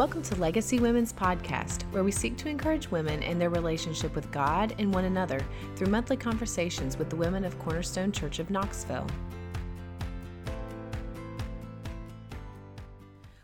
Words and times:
Welcome 0.00 0.22
to 0.22 0.36
Legacy 0.36 0.80
Women's 0.80 1.12
Podcast, 1.12 1.82
where 1.92 2.02
we 2.02 2.10
seek 2.10 2.38
to 2.38 2.48
encourage 2.48 2.90
women 2.90 3.22
in 3.22 3.38
their 3.38 3.50
relationship 3.50 4.14
with 4.14 4.32
God 4.32 4.74
and 4.78 4.94
one 4.94 5.04
another 5.04 5.44
through 5.76 5.88
monthly 5.88 6.16
conversations 6.16 6.96
with 6.96 7.10
the 7.10 7.16
women 7.16 7.44
of 7.44 7.58
Cornerstone 7.58 8.10
Church 8.10 8.38
of 8.38 8.48
Knoxville. 8.48 9.06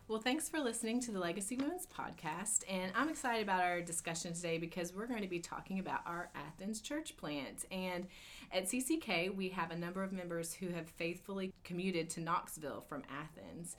Well, 0.09 0.19
thanks 0.19 0.49
for 0.49 0.59
listening 0.59 0.99
to 1.03 1.13
the 1.13 1.19
Legacy 1.19 1.59
Women's 1.59 1.87
Podcast. 1.87 2.65
And 2.71 2.91
I'm 2.95 3.11
excited 3.11 3.43
about 3.43 3.63
our 3.63 3.83
discussion 3.83 4.33
today 4.33 4.57
because 4.57 4.95
we're 4.95 5.09
going 5.09 5.21
to 5.21 5.29
be 5.29 5.41
talking 5.41 5.79
about 5.79 6.01
our 6.07 6.31
Athens 6.35 6.81
church 6.81 7.19
plant. 7.19 7.67
And 7.71 8.07
at 8.51 8.65
CCK, 8.65 9.37
we 9.37 9.51
have 9.51 9.73
a 9.73 9.77
number 9.77 10.03
of 10.03 10.11
members 10.11 10.55
who 10.55 10.69
have 10.69 10.89
faithfully 10.89 11.53
commuted 11.65 12.09
to 12.11 12.21
Knoxville 12.23 12.81
from 12.89 13.03
Athens. 13.11 13.77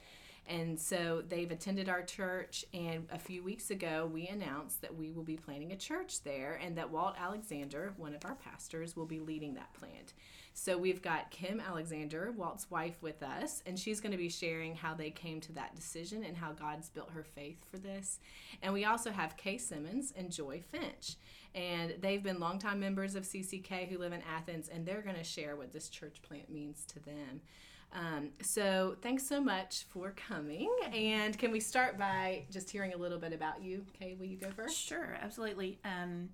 And 0.47 0.79
so 0.79 1.21
they've 1.27 1.51
attended 1.51 1.89
our 1.89 2.01
church, 2.01 2.63
and 2.73 3.05
a 3.11 3.19
few 3.19 3.43
weeks 3.43 3.69
ago, 3.69 4.09
we 4.11 4.27
announced 4.27 4.81
that 4.81 4.95
we 4.95 5.11
will 5.11 5.23
be 5.23 5.35
planting 5.35 5.73
a 5.73 5.77
church 5.77 6.23
there, 6.23 6.57
and 6.63 6.77
that 6.77 6.89
Walt 6.89 7.15
Alexander, 7.19 7.93
one 7.97 8.15
of 8.15 8.23
our 8.23 8.35
pastors, 8.35 8.95
will 8.95 9.05
be 9.05 9.19
leading 9.19 9.55
that 9.55 9.73
plant. 9.73 10.13
So 10.53 10.77
we've 10.77 11.01
got 11.01 11.31
Kim 11.31 11.59
Alexander, 11.59 12.31
Walt's 12.31 12.71
wife, 12.71 12.95
with 13.01 13.21
us, 13.21 13.61
and 13.65 13.77
she's 13.77 13.99
going 13.99 14.13
to 14.13 14.17
be 14.17 14.29
sharing 14.29 14.73
how 14.73 14.93
they 14.93 15.09
came 15.09 15.41
to 15.41 15.51
that 15.53 15.75
decision 15.75 16.23
and 16.23 16.37
how 16.37 16.53
God's 16.53 16.89
built 16.89 17.11
her 17.11 17.23
faith 17.23 17.59
for 17.69 17.77
this. 17.77 18.19
And 18.61 18.73
we 18.73 18.85
also 18.85 19.11
have 19.11 19.35
Kay 19.35 19.57
Simmons 19.57 20.13
and 20.15 20.31
Joy 20.31 20.61
Finch, 20.71 21.15
and 21.53 21.95
they've 21.99 22.23
been 22.23 22.39
longtime 22.39 22.79
members 22.79 23.15
of 23.15 23.23
CCK 23.23 23.89
who 23.89 23.97
live 23.97 24.13
in 24.13 24.21
Athens, 24.21 24.69
and 24.69 24.85
they're 24.85 25.01
going 25.01 25.17
to 25.17 25.23
share 25.25 25.57
what 25.57 25.73
this 25.73 25.89
church 25.89 26.21
plant 26.21 26.49
means 26.49 26.85
to 26.85 26.99
them. 27.01 27.41
Um, 27.93 28.29
so 28.41 28.95
thanks 29.01 29.27
so 29.27 29.41
much 29.41 29.85
for 29.89 30.13
coming. 30.15 30.69
And 30.93 31.37
can 31.37 31.51
we 31.51 31.59
start 31.59 31.97
by 31.97 32.43
just 32.51 32.69
hearing 32.69 32.93
a 32.93 32.97
little 32.97 33.17
bit 33.17 33.33
about 33.33 33.63
you? 33.63 33.85
Kay, 33.99 34.15
will 34.19 34.25
you 34.25 34.37
go 34.37 34.49
first? 34.51 34.77
Sure, 34.77 35.17
absolutely. 35.21 35.79
Um, 35.85 36.29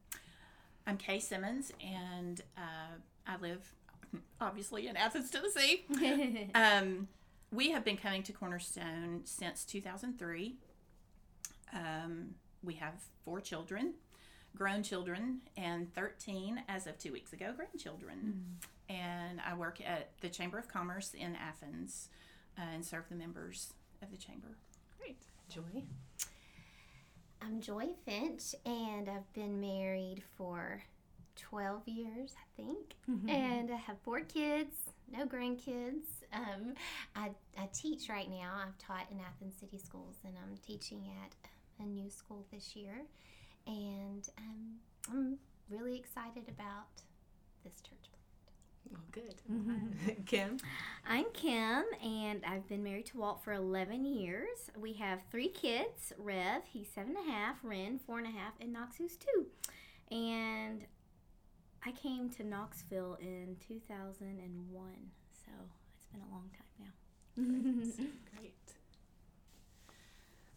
I'm 0.85 0.97
Kay 0.97 1.19
Simmons, 1.19 1.71
and 1.81 2.41
uh, 2.57 2.97
I 3.27 3.37
live 3.37 3.73
obviously 4.41 4.87
in 4.87 4.97
Athens, 4.97 5.29
Tennessee. 5.29 5.85
um, 6.55 7.07
we 7.51 7.71
have 7.71 7.85
been 7.85 7.97
coming 7.97 8.23
to 8.23 8.33
Cornerstone 8.33 9.21
since 9.23 9.63
2003. 9.63 10.55
Um, 11.73 12.35
we 12.63 12.75
have 12.75 12.93
four 13.23 13.39
children, 13.39 13.93
grown 14.55 14.83
children, 14.83 15.41
and 15.55 15.93
13 15.93 16.63
as 16.67 16.87
of 16.87 16.97
two 16.97 17.13
weeks 17.13 17.31
ago, 17.31 17.53
grandchildren. 17.55 18.59
Mm 18.63 18.67
and 18.89 19.39
I 19.45 19.53
work 19.53 19.79
at 19.81 20.09
the 20.21 20.29
Chamber 20.29 20.57
of 20.57 20.67
Commerce 20.67 21.13
in 21.13 21.35
Athens 21.35 22.09
uh, 22.57 22.61
and 22.73 22.85
serve 22.85 23.05
the 23.09 23.15
members 23.15 23.73
of 24.01 24.11
the 24.11 24.17
chamber. 24.17 24.57
Great. 24.99 25.17
Joy? 25.49 25.83
I'm 27.41 27.59
Joy 27.59 27.89
Finch, 28.05 28.55
and 28.65 29.09
I've 29.09 29.31
been 29.33 29.59
married 29.59 30.23
for 30.37 30.81
12 31.35 31.87
years, 31.87 32.33
I 32.37 32.61
think, 32.61 32.95
mm-hmm. 33.09 33.29
and 33.29 33.71
I 33.71 33.75
have 33.75 33.97
four 34.03 34.21
kids, 34.21 34.75
no 35.11 35.25
grandkids. 35.25 36.05
Um, 36.31 36.73
I, 37.15 37.31
I 37.57 37.67
teach 37.73 38.07
right 38.09 38.29
now. 38.29 38.53
I've 38.65 38.77
taught 38.77 39.07
in 39.11 39.19
Athens 39.19 39.55
City 39.59 39.77
Schools, 39.77 40.15
and 40.23 40.33
I'm 40.41 40.57
teaching 40.65 41.03
at 41.23 41.83
a 41.83 41.87
new 41.87 42.09
school 42.09 42.45
this 42.51 42.75
year, 42.75 43.01
and 43.67 44.27
um, 44.37 44.75
I'm 45.11 45.37
really 45.69 45.97
excited 45.97 46.47
about 46.47 46.87
this 47.63 47.81
church 47.81 48.09
well, 48.89 49.01
good. 49.11 49.35
Mm-hmm. 49.51 50.21
Kim? 50.25 50.57
I'm 51.07 51.25
Kim, 51.33 51.83
and 52.03 52.43
I've 52.45 52.67
been 52.67 52.83
married 52.83 53.07
to 53.07 53.17
Walt 53.17 53.43
for 53.43 53.53
11 53.53 54.05
years. 54.05 54.71
We 54.79 54.93
have 54.93 55.21
three 55.31 55.49
kids 55.49 56.13
Rev, 56.17 56.63
he's 56.71 56.87
seven 56.93 57.15
and 57.17 57.27
a 57.27 57.31
half, 57.31 57.57
Ren, 57.63 57.99
four 58.05 58.19
and 58.19 58.27
a 58.27 58.31
half, 58.31 58.53
and 58.59 58.73
Knox, 58.73 58.97
who's 58.97 59.17
two. 59.17 59.47
And 60.11 60.85
I 61.85 61.91
came 61.91 62.29
to 62.31 62.43
Knoxville 62.43 63.17
in 63.19 63.57
2001, 63.67 64.83
so 65.33 65.51
it's 65.95 66.05
been 66.05 66.21
a 66.21 66.31
long 66.31 66.49
time 66.51 66.63
now. 66.79 67.83
Great. 67.83 67.97
Great. 68.37 68.53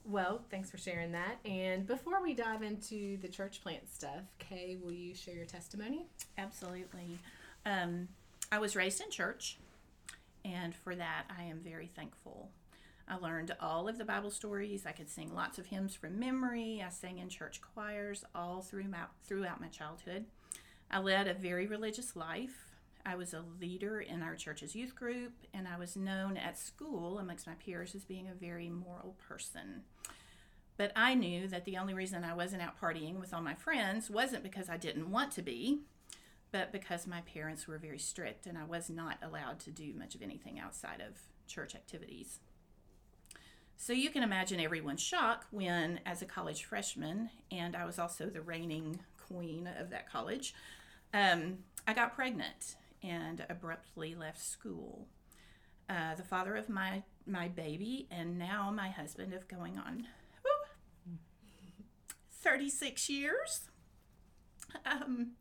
Well, 0.05 0.45
thanks 0.51 0.71
for 0.71 0.79
sharing 0.79 1.13
that. 1.13 1.39
And 1.45 1.85
before 1.85 2.23
we 2.23 2.33
dive 2.33 2.63
into 2.63 3.17
the 3.17 3.29
church 3.29 3.61
plant 3.61 3.91
stuff, 3.93 4.23
Kay, 4.39 4.79
will 4.81 4.93
you 4.93 5.15
share 5.17 5.35
your 5.35 5.47
testimony? 5.47 6.07
Absolutely. 6.39 7.19
Um, 7.65 8.07
I 8.51 8.59
was 8.59 8.77
raised 8.77 9.01
in 9.01 9.11
church, 9.11 9.59
and 10.45 10.75
for 10.75 10.95
that 10.95 11.25
I 11.37 11.45
am 11.45 11.61
very 11.61 11.89
thankful. 11.89 12.51
I 13.09 13.17
learned 13.17 13.57
all 13.61 13.89
of 13.89 13.99
the 13.99 14.05
Bible 14.05 14.31
stories. 14.31 14.87
I 14.87 14.93
could 14.93 15.09
sing 15.09 15.35
lots 15.35 15.59
of 15.59 15.67
hymns 15.67 15.95
from 15.95 16.19
memory. 16.19 16.83
I 16.85 16.91
sang 16.91 17.19
in 17.19 17.29
church 17.29 17.61
choirs 17.61 18.25
all 18.35 18.63
through 18.63 18.89
my, 18.89 19.05
throughout 19.25 19.61
my 19.61 19.69
childhood. 19.69 20.27
I 20.91 21.01
led 21.01 21.27
a 21.27 21.35
very 21.35 21.67
religious 21.67 22.15
life. 22.15 22.75
I 23.05 23.15
was 23.15 23.35
a 23.35 23.45
leader 23.61 24.01
in 24.01 24.23
our 24.23 24.35
church's 24.35 24.75
youth 24.75 24.95
group, 24.97 25.33
and 25.55 25.69
I 25.69 25.79
was 25.79 25.97
known 25.97 26.37
at 26.37 26.59
school 26.59 27.19
amongst 27.19 27.47
my 27.47 27.55
peers 27.55 27.95
as 27.95 28.05
being 28.05 28.29
a 28.29 28.35
very 28.35 28.69
moral 28.69 29.17
person. 29.29 29.83
But 30.77 30.93
I 30.95 31.15
knew 31.15 31.49
that 31.49 31.65
the 31.65 31.79
only 31.79 31.95
reason 31.95 32.25
I 32.25 32.35
wasn't 32.35 32.63
out 32.63 32.81
partying 32.81 33.19
with 33.19 33.33
all 33.33 33.41
my 33.41 33.55
friends 33.55 34.11
wasn't 34.11 34.43
because 34.43 34.69
I 34.69 34.77
didn't 34.77 35.11
want 35.11 35.33
to 35.33 35.43
be, 35.43 35.81
but 36.53 36.73
because 36.73 37.07
my 37.07 37.21
parents 37.23 37.67
were 37.67 37.79
very 37.79 37.99
strict 37.99 38.47
and 38.47 38.57
I 38.57 38.65
was 38.65 38.89
not 38.89 39.19
allowed 39.23 39.59
to 39.61 39.71
do 39.71 39.93
much 39.95 40.15
of 40.15 40.23
anything 40.23 40.59
outside 40.59 41.01
of 41.01 41.19
church 41.47 41.75
activities. 41.75 42.41
So 43.77 43.93
you 43.93 44.11
can 44.11 44.23
imagine 44.23 44.59
everyone's 44.59 45.03
shock 45.03 45.47
when, 45.51 46.01
as 46.07 46.23
a 46.23 46.27
college 46.27 46.65
freshman, 46.65 47.29
and 47.51 47.77
I 47.77 47.85
was 47.85 47.99
also 47.99 48.27
the 48.27 48.41
reigning 48.41 49.01
queen 49.27 49.69
of 49.79 49.91
that 49.91 50.11
college, 50.11 50.55
um, 51.13 51.59
I 51.87 51.93
got 51.93 52.15
pregnant 52.15 52.77
and 53.03 53.45
abruptly 53.49 54.15
left 54.15 54.41
school. 54.41 55.09
Uh, 55.89 56.15
the 56.17 56.25
father 56.25 56.57
of 56.57 56.69
my 56.69 57.03
my 57.29 57.49
baby 57.49 58.07
and 58.11 58.39
now 58.39 58.73
my 58.73 58.89
husband 58.89 59.33
of 59.33 59.47
going 59.47 59.79
on 59.79 60.07
woo, 60.45 61.17
36 62.31 63.09
years. 63.09 63.63
Um, 64.85 65.33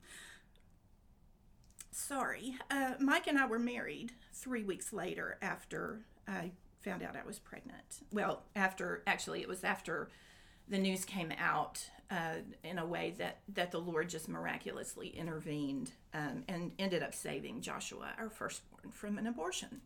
sorry. 1.95 2.55
Uh, 2.69 2.93
Mike 2.99 3.27
and 3.27 3.37
I 3.37 3.45
were 3.47 3.59
married 3.59 4.11
three 4.33 4.63
weeks 4.63 4.91
later 4.91 5.37
after 5.41 6.01
I 6.27 6.51
found 6.81 7.01
out 7.01 7.15
I 7.15 7.25
was 7.25 7.39
pregnant. 7.39 8.01
Well, 8.11 8.43
after 8.55 9.01
actually, 9.07 9.41
it 9.41 9.47
was 9.47 9.63
after 9.63 10.09
the 10.67 10.77
news 10.77 11.05
came 11.05 11.31
out 11.39 11.89
uh, 12.11 12.35
in 12.63 12.77
a 12.79 12.85
way 12.85 13.15
that, 13.17 13.39
that 13.53 13.71
the 13.71 13.79
Lord 13.79 14.09
just 14.09 14.27
miraculously 14.27 15.07
intervened 15.07 15.91
um, 16.13 16.43
and 16.47 16.71
ended 16.77 17.01
up 17.01 17.15
saving 17.15 17.61
Joshua, 17.61 18.09
our 18.17 18.29
firstborn, 18.29 18.91
from 18.91 19.17
an 19.17 19.27
abortion. 19.27 19.81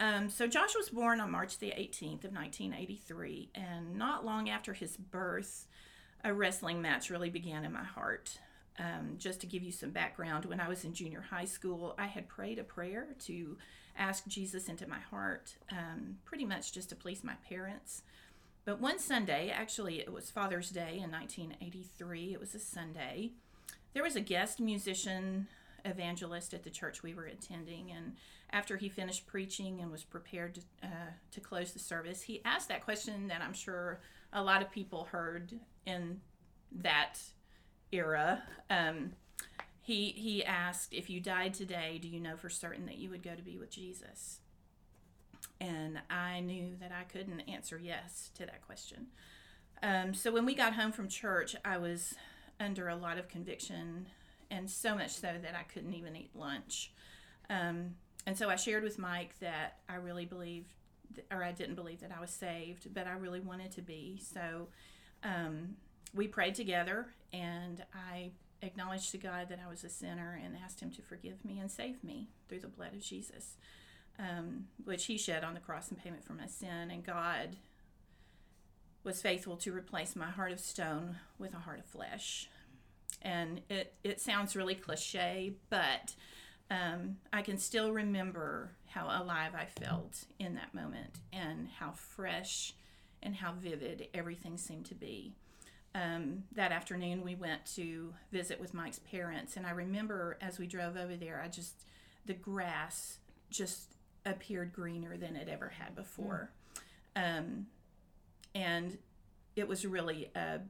Um, 0.00 0.30
so 0.30 0.46
Joshua 0.46 0.78
was 0.78 0.90
born 0.90 1.20
on 1.20 1.30
March 1.32 1.58
the 1.58 1.70
18th 1.70 2.24
of 2.24 2.32
1983, 2.32 3.50
and 3.54 3.96
not 3.96 4.24
long 4.24 4.48
after 4.48 4.72
his 4.72 4.96
birth, 4.96 5.66
a 6.22 6.32
wrestling 6.32 6.80
match 6.80 7.10
really 7.10 7.30
began 7.30 7.64
in 7.64 7.72
my 7.72 7.82
heart. 7.82 8.38
Um, 8.78 9.16
just 9.18 9.40
to 9.40 9.46
give 9.46 9.62
you 9.62 9.72
some 9.72 9.90
background, 9.90 10.44
when 10.44 10.60
I 10.60 10.68
was 10.68 10.84
in 10.84 10.94
junior 10.94 11.20
high 11.20 11.46
school, 11.46 11.94
I 11.98 12.06
had 12.06 12.28
prayed 12.28 12.58
a 12.58 12.64
prayer 12.64 13.08
to 13.26 13.56
ask 13.96 14.26
Jesus 14.28 14.68
into 14.68 14.88
my 14.88 15.00
heart, 15.00 15.56
um, 15.72 16.18
pretty 16.24 16.44
much 16.44 16.72
just 16.72 16.88
to 16.90 16.94
please 16.94 17.24
my 17.24 17.34
parents. 17.48 18.02
But 18.64 18.80
one 18.80 19.00
Sunday, 19.00 19.50
actually, 19.50 19.98
it 19.98 20.12
was 20.12 20.30
Father's 20.30 20.70
Day 20.70 21.00
in 21.02 21.10
1983, 21.10 22.34
it 22.34 22.38
was 22.38 22.54
a 22.54 22.60
Sunday, 22.60 23.32
there 23.94 24.02
was 24.02 24.14
a 24.14 24.20
guest 24.20 24.60
musician 24.60 25.48
evangelist 25.84 26.54
at 26.54 26.62
the 26.62 26.70
church 26.70 27.02
we 27.02 27.14
were 27.14 27.26
attending. 27.26 27.90
And 27.90 28.14
after 28.50 28.76
he 28.76 28.88
finished 28.88 29.26
preaching 29.26 29.80
and 29.80 29.90
was 29.90 30.04
prepared 30.04 30.54
to, 30.54 30.60
uh, 30.82 31.10
to 31.30 31.40
close 31.40 31.72
the 31.72 31.78
service, 31.78 32.22
he 32.22 32.42
asked 32.44 32.68
that 32.68 32.84
question 32.84 33.28
that 33.28 33.42
I'm 33.42 33.52
sure 33.52 34.00
a 34.32 34.42
lot 34.42 34.62
of 34.62 34.70
people 34.70 35.04
heard 35.04 35.52
in 35.86 36.20
that 36.82 37.18
era. 37.92 38.42
Um, 38.70 39.12
he 39.80 40.10
he 40.10 40.44
asked, 40.44 40.92
"If 40.92 41.08
you 41.08 41.20
died 41.20 41.54
today, 41.54 41.98
do 42.00 42.08
you 42.08 42.20
know 42.20 42.36
for 42.36 42.48
certain 42.50 42.86
that 42.86 42.98
you 42.98 43.10
would 43.10 43.22
go 43.22 43.34
to 43.34 43.42
be 43.42 43.56
with 43.56 43.70
Jesus?" 43.70 44.40
And 45.60 46.00
I 46.08 46.40
knew 46.40 46.76
that 46.80 46.92
I 46.92 47.04
couldn't 47.04 47.40
answer 47.40 47.78
yes 47.82 48.30
to 48.34 48.46
that 48.46 48.64
question. 48.64 49.08
Um, 49.82 50.14
so 50.14 50.30
when 50.32 50.46
we 50.46 50.54
got 50.54 50.74
home 50.74 50.92
from 50.92 51.08
church, 51.08 51.56
I 51.64 51.78
was 51.78 52.14
under 52.60 52.88
a 52.88 52.96
lot 52.96 53.18
of 53.18 53.28
conviction, 53.28 54.06
and 54.50 54.70
so 54.70 54.94
much 54.94 55.10
so 55.10 55.28
that 55.40 55.54
I 55.58 55.62
couldn't 55.62 55.94
even 55.94 56.16
eat 56.16 56.30
lunch. 56.34 56.92
Um, 57.50 57.94
and 58.26 58.36
so 58.36 58.50
I 58.50 58.56
shared 58.56 58.82
with 58.82 58.98
Mike 58.98 59.38
that 59.40 59.78
I 59.88 59.94
really 59.94 60.26
believed, 60.26 60.74
or 61.30 61.42
I 61.42 61.52
didn't 61.52 61.76
believe 61.76 62.00
that 62.00 62.12
I 62.16 62.20
was 62.20 62.30
saved, 62.30 62.92
but 62.92 63.06
I 63.06 63.12
really 63.12 63.40
wanted 63.40 63.70
to 63.72 63.82
be. 63.82 64.20
So 64.22 64.68
um, 65.22 65.76
we 66.14 66.28
prayed 66.28 66.54
together, 66.54 67.06
and 67.32 67.84
I 67.94 68.30
acknowledged 68.62 69.10
to 69.12 69.18
God 69.18 69.48
that 69.48 69.60
I 69.64 69.68
was 69.68 69.84
a 69.84 69.88
sinner 69.88 70.40
and 70.42 70.56
asked 70.62 70.80
Him 70.80 70.90
to 70.92 71.02
forgive 71.02 71.44
me 71.44 71.58
and 71.58 71.70
save 71.70 72.02
me 72.02 72.28
through 72.48 72.60
the 72.60 72.68
blood 72.68 72.94
of 72.94 73.00
Jesus, 73.00 73.56
um, 74.18 74.66
which 74.84 75.06
He 75.06 75.18
shed 75.18 75.44
on 75.44 75.54
the 75.54 75.60
cross 75.60 75.90
in 75.90 75.96
payment 75.96 76.24
for 76.24 76.32
my 76.32 76.46
sin. 76.46 76.90
And 76.90 77.04
God 77.04 77.56
was 79.04 79.22
faithful 79.22 79.56
to 79.58 79.72
replace 79.72 80.16
my 80.16 80.30
heart 80.30 80.52
of 80.52 80.60
stone 80.60 81.16
with 81.38 81.54
a 81.54 81.58
heart 81.58 81.78
of 81.78 81.86
flesh. 81.86 82.48
And 83.22 83.62
it, 83.68 83.94
it 84.04 84.20
sounds 84.20 84.54
really 84.54 84.74
cliche, 84.74 85.54
but 85.70 86.14
um, 86.70 87.16
I 87.32 87.42
can 87.42 87.58
still 87.58 87.92
remember 87.92 88.72
how 88.86 89.06
alive 89.06 89.52
I 89.54 89.64
felt 89.64 90.24
in 90.38 90.54
that 90.54 90.74
moment 90.74 91.20
and 91.32 91.68
how 91.78 91.92
fresh 91.92 92.74
and 93.22 93.34
how 93.34 93.52
vivid 93.52 94.08
everything 94.14 94.56
seemed 94.56 94.86
to 94.86 94.94
be. 94.94 95.34
Um, 95.94 96.44
that 96.52 96.70
afternoon, 96.70 97.24
we 97.24 97.34
went 97.34 97.64
to 97.76 98.14
visit 98.30 98.60
with 98.60 98.74
Mike's 98.74 99.00
parents, 99.00 99.56
and 99.56 99.66
I 99.66 99.70
remember 99.70 100.38
as 100.40 100.58
we 100.58 100.66
drove 100.66 100.96
over 100.96 101.16
there, 101.16 101.40
I 101.42 101.48
just, 101.48 101.86
the 102.26 102.34
grass 102.34 103.18
just 103.50 103.94
appeared 104.26 104.72
greener 104.72 105.16
than 105.16 105.34
it 105.34 105.48
ever 105.48 105.68
had 105.68 105.96
before. 105.96 106.52
Um, 107.16 107.66
and 108.54 108.98
it 109.56 109.66
was 109.66 109.84
really 109.84 110.30
a, 110.36 110.60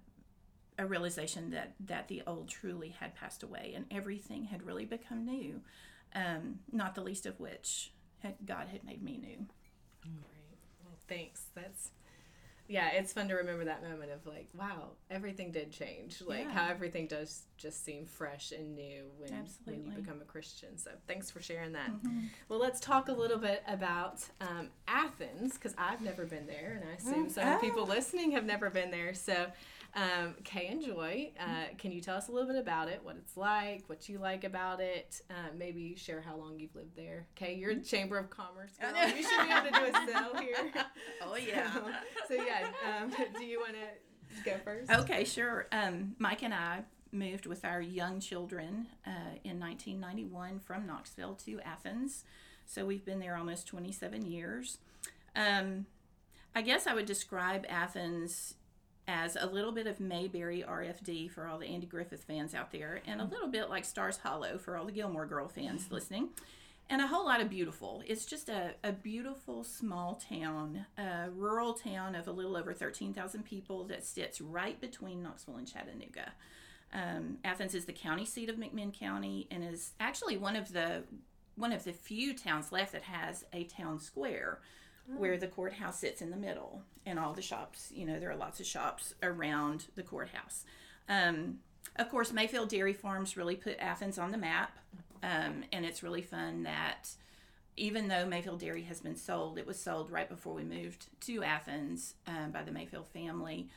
a 0.79 0.87
realization 0.87 1.51
that, 1.51 1.75
that 1.81 2.09
the 2.09 2.23
old 2.27 2.49
truly 2.49 2.91
had 2.91 3.15
passed 3.15 3.43
away 3.43 3.73
and 3.75 3.87
everything 3.91 4.45
had 4.45 4.63
really 4.63 4.85
become 4.85 5.25
new, 5.25 5.61
um, 6.15 6.61
not 6.73 6.95
the 6.95 7.03
least 7.03 7.27
of 7.27 7.39
which 7.41 7.93
had, 8.21 8.37
God 8.47 8.69
had 8.69 8.85
made 8.85 9.03
me 9.03 9.19
new. 9.19 9.47
Great. 10.01 10.59
Well, 10.85 10.97
thanks. 11.09 11.47
That's 11.55 11.91
yeah, 12.69 12.91
it's 12.91 13.13
fun 13.15 13.29
to 13.29 13.35
remember 13.35 13.65
that 13.65 13.83
moment 13.83 14.11
of 14.13 14.27
like, 14.27 14.49
wow, 14.53 14.91
everything 15.11 15.51
did 15.53 15.73
change. 15.73 16.21
Like 16.21 16.45
Yeah. 16.45 16.51
how 16.53 16.69
everything 16.69 17.07
does 17.07 17.45
just 17.57 17.83
seem 17.85 18.05
fresh 18.05 18.53
and 18.53 18.75
new 18.77 19.11
when 19.17 19.31
when 19.65 19.85
you 19.87 19.91
become 19.93 20.21
a 20.21 20.25
Christian. 20.25 20.77
So 20.77 20.91
thanks 21.07 21.31
for 21.31 21.41
sharing 21.41 21.73
that. 21.73 21.91
Well, 22.49 22.59
let's 22.59 22.79
talk 22.81 23.09
a 23.09 23.13
little 23.13 23.39
bit 23.39 23.63
about 23.67 24.23
um, 24.43 24.69
Athens 24.87 25.55
because 25.55 25.75
I've 25.79 26.03
never 26.03 26.25
been 26.27 26.47
there, 26.47 26.79
and 26.81 26.89
I 26.91 26.95
assume 26.95 27.31
some 27.31 27.45
Ah. 27.49 27.59
people 27.59 27.87
listening 27.87 28.33
have 28.33 28.45
never 28.45 28.69
been 28.71 28.91
there. 28.91 29.15
So, 29.15 29.47
um, 29.95 30.35
Kay 30.45 30.69
and 30.69 30.85
Joy, 30.85 31.33
uh, 31.41 31.75
can 31.77 31.93
you 31.93 32.01
tell 32.01 32.17
us 32.17 32.29
a 32.29 32.33
little 32.33 32.49
bit 32.49 32.61
about 32.61 32.89
it? 32.89 33.01
What 33.03 33.17
it's 33.17 33.37
like, 33.37 33.85
what 33.87 34.09
you 34.09 34.19
like 34.19 34.45
about 34.45 34.81
it? 34.81 35.21
Uh, 35.31 35.51
maybe 35.57 35.95
share 35.97 36.21
how 36.21 36.37
long 36.37 36.59
you've 36.59 36.75
lived 36.75 36.95
there. 36.95 37.27
Kay, 37.35 37.55
you're 37.55 37.75
the 37.75 37.81
Chamber 37.81 38.19
of 38.19 38.31
Commerce. 38.31 38.73
Girl. 38.81 38.91
You 39.09 39.23
should 39.23 39.47
be 39.47 39.53
able 39.53 39.67
to 39.67 39.71
do 39.71 39.87
a 39.87 40.13
sell 40.13 40.37
here. 40.41 40.57
Oh, 41.21 41.37
yeah. 41.37 41.73
So, 41.73 41.85
so 42.29 42.35
yeah, 42.35 42.69
um, 42.87 43.11
do 43.39 43.45
you 43.45 43.59
want 43.59 43.73
to 43.75 44.45
go 44.45 44.57
first? 44.65 44.91
Okay, 44.91 45.25
sure. 45.25 45.67
Um, 45.73 46.15
Mike 46.19 46.43
and 46.43 46.55
I 46.55 46.83
moved 47.13 47.47
with 47.47 47.65
our 47.65 47.81
young 47.81 48.21
children 48.21 48.87
uh, 49.07 49.37
in 49.45 49.59
1991 49.59 50.61
from 50.61 50.87
Knoxville 50.87 51.35
to 51.47 51.61
Athens. 51.61 52.25
So 52.67 52.85
we've 52.85 53.05
been 53.05 53.19
there 53.19 53.37
almost 53.37 53.67
27 53.67 54.27
years. 54.27 54.79
Um, 55.35 55.87
I 56.55 56.63
guess 56.63 56.87
I 56.87 56.95
would 56.95 57.07
describe 57.07 57.65
Athens 57.69 58.55
as 59.09 59.37
a 59.41 59.47
little 59.47 59.73
bit 59.73 59.89
of 59.89 59.99
Mayberry 59.99 60.63
RFD 60.69 61.31
for 61.31 61.49
all 61.49 61.59
the 61.59 61.67
Andy 61.67 61.87
Griffith 61.87 62.23
fans 62.23 62.55
out 62.55 62.71
there, 62.71 63.01
and 63.07 63.21
a 63.21 63.25
little 63.25 63.49
bit 63.49 63.69
like 63.69 63.85
Stars 63.85 64.19
Hollow 64.19 64.59
for 64.59 64.77
all 64.77 64.85
the 64.85 64.93
Gilmore 64.93 65.27
Girl 65.27 65.49
fans 65.49 65.91
listening 65.91 66.29
and 66.91 67.03
a 67.03 67.07
whole 67.07 67.27
lot 67.27 67.41
of 67.41 67.51
beautiful. 67.51 68.03
It's 68.07 68.25
just 68.25 68.49
a, 68.49 68.75
a 68.83 68.93
beautiful 68.93 69.63
small 69.63 70.21
town, 70.29 70.87
a 70.97 71.29
rural 71.35 71.75
town 71.75 72.15
of 72.15 72.29
a 72.29 72.33
little 72.33 72.57
over 72.57 72.73
13,000 72.73 73.45
people 73.45 73.85
that 73.85 74.05
sits 74.05 74.41
right 74.41 74.81
between 74.81 75.23
Knoxville 75.23 75.57
and 75.57 75.71
Chattanooga. 75.71 76.33
Um, 76.93 77.39
Athens 77.45 77.75
is 77.75 77.85
the 77.85 77.93
county 77.93 78.25
seat 78.25 78.49
of 78.49 78.57
McMinn 78.57 78.99
County 78.99 79.47
and 79.51 79.63
is 79.63 79.93
actually 80.01 80.39
one 80.39 80.57
of 80.57 80.73
the 80.73 81.03
one 81.57 81.73
of 81.73 81.83
the 81.83 81.93
few 81.93 82.35
towns 82.35 82.71
left 82.71 82.93
that 82.93 83.03
has 83.03 83.45
a 83.53 83.65
town 83.65 83.99
square 83.99 84.61
where 85.17 85.37
the 85.37 85.49
courthouse 85.49 85.99
sits 85.99 86.23
in 86.23 86.31
the 86.31 86.37
middle 86.37 86.83
and 87.09 87.19
all 87.19 87.33
the 87.33 87.43
shops. 87.43 87.93
You 87.95 88.07
know, 88.07 88.19
there 88.21 88.31
are 88.31 88.37
lots 88.37 88.61
of 88.61 88.67
shops 88.67 89.15
around 89.23 89.87
the 89.95 90.03
courthouse. 90.03 90.65
Um, 91.09 91.59
of 91.97 92.09
course, 92.11 92.33
Mayfield 92.33 92.69
Dairy 92.69 92.93
Farms 92.93 93.37
really 93.37 93.57
put 93.57 93.79
Athens 93.79 94.19
on 94.19 94.31
the 94.31 94.39
map, 94.39 94.79
um, 95.23 95.65
and 95.73 95.85
it's 95.85 96.03
really 96.03 96.23
fun 96.23 96.63
that 96.63 97.09
even 97.77 98.09
though 98.09 98.27
Mayfield 98.27 98.61
Dairy 98.61 98.83
has 98.83 99.01
been 99.01 99.17
sold, 99.17 99.59
it 99.59 99.67
was 99.67 99.79
sold 99.79 100.11
right 100.11 100.29
before 100.29 100.55
we 100.55 100.65
moved 100.65 101.07
to 101.23 101.43
Athens 101.43 102.15
um, 102.27 102.51
by 102.51 102.63
the 102.63 102.73
Mayfield 102.73 103.09
family. 103.09 103.69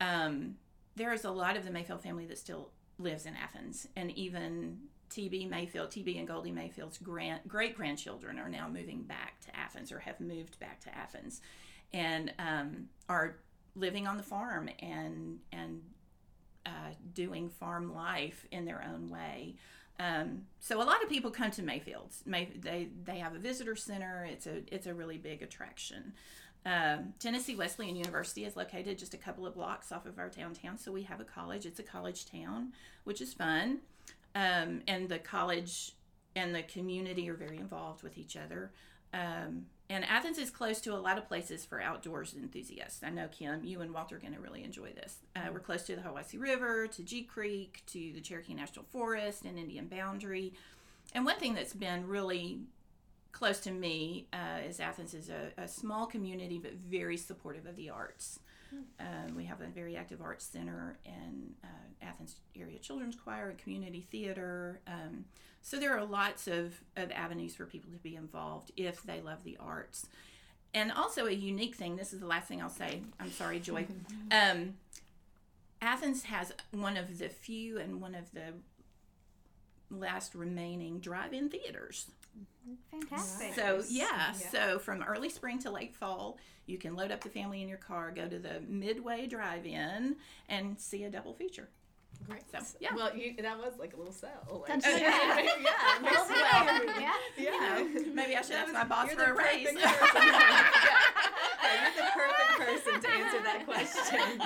Um, 0.00 0.56
there 0.96 1.12
is 1.12 1.24
a 1.24 1.30
lot 1.30 1.56
of 1.56 1.64
the 1.64 1.70
Mayfield 1.70 2.02
family 2.02 2.26
that 2.26 2.38
still 2.38 2.70
lives 2.98 3.26
in 3.26 3.34
Athens, 3.36 3.88
and 3.96 4.10
even 4.12 4.78
TB 5.10 5.48
Mayfield, 5.48 5.90
TB 5.90 6.18
and 6.18 6.26
Goldie 6.26 6.50
Mayfield's 6.50 6.98
great 6.98 7.76
grandchildren 7.76 8.38
are 8.38 8.48
now 8.48 8.68
moving 8.68 9.02
back 9.02 9.40
to 9.42 9.56
Athens 9.56 9.92
or 9.92 10.00
have 10.00 10.20
moved 10.20 10.58
back 10.58 10.80
to 10.80 10.94
Athens, 10.94 11.40
and 11.92 12.32
um, 12.38 12.88
are 13.08 13.36
living 13.74 14.06
on 14.06 14.16
the 14.16 14.22
farm 14.22 14.68
and 14.80 15.38
and 15.52 15.82
uh, 16.64 16.90
doing 17.14 17.48
farm 17.48 17.94
life 17.94 18.46
in 18.50 18.64
their 18.64 18.84
own 18.92 19.08
way. 19.08 19.54
Um, 19.98 20.42
so 20.60 20.82
a 20.82 20.84
lot 20.84 21.02
of 21.02 21.08
people 21.08 21.30
come 21.30 21.50
to 21.52 21.62
Mayfield's. 21.62 22.22
May, 22.26 22.48
they 22.58 22.88
they 23.04 23.18
have 23.18 23.34
a 23.34 23.38
visitor 23.38 23.76
center. 23.76 24.26
It's 24.30 24.46
a 24.46 24.62
it's 24.72 24.86
a 24.86 24.94
really 24.94 25.18
big 25.18 25.42
attraction. 25.42 26.12
Um, 26.66 27.14
Tennessee 27.20 27.54
Wesleyan 27.54 27.94
University 27.94 28.44
is 28.44 28.56
located 28.56 28.98
just 28.98 29.14
a 29.14 29.16
couple 29.16 29.46
of 29.46 29.54
blocks 29.54 29.92
off 29.92 30.04
of 30.04 30.18
our 30.18 30.28
downtown, 30.28 30.76
so 30.76 30.90
we 30.90 31.04
have 31.04 31.20
a 31.20 31.24
college. 31.24 31.64
It's 31.64 31.78
a 31.78 31.84
college 31.84 32.26
town, 32.26 32.72
which 33.04 33.20
is 33.20 33.32
fun. 33.32 33.78
Um, 34.34 34.82
and 34.88 35.08
the 35.08 35.20
college 35.20 35.92
and 36.34 36.54
the 36.54 36.62
community 36.64 37.30
are 37.30 37.34
very 37.34 37.56
involved 37.56 38.02
with 38.02 38.18
each 38.18 38.36
other. 38.36 38.72
Um, 39.14 39.66
and 39.88 40.04
Athens 40.04 40.38
is 40.38 40.50
close 40.50 40.80
to 40.82 40.94
a 40.94 40.98
lot 40.98 41.18
of 41.18 41.28
places 41.28 41.64
for 41.64 41.80
outdoors 41.80 42.34
enthusiasts. 42.34 43.02
I 43.04 43.10
know, 43.10 43.28
Kim, 43.28 43.64
you 43.64 43.80
and 43.80 43.94
Walter 43.94 44.16
are 44.16 44.18
going 44.18 44.34
to 44.34 44.40
really 44.40 44.64
enjoy 44.64 44.92
this. 44.92 45.18
Uh, 45.36 45.48
we're 45.52 45.60
close 45.60 45.84
to 45.84 45.94
the 45.94 46.02
Hiwassee 46.02 46.40
River, 46.40 46.86
to 46.88 47.02
Gee 47.02 47.22
Creek, 47.22 47.82
to 47.86 48.12
the 48.12 48.20
Cherokee 48.20 48.54
National 48.54 48.84
Forest 48.84 49.44
and 49.44 49.58
Indian 49.58 49.86
Boundary. 49.86 50.52
And 51.14 51.24
one 51.24 51.38
thing 51.38 51.54
that's 51.54 51.72
been 51.74 52.08
really 52.08 52.60
close 53.32 53.60
to 53.60 53.70
me 53.70 54.26
uh, 54.32 54.66
is 54.66 54.80
Athens 54.80 55.14
is 55.14 55.28
a, 55.28 55.52
a 55.62 55.68
small 55.68 56.06
community, 56.06 56.58
but 56.58 56.72
very 56.74 57.16
supportive 57.16 57.66
of 57.66 57.76
the 57.76 57.90
arts. 57.90 58.40
Um, 58.98 59.36
we 59.36 59.44
have 59.44 59.60
a 59.60 59.66
very 59.66 59.96
active 59.96 60.20
arts 60.20 60.44
center 60.44 60.98
and 61.06 61.54
uh, 61.62 62.06
Athens 62.06 62.36
Area 62.58 62.78
Children's 62.78 63.16
Choir, 63.16 63.50
a 63.50 63.62
community 63.62 64.06
theater. 64.10 64.80
Um, 64.86 65.24
so 65.66 65.80
there 65.80 65.98
are 65.98 66.04
lots 66.04 66.46
of, 66.46 66.80
of 66.94 67.10
avenues 67.10 67.56
for 67.56 67.66
people 67.66 67.90
to 67.90 67.98
be 67.98 68.14
involved 68.14 68.70
if 68.76 69.02
they 69.02 69.20
love 69.20 69.42
the 69.42 69.56
arts. 69.58 70.06
And 70.72 70.92
also 70.92 71.26
a 71.26 71.32
unique 71.32 71.74
thing, 71.74 71.96
this 71.96 72.12
is 72.12 72.20
the 72.20 72.26
last 72.26 72.46
thing 72.46 72.62
I'll 72.62 72.70
say. 72.70 73.02
I'm 73.18 73.32
sorry, 73.32 73.58
Joy. 73.58 73.84
Um, 74.30 74.74
Athens 75.82 76.22
has 76.22 76.52
one 76.70 76.96
of 76.96 77.18
the 77.18 77.28
few 77.28 77.78
and 77.80 78.00
one 78.00 78.14
of 78.14 78.30
the 78.30 78.52
last 79.90 80.36
remaining 80.36 81.00
drive-in 81.00 81.48
theaters. 81.48 82.06
Fantastic. 82.92 83.54
So 83.54 83.82
yeah, 83.88 84.06
Yeah. 84.06 84.32
so 84.34 84.78
from 84.78 85.02
early 85.02 85.30
spring 85.30 85.58
to 85.60 85.70
late 85.72 85.96
fall, 85.96 86.38
you 86.66 86.78
can 86.78 86.94
load 86.94 87.10
up 87.10 87.22
the 87.24 87.28
family 87.28 87.60
in 87.60 87.68
your 87.68 87.78
car, 87.78 88.12
go 88.12 88.28
to 88.28 88.38
the 88.38 88.60
Midway 88.68 89.26
Drive-In, 89.26 90.14
and 90.48 90.78
see 90.78 91.02
a 91.02 91.10
double 91.10 91.34
feature. 91.34 91.68
Great. 92.28 92.42
So, 92.50 92.58
yeah. 92.80 92.94
Well, 92.94 93.14
you, 93.16 93.34
that 93.42 93.58
was 93.58 93.74
like 93.78 93.94
a 93.94 93.96
little 93.96 94.12
sell. 94.12 94.30
Like, 94.68 94.80
That's 94.82 94.86
yeah, 95.00 95.38
yeah, 95.38 95.38
it 95.38 96.02
Well, 96.02 96.26
sense. 96.26 96.90
yeah. 96.98 97.12
Yeah. 97.38 97.52
You 97.52 97.60
know, 97.60 98.14
maybe 98.14 98.36
I 98.36 98.42
should 98.42 98.52
That 98.56 98.58
ask 98.58 98.66
was- 98.68 98.74
my 98.74 98.84
boss 98.84 99.12
for 99.12 99.22
a 99.24 99.34
raise. 99.34 99.66
perfect 99.66 99.80
yeah. 99.84 100.66
You're 101.66 101.92
the 101.96 102.10
perfect 102.14 102.52
person 102.58 103.00
to 103.02 103.10
answer 103.10 103.42
that 103.42 103.62
question. 103.66 104.40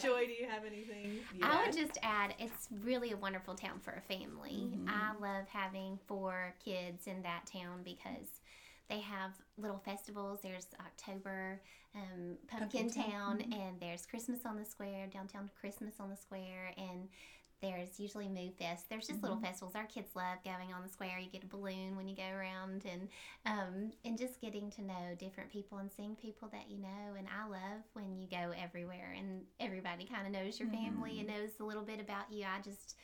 Joy, 0.00 0.26
do 0.26 0.32
you 0.32 0.46
have 0.48 0.64
anything? 0.64 1.20
you 1.34 1.40
I 1.42 1.52
add? 1.54 1.66
would 1.66 1.76
just 1.76 1.98
add 2.02 2.34
it's 2.38 2.68
really 2.84 3.12
a 3.12 3.16
wonderful 3.16 3.54
town 3.54 3.80
for 3.80 3.92
a 3.92 4.00
family. 4.02 4.68
Mm-hmm. 4.68 4.88
I 4.88 5.12
love 5.20 5.46
having 5.48 5.98
four 6.06 6.54
kids 6.64 7.06
in 7.06 7.22
that 7.22 7.46
town 7.52 7.80
because 7.84 8.28
they 8.90 9.00
have 9.00 9.30
little 9.56 9.80
festivals. 9.84 10.40
There's 10.42 10.66
October 10.80 11.60
um, 11.94 12.36
Pumpkin, 12.48 12.90
Pumpkin 12.90 13.04
Town, 13.04 13.38
Town, 13.38 13.52
and 13.52 13.80
there's 13.80 14.04
Christmas 14.04 14.40
on 14.44 14.58
the 14.58 14.64
Square, 14.64 15.06
downtown 15.12 15.48
Christmas 15.58 15.94
on 16.00 16.10
the 16.10 16.16
Square, 16.16 16.74
and 16.76 17.08
there's 17.62 18.00
usually 18.00 18.28
Moo 18.28 18.50
Fest. 18.58 18.88
There's 18.88 19.06
just 19.06 19.22
little 19.22 19.38
festivals. 19.38 19.74
Our 19.76 19.84
kids 19.84 20.08
love 20.16 20.38
going 20.44 20.72
on 20.72 20.82
the 20.82 20.88
square. 20.88 21.18
You 21.18 21.28
get 21.28 21.44
a 21.44 21.46
balloon 21.46 21.94
when 21.94 22.08
you 22.08 22.16
go 22.16 22.28
around, 22.28 22.86
and 22.90 23.08
um, 23.44 23.92
and 24.04 24.16
just 24.16 24.40
getting 24.40 24.70
to 24.72 24.82
know 24.82 25.14
different 25.18 25.50
people 25.52 25.78
and 25.78 25.90
seeing 25.92 26.16
people 26.16 26.48
that 26.52 26.70
you 26.70 26.78
know. 26.78 27.16
And 27.18 27.28
I 27.28 27.48
love 27.48 27.82
when 27.92 28.16
you 28.16 28.26
go 28.28 28.52
everywhere 28.56 29.14
and 29.16 29.42
everybody 29.60 30.06
kind 30.06 30.26
of 30.26 30.32
knows 30.32 30.58
your 30.58 30.70
family 30.70 31.18
and 31.18 31.28
knows 31.28 31.50
a 31.60 31.64
little 31.64 31.84
bit 31.84 32.00
about 32.00 32.32
you. 32.32 32.44
I 32.44 32.62
just 32.62 32.96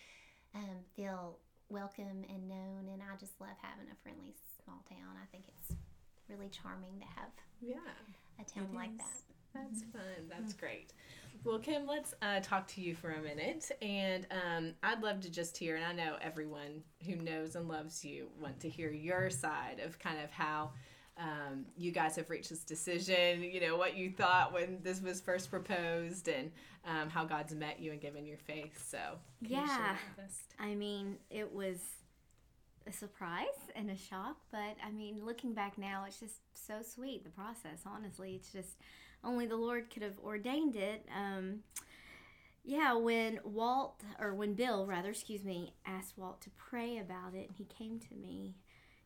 um, 0.54 0.80
feel 0.96 1.38
welcome 1.68 2.24
and 2.28 2.48
known, 2.48 2.88
and 2.90 3.02
I 3.02 3.16
just 3.20 3.38
love 3.40 3.56
having 3.60 3.92
a 3.92 3.96
friendly 4.02 4.32
small 4.64 4.82
town. 4.88 5.20
I 5.22 5.26
think 5.30 5.44
it's 5.48 5.75
really 6.28 6.48
charming 6.48 6.98
to 7.00 7.06
have 7.06 7.30
Yeah. 7.60 7.76
a 8.40 8.44
town 8.44 8.68
like 8.74 8.96
that. 8.98 9.20
That's 9.54 9.82
fun. 9.84 10.28
That's 10.28 10.52
great. 10.52 10.92
Well, 11.44 11.58
Kim, 11.58 11.86
let's 11.86 12.12
uh, 12.22 12.40
talk 12.40 12.66
to 12.68 12.80
you 12.80 12.94
for 12.94 13.10
a 13.10 13.20
minute, 13.22 13.70
and 13.80 14.26
um, 14.30 14.74
I'd 14.82 15.02
love 15.02 15.20
to 15.20 15.30
just 15.30 15.56
hear. 15.56 15.76
And 15.76 15.84
I 15.84 15.92
know 15.92 16.16
everyone 16.20 16.82
who 17.06 17.16
knows 17.16 17.54
and 17.56 17.68
loves 17.68 18.04
you 18.04 18.28
want 18.40 18.58
to 18.60 18.68
hear 18.68 18.90
your 18.90 19.30
side 19.30 19.80
of 19.84 19.98
kind 19.98 20.18
of 20.22 20.30
how 20.30 20.72
um, 21.18 21.64
you 21.78 21.92
guys 21.92 22.16
have 22.16 22.28
reached 22.30 22.50
this 22.50 22.64
decision. 22.64 23.42
You 23.42 23.60
know 23.60 23.76
what 23.76 23.96
you 23.96 24.10
thought 24.10 24.52
when 24.52 24.78
this 24.82 25.00
was 25.00 25.20
first 25.20 25.50
proposed, 25.50 26.28
and 26.28 26.50
um, 26.84 27.08
how 27.08 27.24
God's 27.24 27.54
met 27.54 27.80
you 27.80 27.92
and 27.92 28.00
given 28.00 28.26
your 28.26 28.38
faith. 28.38 28.84
So 28.86 28.98
can 29.44 29.50
you 29.52 29.56
share 29.66 29.66
Yeah. 29.66 29.76
that 29.92 29.98
with 30.18 30.24
us? 30.26 30.38
I 30.58 30.74
mean, 30.74 31.16
it 31.30 31.50
was 31.52 31.78
a 32.86 32.92
surprise 32.92 33.46
and 33.74 33.90
a 33.90 33.96
shock, 33.96 34.36
but 34.50 34.76
I 34.84 34.90
mean, 34.92 35.24
looking 35.24 35.52
back 35.52 35.76
now, 35.76 36.04
it's 36.06 36.20
just 36.20 36.40
so 36.54 36.82
sweet 36.82 37.24
the 37.24 37.30
process. 37.30 37.80
Honestly, 37.86 38.34
it's 38.34 38.52
just 38.52 38.76
only 39.24 39.46
the 39.46 39.56
Lord 39.56 39.90
could 39.90 40.02
have 40.02 40.18
ordained 40.24 40.76
it. 40.76 41.06
Um, 41.14 41.60
yeah, 42.64 42.94
when 42.94 43.40
Walt 43.44 44.02
or 44.18 44.34
when 44.34 44.54
Bill, 44.54 44.86
rather, 44.86 45.10
excuse 45.10 45.44
me, 45.44 45.74
asked 45.86 46.18
Walt 46.18 46.40
to 46.42 46.50
pray 46.56 46.98
about 46.98 47.34
it, 47.34 47.48
and 47.48 47.56
he 47.56 47.64
came 47.64 47.98
to 48.00 48.14
me. 48.14 48.56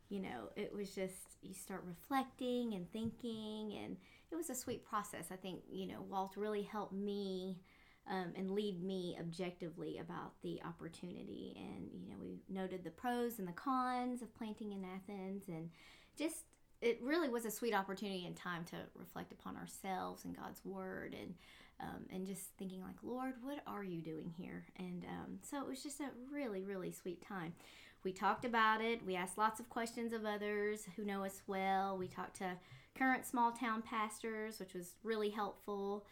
You 0.08 0.20
know, 0.20 0.50
it 0.56 0.74
was 0.74 0.92
just 0.92 1.36
you 1.40 1.54
start 1.54 1.84
reflecting 1.86 2.74
and 2.74 2.90
thinking, 2.92 3.78
and 3.84 3.96
it 4.32 4.36
was 4.36 4.50
a 4.50 4.54
sweet 4.54 4.84
process. 4.84 5.26
I 5.30 5.36
think 5.36 5.60
you 5.70 5.86
know 5.86 6.02
Walt 6.08 6.36
really 6.36 6.62
helped 6.62 6.92
me 6.92 7.60
um, 8.08 8.32
and 8.36 8.50
lead 8.50 8.82
me 8.82 9.16
objectively 9.18 9.98
about 9.98 10.32
the 10.42 10.60
opportunity. 10.64 11.56
And 11.56 11.88
you 11.92 12.08
know, 12.08 12.16
we 12.20 12.40
noted 12.48 12.84
the 12.84 12.90
pros 12.90 13.38
and 13.38 13.46
the 13.46 13.52
cons 13.52 14.22
of 14.22 14.34
planting 14.34 14.72
in 14.72 14.84
Athens, 14.84 15.44
and 15.48 15.70
just 16.18 16.44
it 16.80 16.98
really 17.02 17.28
was 17.28 17.44
a 17.44 17.50
sweet 17.50 17.74
opportunity 17.74 18.26
and 18.26 18.34
time 18.34 18.64
to 18.64 18.76
reflect 18.94 19.32
upon 19.32 19.56
ourselves 19.56 20.24
and 20.24 20.36
God's 20.36 20.64
word, 20.64 21.14
and 21.18 21.34
um, 21.80 22.06
and 22.12 22.26
just 22.26 22.42
thinking 22.58 22.82
like, 22.82 22.96
Lord, 23.02 23.34
what 23.42 23.60
are 23.66 23.84
you 23.84 24.00
doing 24.00 24.32
here? 24.36 24.66
And 24.78 25.04
um, 25.08 25.38
so 25.42 25.60
it 25.60 25.66
was 25.66 25.82
just 25.82 26.00
a 26.00 26.10
really, 26.30 26.62
really 26.62 26.92
sweet 26.92 27.26
time. 27.26 27.54
We 28.02 28.12
talked 28.12 28.44
about 28.44 28.80
it. 28.80 29.04
We 29.04 29.16
asked 29.16 29.38
lots 29.38 29.60
of 29.60 29.68
questions 29.68 30.12
of 30.12 30.24
others 30.24 30.86
who 30.96 31.04
know 31.04 31.24
us 31.24 31.42
well. 31.46 31.96
We 31.98 32.08
talked 32.08 32.36
to 32.36 32.52
current 32.96 33.26
small 33.26 33.52
town 33.52 33.82
pastors, 33.82 34.58
which 34.58 34.74
was 34.74 34.94
really 35.02 35.30
helpful 35.30 36.06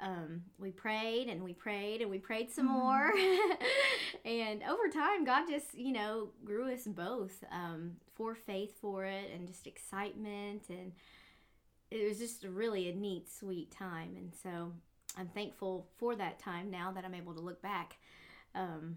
um, 0.00 0.42
we 0.58 0.70
prayed 0.70 1.28
and 1.28 1.42
we 1.42 1.52
prayed 1.52 2.00
and 2.00 2.10
we 2.10 2.18
prayed 2.18 2.50
some 2.50 2.66
more. 2.66 3.12
and 4.24 4.62
over 4.62 4.88
time, 4.92 5.24
God 5.24 5.46
just, 5.48 5.74
you 5.74 5.92
know, 5.92 6.28
grew 6.44 6.72
us 6.72 6.84
both 6.84 7.44
um, 7.52 7.92
for 8.14 8.34
faith 8.34 8.80
for 8.80 9.04
it 9.04 9.30
and 9.34 9.46
just 9.46 9.66
excitement. 9.66 10.64
And 10.68 10.92
it 11.90 12.08
was 12.08 12.18
just 12.18 12.44
really 12.44 12.88
a 12.88 12.94
neat, 12.94 13.30
sweet 13.30 13.70
time. 13.70 14.14
And 14.16 14.32
so 14.42 14.72
I'm 15.16 15.28
thankful 15.28 15.88
for 15.98 16.16
that 16.16 16.38
time 16.38 16.70
now 16.70 16.92
that 16.92 17.04
I'm 17.04 17.14
able 17.14 17.34
to 17.34 17.40
look 17.40 17.60
back. 17.60 17.96
Um, 18.54 18.96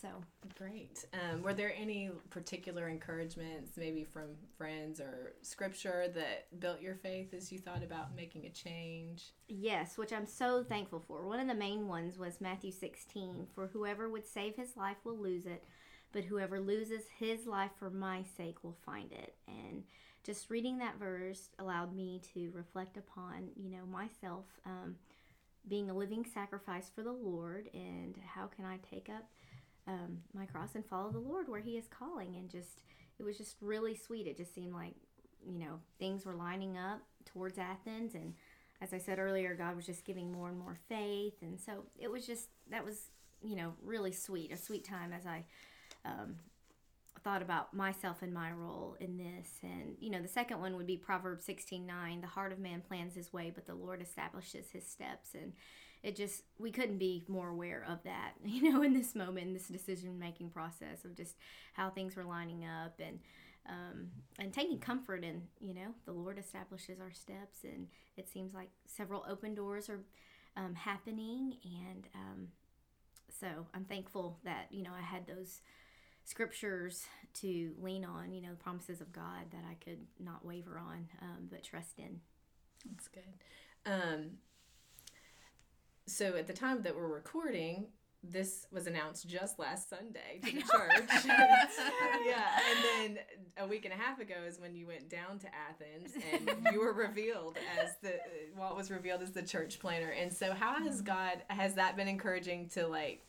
so 0.00 0.08
Great. 0.56 1.04
Um, 1.12 1.42
were 1.42 1.54
there 1.54 1.72
any 1.76 2.10
particular 2.30 2.88
encouragements, 2.88 3.76
maybe 3.76 4.04
from 4.04 4.30
friends 4.56 5.00
or 5.00 5.34
scripture, 5.42 6.06
that 6.14 6.46
built 6.58 6.80
your 6.80 6.96
faith 6.96 7.32
as 7.34 7.52
you 7.52 7.58
thought 7.58 7.82
about 7.82 8.16
making 8.16 8.46
a 8.46 8.50
change? 8.50 9.32
Yes, 9.46 9.96
which 9.96 10.12
I'm 10.12 10.26
so 10.26 10.64
thankful 10.64 11.02
for. 11.06 11.26
One 11.26 11.40
of 11.40 11.46
the 11.46 11.54
main 11.54 11.86
ones 11.86 12.18
was 12.18 12.40
Matthew 12.40 12.72
16 12.72 13.46
For 13.54 13.68
whoever 13.68 14.08
would 14.08 14.26
save 14.26 14.56
his 14.56 14.76
life 14.76 14.96
will 15.04 15.18
lose 15.18 15.46
it, 15.46 15.64
but 16.12 16.24
whoever 16.24 16.60
loses 16.60 17.04
his 17.18 17.46
life 17.46 17.72
for 17.78 17.90
my 17.90 18.24
sake 18.36 18.64
will 18.64 18.76
find 18.84 19.12
it. 19.12 19.34
And 19.46 19.84
just 20.24 20.50
reading 20.50 20.78
that 20.78 20.98
verse 20.98 21.50
allowed 21.58 21.94
me 21.94 22.20
to 22.34 22.50
reflect 22.52 22.96
upon, 22.96 23.50
you 23.56 23.70
know, 23.70 23.86
myself 23.86 24.44
um, 24.66 24.96
being 25.68 25.90
a 25.90 25.94
living 25.94 26.24
sacrifice 26.24 26.90
for 26.94 27.02
the 27.02 27.12
Lord 27.12 27.68
and 27.74 28.16
how 28.34 28.46
can 28.46 28.64
I 28.64 28.78
take 28.90 29.08
up 29.08 29.28
um, 29.88 30.18
my 30.32 30.46
cross 30.46 30.76
and 30.76 30.86
follow 30.86 31.10
the 31.10 31.18
Lord 31.18 31.48
where 31.48 31.60
He 31.60 31.76
is 31.76 31.88
calling. 31.88 32.36
And 32.36 32.48
just, 32.48 32.82
it 33.18 33.24
was 33.24 33.36
just 33.36 33.56
really 33.60 33.96
sweet. 33.96 34.28
It 34.28 34.36
just 34.36 34.54
seemed 34.54 34.74
like, 34.74 34.94
you 35.44 35.58
know, 35.58 35.80
things 35.98 36.24
were 36.24 36.34
lining 36.34 36.76
up 36.76 37.02
towards 37.24 37.58
Athens 37.58 38.14
and 38.14 38.34
as 38.80 38.92
I 38.92 38.98
said 38.98 39.18
earlier, 39.18 39.54
God 39.54 39.74
was 39.74 39.86
just 39.86 40.04
giving 40.04 40.30
more 40.30 40.48
and 40.48 40.58
more 40.58 40.78
faith, 40.88 41.34
and 41.42 41.58
so 41.60 41.84
it 41.98 42.10
was 42.10 42.26
just 42.26 42.48
that 42.70 42.84
was 42.84 43.10
you 43.42 43.56
know 43.56 43.74
really 43.82 44.12
sweet, 44.12 44.52
a 44.52 44.56
sweet 44.56 44.84
time 44.84 45.12
as 45.12 45.26
I 45.26 45.44
um, 46.04 46.36
thought 47.24 47.42
about 47.42 47.74
myself 47.74 48.22
and 48.22 48.32
my 48.32 48.52
role 48.52 48.96
in 49.00 49.16
this. 49.16 49.58
And 49.62 49.96
you 49.98 50.10
know, 50.10 50.22
the 50.22 50.28
second 50.28 50.60
one 50.60 50.76
would 50.76 50.86
be 50.86 50.96
Proverbs 50.96 51.44
sixteen 51.44 51.86
nine: 51.86 52.20
"The 52.20 52.28
heart 52.28 52.52
of 52.52 52.60
man 52.60 52.82
plans 52.86 53.14
his 53.14 53.32
way, 53.32 53.50
but 53.52 53.66
the 53.66 53.74
Lord 53.74 54.00
establishes 54.00 54.70
his 54.70 54.86
steps." 54.86 55.34
And 55.34 55.54
it 56.02 56.16
just 56.16 56.42
we 56.58 56.70
couldn't 56.70 56.98
be 56.98 57.24
more 57.28 57.48
aware 57.48 57.84
of 57.88 58.02
that, 58.04 58.32
you 58.44 58.72
know, 58.72 58.82
in 58.82 58.94
this 58.94 59.14
moment, 59.14 59.46
in 59.48 59.52
this 59.54 59.68
decision 59.68 60.18
making 60.18 60.50
process 60.50 61.04
of 61.04 61.14
just 61.16 61.36
how 61.74 61.90
things 61.90 62.16
were 62.16 62.24
lining 62.24 62.64
up 62.64 63.00
and 63.00 63.18
um, 63.68 64.08
and 64.38 64.52
taking 64.52 64.78
comfort 64.78 65.24
in 65.24 65.42
you 65.60 65.74
know 65.74 65.94
the 66.06 66.12
lord 66.12 66.38
establishes 66.38 67.00
our 67.00 67.12
steps 67.12 67.64
and 67.64 67.86
it 68.16 68.28
seems 68.28 68.54
like 68.54 68.70
several 68.86 69.24
open 69.28 69.54
doors 69.54 69.90
are 69.90 70.00
um, 70.56 70.74
happening 70.74 71.56
and 71.64 72.06
um, 72.14 72.48
so 73.30 73.46
i'm 73.74 73.84
thankful 73.84 74.38
that 74.44 74.66
you 74.70 74.82
know 74.82 74.92
i 74.98 75.02
had 75.02 75.26
those 75.26 75.60
scriptures 76.24 77.06
to 77.34 77.72
lean 77.80 78.04
on 78.04 78.32
you 78.32 78.40
know 78.40 78.50
the 78.50 78.56
promises 78.56 79.00
of 79.00 79.12
god 79.12 79.50
that 79.50 79.64
i 79.70 79.74
could 79.84 80.00
not 80.18 80.44
waver 80.44 80.78
on 80.78 81.06
um, 81.22 81.48
but 81.50 81.62
trust 81.62 81.98
in 81.98 82.20
That's 82.86 83.08
good. 83.08 83.22
So 86.08 86.36
at 86.36 86.46
the 86.46 86.54
time 86.54 86.82
that 86.82 86.96
we're 86.96 87.06
recording, 87.06 87.88
this 88.22 88.66
was 88.72 88.86
announced 88.86 89.28
just 89.28 89.58
last 89.58 89.90
Sunday 89.90 90.40
to 90.42 90.54
the 90.54 90.62
church. 90.62 91.24
yeah, 92.26 92.48
and 92.70 93.16
then 93.16 93.18
a 93.58 93.66
week 93.66 93.84
and 93.84 93.92
a 93.92 93.96
half 93.96 94.18
ago 94.18 94.34
is 94.46 94.58
when 94.58 94.74
you 94.74 94.86
went 94.86 95.10
down 95.10 95.38
to 95.38 95.46
Athens 95.54 96.14
and 96.32 96.66
you 96.72 96.80
were 96.80 96.94
revealed 96.94 97.58
as 97.78 97.90
the 98.02 98.14
Walt 98.56 98.74
was 98.74 98.90
revealed 98.90 99.20
as 99.20 99.32
the 99.32 99.42
church 99.42 99.78
planter. 99.78 100.08
And 100.08 100.32
so, 100.32 100.54
how 100.54 100.82
has 100.82 100.96
mm-hmm. 100.96 101.06
God 101.06 101.42
has 101.48 101.74
that 101.74 101.94
been 101.94 102.08
encouraging 102.08 102.70
to 102.70 102.86
like 102.86 103.27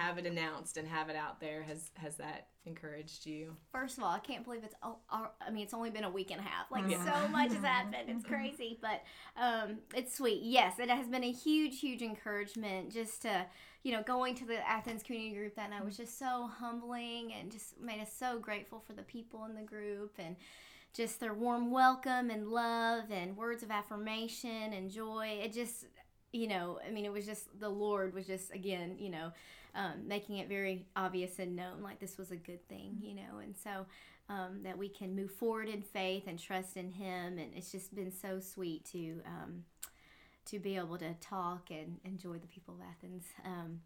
have 0.00 0.18
it 0.18 0.26
announced 0.26 0.76
and 0.76 0.88
have 0.88 1.08
it 1.08 1.16
out 1.16 1.40
there? 1.40 1.62
Has 1.62 1.90
has 1.94 2.16
that 2.16 2.48
encouraged 2.64 3.26
you? 3.26 3.56
First 3.72 3.98
of 3.98 4.04
all, 4.04 4.10
I 4.10 4.18
can't 4.18 4.44
believe 4.44 4.64
it's. 4.64 4.74
Oh, 4.82 4.96
oh, 5.12 5.28
I 5.46 5.50
mean, 5.50 5.62
it's 5.62 5.74
only 5.74 5.90
been 5.90 6.04
a 6.04 6.10
week 6.10 6.30
and 6.30 6.40
a 6.40 6.44
half. 6.44 6.70
Like 6.70 6.90
so 6.90 7.28
much 7.28 7.52
has 7.52 7.62
happened. 7.62 8.08
It's 8.08 8.24
crazy, 8.28 8.78
but 8.80 9.02
um, 9.36 9.78
it's 9.94 10.14
sweet. 10.16 10.42
Yes, 10.42 10.78
it 10.78 10.90
has 10.90 11.08
been 11.08 11.24
a 11.24 11.32
huge, 11.32 11.80
huge 11.80 12.02
encouragement. 12.02 12.92
Just 12.92 13.22
to 13.22 13.46
you 13.82 13.92
know, 13.92 14.02
going 14.02 14.34
to 14.34 14.44
the 14.44 14.68
Athens 14.68 15.02
community 15.02 15.34
group 15.34 15.56
that 15.56 15.70
night 15.70 15.84
was 15.84 15.96
just 15.96 16.18
so 16.18 16.50
humbling 16.58 17.32
and 17.32 17.50
just 17.50 17.80
made 17.80 18.00
us 18.00 18.12
so 18.12 18.38
grateful 18.38 18.82
for 18.86 18.92
the 18.92 19.02
people 19.02 19.46
in 19.46 19.54
the 19.54 19.62
group 19.62 20.12
and 20.18 20.36
just 20.92 21.20
their 21.20 21.32
warm 21.32 21.70
welcome 21.70 22.30
and 22.30 22.48
love 22.48 23.04
and 23.10 23.36
words 23.36 23.62
of 23.62 23.70
affirmation 23.70 24.72
and 24.74 24.90
joy. 24.90 25.38
It 25.42 25.52
just, 25.52 25.86
you 26.32 26.46
know, 26.46 26.78
I 26.86 26.90
mean, 26.90 27.06
it 27.06 27.12
was 27.12 27.24
just 27.24 27.58
the 27.58 27.68
Lord 27.70 28.12
was 28.12 28.26
just 28.26 28.52
again, 28.52 28.96
you 28.98 29.08
know, 29.08 29.32
um, 29.74 30.06
making 30.06 30.38
it 30.38 30.48
very 30.48 30.86
obvious 30.96 31.38
and 31.38 31.56
known 31.56 31.82
like 31.82 31.98
this 32.00 32.18
was 32.18 32.30
a 32.30 32.36
good 32.36 32.66
thing, 32.68 32.98
you 33.00 33.14
know, 33.14 33.38
and 33.42 33.54
so 33.56 33.86
um, 34.28 34.60
that 34.62 34.78
we 34.78 34.88
can 34.88 35.14
move 35.14 35.30
forward 35.30 35.68
in 35.68 35.82
faith 35.82 36.24
and 36.26 36.38
trust 36.38 36.76
in 36.76 36.90
Him, 36.90 37.38
and 37.38 37.52
it's 37.54 37.72
just 37.72 37.94
been 37.94 38.12
so 38.12 38.40
sweet 38.40 38.84
to 38.92 39.20
um, 39.26 39.64
to 40.46 40.58
be 40.58 40.76
able 40.76 40.98
to 40.98 41.14
talk 41.20 41.70
and 41.70 41.98
enjoy 42.04 42.34
the 42.34 42.46
people 42.46 42.74
of 42.74 42.80
Athens 42.80 43.24
um, 43.44 43.80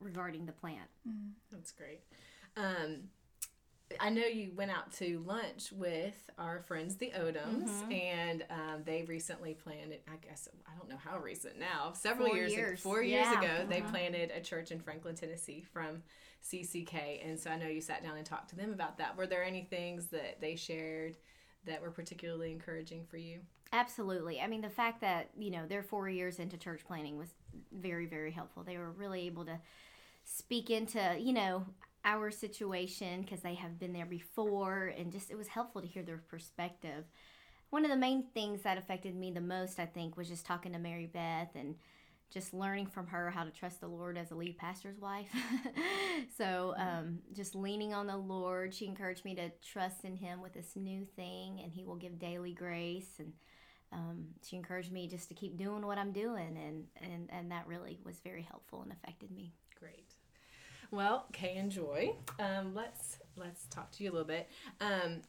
regarding 0.00 0.46
the 0.46 0.52
plant. 0.52 0.88
That's 1.52 1.72
great. 1.72 2.00
I 3.98 4.08
know 4.10 4.24
you 4.24 4.52
went 4.54 4.70
out 4.70 4.92
to 4.94 5.22
lunch 5.26 5.72
with 5.72 6.30
our 6.38 6.60
friends, 6.60 6.96
the 6.96 7.12
Odoms, 7.16 7.82
Mm-hmm. 7.82 7.92
and 7.92 8.44
um, 8.50 8.82
they 8.84 9.02
recently 9.02 9.54
planted, 9.54 10.00
I 10.10 10.16
guess, 10.24 10.48
I 10.66 10.76
don't 10.78 10.88
know 10.88 10.96
how 10.96 11.18
recent 11.18 11.58
now, 11.58 11.92
several 11.92 12.28
Four 12.28 12.36
years, 12.36 12.52
years. 12.52 12.80
four 12.80 13.02
years 13.02 13.26
Yeah. 13.26 13.40
ago, 13.40 13.66
they 13.68 13.80
Uh-huh. 13.80 13.90
planted 13.90 14.30
a 14.30 14.40
church 14.40 14.70
in 14.70 14.80
Franklin, 14.80 15.16
Tennessee 15.16 15.60
from 15.60 16.02
CCK. 16.40 17.20
And 17.24 17.38
so 17.38 17.50
I 17.50 17.56
know 17.56 17.66
you 17.66 17.80
sat 17.80 18.02
down 18.02 18.16
and 18.16 18.24
talked 18.24 18.50
to 18.50 18.56
them 18.56 18.72
about 18.72 18.98
that. 18.98 19.16
Were 19.16 19.26
there 19.26 19.44
any 19.44 19.64
things 19.64 20.06
that 20.08 20.40
they 20.40 20.56
shared 20.56 21.16
that 21.64 21.82
were 21.82 21.90
particularly 21.90 22.52
encouraging 22.52 23.04
for 23.04 23.16
you? 23.16 23.40
Absolutely. 23.72 24.40
I 24.40 24.46
mean, 24.46 24.62
the 24.62 24.70
fact 24.70 25.00
that, 25.02 25.30
you 25.38 25.50
know, 25.50 25.66
they're 25.66 25.82
four 25.82 26.08
years 26.08 26.38
into 26.38 26.56
church 26.56 26.82
planting 26.86 27.16
was 27.18 27.34
very, 27.72 28.06
very 28.06 28.32
helpful. 28.32 28.64
They 28.64 28.78
were 28.78 28.90
really 28.90 29.26
able 29.26 29.44
to 29.44 29.58
speak 30.24 30.70
into, 30.70 31.16
you 31.20 31.32
know, 31.32 31.66
our 32.04 32.30
situation 32.30 33.22
because 33.22 33.40
they 33.40 33.54
have 33.54 33.78
been 33.78 33.92
there 33.92 34.06
before 34.06 34.92
and 34.96 35.12
just 35.12 35.30
it 35.30 35.36
was 35.36 35.48
helpful 35.48 35.80
to 35.80 35.86
hear 35.86 36.02
their 36.02 36.22
perspective. 36.28 37.04
One 37.70 37.84
of 37.84 37.90
the 37.90 37.96
main 37.96 38.24
things 38.34 38.62
that 38.62 38.78
affected 38.78 39.14
me 39.14 39.30
the 39.30 39.40
most, 39.40 39.78
I 39.78 39.86
think, 39.86 40.16
was 40.16 40.28
just 40.28 40.46
talking 40.46 40.72
to 40.72 40.78
Mary 40.78 41.06
Beth 41.06 41.50
and 41.54 41.76
just 42.30 42.54
learning 42.54 42.86
from 42.86 43.08
her 43.08 43.30
how 43.30 43.44
to 43.44 43.50
trust 43.50 43.80
the 43.80 43.88
Lord 43.88 44.16
as 44.16 44.30
a 44.30 44.34
lead 44.34 44.56
pastor's 44.56 44.98
wife. 44.98 45.28
so, 46.38 46.74
um, 46.78 47.18
just 47.32 47.54
leaning 47.54 47.92
on 47.92 48.06
the 48.06 48.16
Lord, 48.16 48.72
she 48.72 48.86
encouraged 48.86 49.24
me 49.24 49.34
to 49.34 49.50
trust 49.64 50.04
in 50.04 50.16
Him 50.16 50.40
with 50.40 50.52
this 50.52 50.76
new 50.76 51.04
thing, 51.16 51.60
and 51.62 51.72
He 51.72 51.84
will 51.84 51.96
give 51.96 52.18
daily 52.18 52.52
grace. 52.52 53.18
And 53.18 53.32
um, 53.92 54.26
she 54.44 54.56
encouraged 54.56 54.92
me 54.92 55.08
just 55.08 55.28
to 55.28 55.34
keep 55.34 55.56
doing 55.56 55.84
what 55.84 55.98
I'm 55.98 56.12
doing, 56.12 56.56
and, 56.56 56.84
and, 57.02 57.28
and 57.32 57.50
that 57.50 57.66
really 57.66 57.98
was 58.04 58.20
very 58.20 58.42
helpful 58.42 58.82
and 58.82 58.92
affected 58.92 59.32
me. 59.32 59.52
Great. 59.78 60.14
Well, 60.90 61.26
Kay 61.32 61.56
and 61.56 61.70
Joy, 61.70 62.14
um, 62.40 62.74
let's 62.74 63.18
let's 63.36 63.66
talk 63.66 63.92
to 63.92 64.04
you 64.04 64.10
a 64.10 64.12
little 64.12 64.26
bit. 64.26 64.48
Um, 64.80 65.22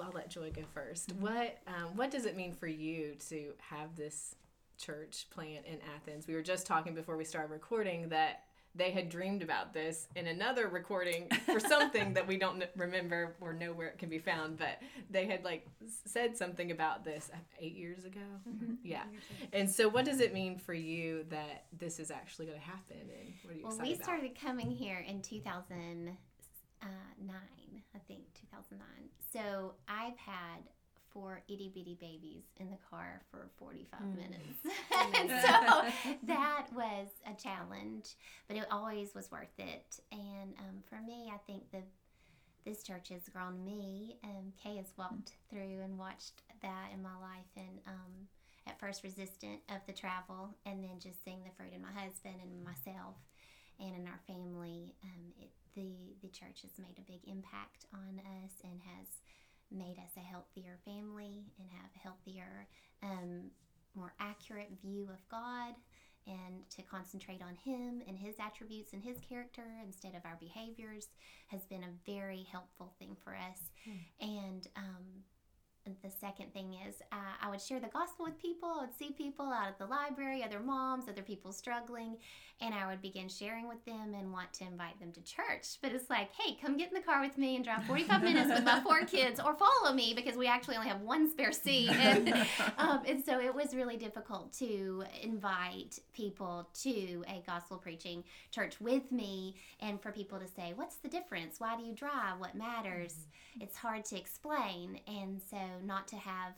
I'll 0.00 0.12
let 0.12 0.28
Joy 0.30 0.50
go 0.50 0.62
1st 0.76 1.16
What 1.18 1.58
um, 1.66 1.96
what 1.96 2.10
does 2.10 2.24
it 2.24 2.36
mean 2.36 2.52
for 2.52 2.66
you 2.66 3.16
to 3.28 3.52
have 3.70 3.96
this 3.96 4.36
church 4.78 5.26
plant 5.30 5.66
in 5.66 5.78
Athens? 5.96 6.26
We 6.26 6.34
were 6.34 6.42
just 6.42 6.66
talking 6.66 6.94
before 6.94 7.16
we 7.16 7.24
started 7.24 7.50
recording 7.50 8.08
that 8.10 8.44
they 8.74 8.90
had 8.90 9.08
dreamed 9.08 9.42
about 9.42 9.72
this 9.72 10.08
in 10.16 10.26
another 10.26 10.68
recording 10.68 11.28
for 11.46 11.60
something 11.60 12.14
that 12.14 12.26
we 12.26 12.36
don't 12.36 12.62
remember 12.76 13.36
or 13.40 13.52
know 13.52 13.72
where 13.72 13.88
it 13.88 13.98
can 13.98 14.08
be 14.08 14.18
found 14.18 14.56
but 14.56 14.80
they 15.10 15.26
had 15.26 15.44
like 15.44 15.66
said 16.06 16.36
something 16.36 16.70
about 16.70 17.04
this 17.04 17.30
uh, 17.32 17.36
eight 17.60 17.76
years 17.76 18.04
ago? 18.04 18.20
Mm-hmm. 18.48 18.74
yeah. 18.82 19.04
And 19.52 19.70
so 19.70 19.88
what 19.88 20.04
does 20.04 20.20
it 20.20 20.32
mean 20.32 20.58
for 20.58 20.74
you 20.74 21.24
that 21.30 21.64
this 21.78 21.98
is 21.98 22.10
actually 22.10 22.46
going 22.46 22.58
to 22.58 22.64
happen 22.64 22.96
and 22.98 23.32
what 23.42 23.54
are 23.54 23.56
you 23.56 23.64
well 23.64 23.78
we 23.80 23.94
started 23.94 24.38
coming 24.38 24.70
here 24.70 25.04
in 25.06 25.20
2009 25.22 26.16
i 26.82 27.98
think 28.06 28.22
2009 28.34 28.86
so 29.32 29.74
i've 29.88 30.16
had 30.16 30.62
four 31.14 31.42
itty 31.48 31.70
bitty 31.72 31.96
babies 32.00 32.42
in 32.58 32.68
the 32.70 32.76
car 32.90 33.22
for 33.30 33.48
45 33.56 34.00
mm. 34.00 34.16
minutes. 34.16 34.58
and 35.14 35.30
so 35.30 36.12
that 36.24 36.66
was 36.74 37.08
a 37.26 37.40
challenge, 37.40 38.16
but 38.48 38.56
it 38.56 38.66
always 38.70 39.14
was 39.14 39.30
worth 39.30 39.56
it. 39.58 40.00
And 40.12 40.54
um, 40.58 40.82
for 40.90 41.00
me, 41.00 41.30
I 41.32 41.38
think 41.46 41.70
the 41.70 41.82
this 42.66 42.82
church 42.82 43.10
has 43.10 43.28
grown 43.28 43.62
me. 43.62 44.16
Um, 44.24 44.52
Kay 44.62 44.76
has 44.76 44.90
walked 44.96 45.32
mm. 45.32 45.50
through 45.50 45.84
and 45.84 45.98
watched 45.98 46.42
that 46.62 46.88
in 46.94 47.02
my 47.02 47.14
life, 47.20 47.52
and 47.56 47.78
um, 47.86 48.26
at 48.66 48.80
first 48.80 49.04
resistant 49.04 49.60
of 49.68 49.84
the 49.86 49.92
travel, 49.92 50.48
and 50.64 50.82
then 50.82 50.98
just 50.98 51.22
seeing 51.24 51.44
the 51.44 51.52
fruit 51.58 51.74
in 51.74 51.82
my 51.82 51.92
husband 51.92 52.36
and 52.42 52.64
myself, 52.64 53.16
and 53.78 53.94
in 53.94 54.08
our 54.08 54.20
family. 54.26 54.94
Um, 55.04 55.32
it, 55.38 55.50
the 55.74 56.16
the 56.22 56.32
church 56.32 56.62
has 56.62 56.78
made 56.78 56.96
a 56.98 57.10
big 57.10 57.20
impact 57.26 57.86
on 57.92 58.22
us 58.42 58.52
and 58.62 58.80
has 58.96 59.08
made 59.70 59.98
us 59.98 60.10
a 60.16 60.20
healthier 60.20 60.78
family 60.84 61.44
and 61.58 61.68
have 61.70 61.90
a 61.94 61.98
healthier, 61.98 62.68
um, 63.02 63.50
more 63.94 64.14
accurate 64.20 64.70
view 64.82 65.08
of 65.12 65.28
God 65.30 65.74
and 66.26 66.68
to 66.70 66.82
concentrate 66.82 67.42
on 67.42 67.54
Him 67.64 68.02
and 68.08 68.18
His 68.18 68.34
attributes 68.40 68.92
and 68.92 69.02
His 69.02 69.18
character 69.28 69.66
instead 69.84 70.14
of 70.14 70.24
our 70.24 70.36
behaviors 70.40 71.08
has 71.48 71.66
been 71.66 71.84
a 71.84 72.10
very 72.10 72.46
helpful 72.50 72.94
thing 72.98 73.16
for 73.22 73.34
us. 73.34 73.70
Mm. 73.88 73.98
And 74.20 74.68
um, 74.76 75.04
the 76.02 76.10
second 76.10 76.52
thing 76.52 76.76
is 76.86 76.96
uh, 77.12 77.16
I 77.40 77.50
would 77.50 77.60
share 77.60 77.80
the 77.80 77.88
gospel 77.88 78.24
with 78.24 78.40
people. 78.40 78.68
I 78.78 78.80
would 78.82 78.96
see 78.96 79.12
people 79.12 79.46
out 79.46 79.68
at 79.68 79.78
the 79.78 79.86
library, 79.86 80.42
other 80.42 80.60
moms, 80.60 81.08
other 81.08 81.22
people 81.22 81.52
struggling, 81.52 82.16
and 82.60 82.74
I 82.74 82.86
would 82.86 83.02
begin 83.02 83.28
sharing 83.28 83.68
with 83.68 83.84
them 83.84 84.14
and 84.14 84.32
want 84.32 84.52
to 84.54 84.64
invite 84.64 84.98
them 85.00 85.12
to 85.12 85.20
church. 85.22 85.78
But 85.82 85.92
it's 85.92 86.08
like, 86.08 86.30
hey, 86.38 86.56
come 86.60 86.76
get 86.76 86.88
in 86.88 86.94
the 86.94 87.00
car 87.00 87.20
with 87.20 87.36
me 87.36 87.56
and 87.56 87.64
drive 87.64 87.84
45 87.84 88.22
minutes 88.24 88.50
with 88.50 88.64
my 88.64 88.80
four 88.80 89.04
kids, 89.04 89.40
or 89.40 89.54
follow 89.54 89.94
me 89.94 90.14
because 90.14 90.36
we 90.36 90.46
actually 90.46 90.76
only 90.76 90.88
have 90.88 91.00
one 91.00 91.30
spare 91.30 91.52
seat. 91.52 91.90
And, 91.90 92.32
um, 92.78 93.02
and 93.06 93.22
so 93.22 93.40
it 93.40 93.54
was 93.54 93.74
really 93.74 93.96
difficult 93.96 94.52
to 94.54 95.04
invite 95.22 95.98
people 96.12 96.68
to 96.82 97.24
a 97.28 97.42
gospel 97.46 97.76
preaching 97.76 98.24
church 98.50 98.80
with 98.80 99.12
me 99.12 99.56
and 99.80 100.00
for 100.00 100.12
people 100.12 100.38
to 100.38 100.48
say, 100.48 100.72
what's 100.74 100.96
the 100.96 101.08
difference? 101.08 101.60
Why 101.60 101.76
do 101.76 101.82
you 101.82 101.94
drive? 101.94 102.38
What 102.38 102.54
matters? 102.54 103.12
Mm-hmm. 103.12 103.62
It's 103.62 103.76
hard 103.76 104.04
to 104.06 104.16
explain. 104.16 105.00
And 105.06 105.40
so 105.50 105.56
not 105.82 106.08
to 106.08 106.16
have, 106.16 106.54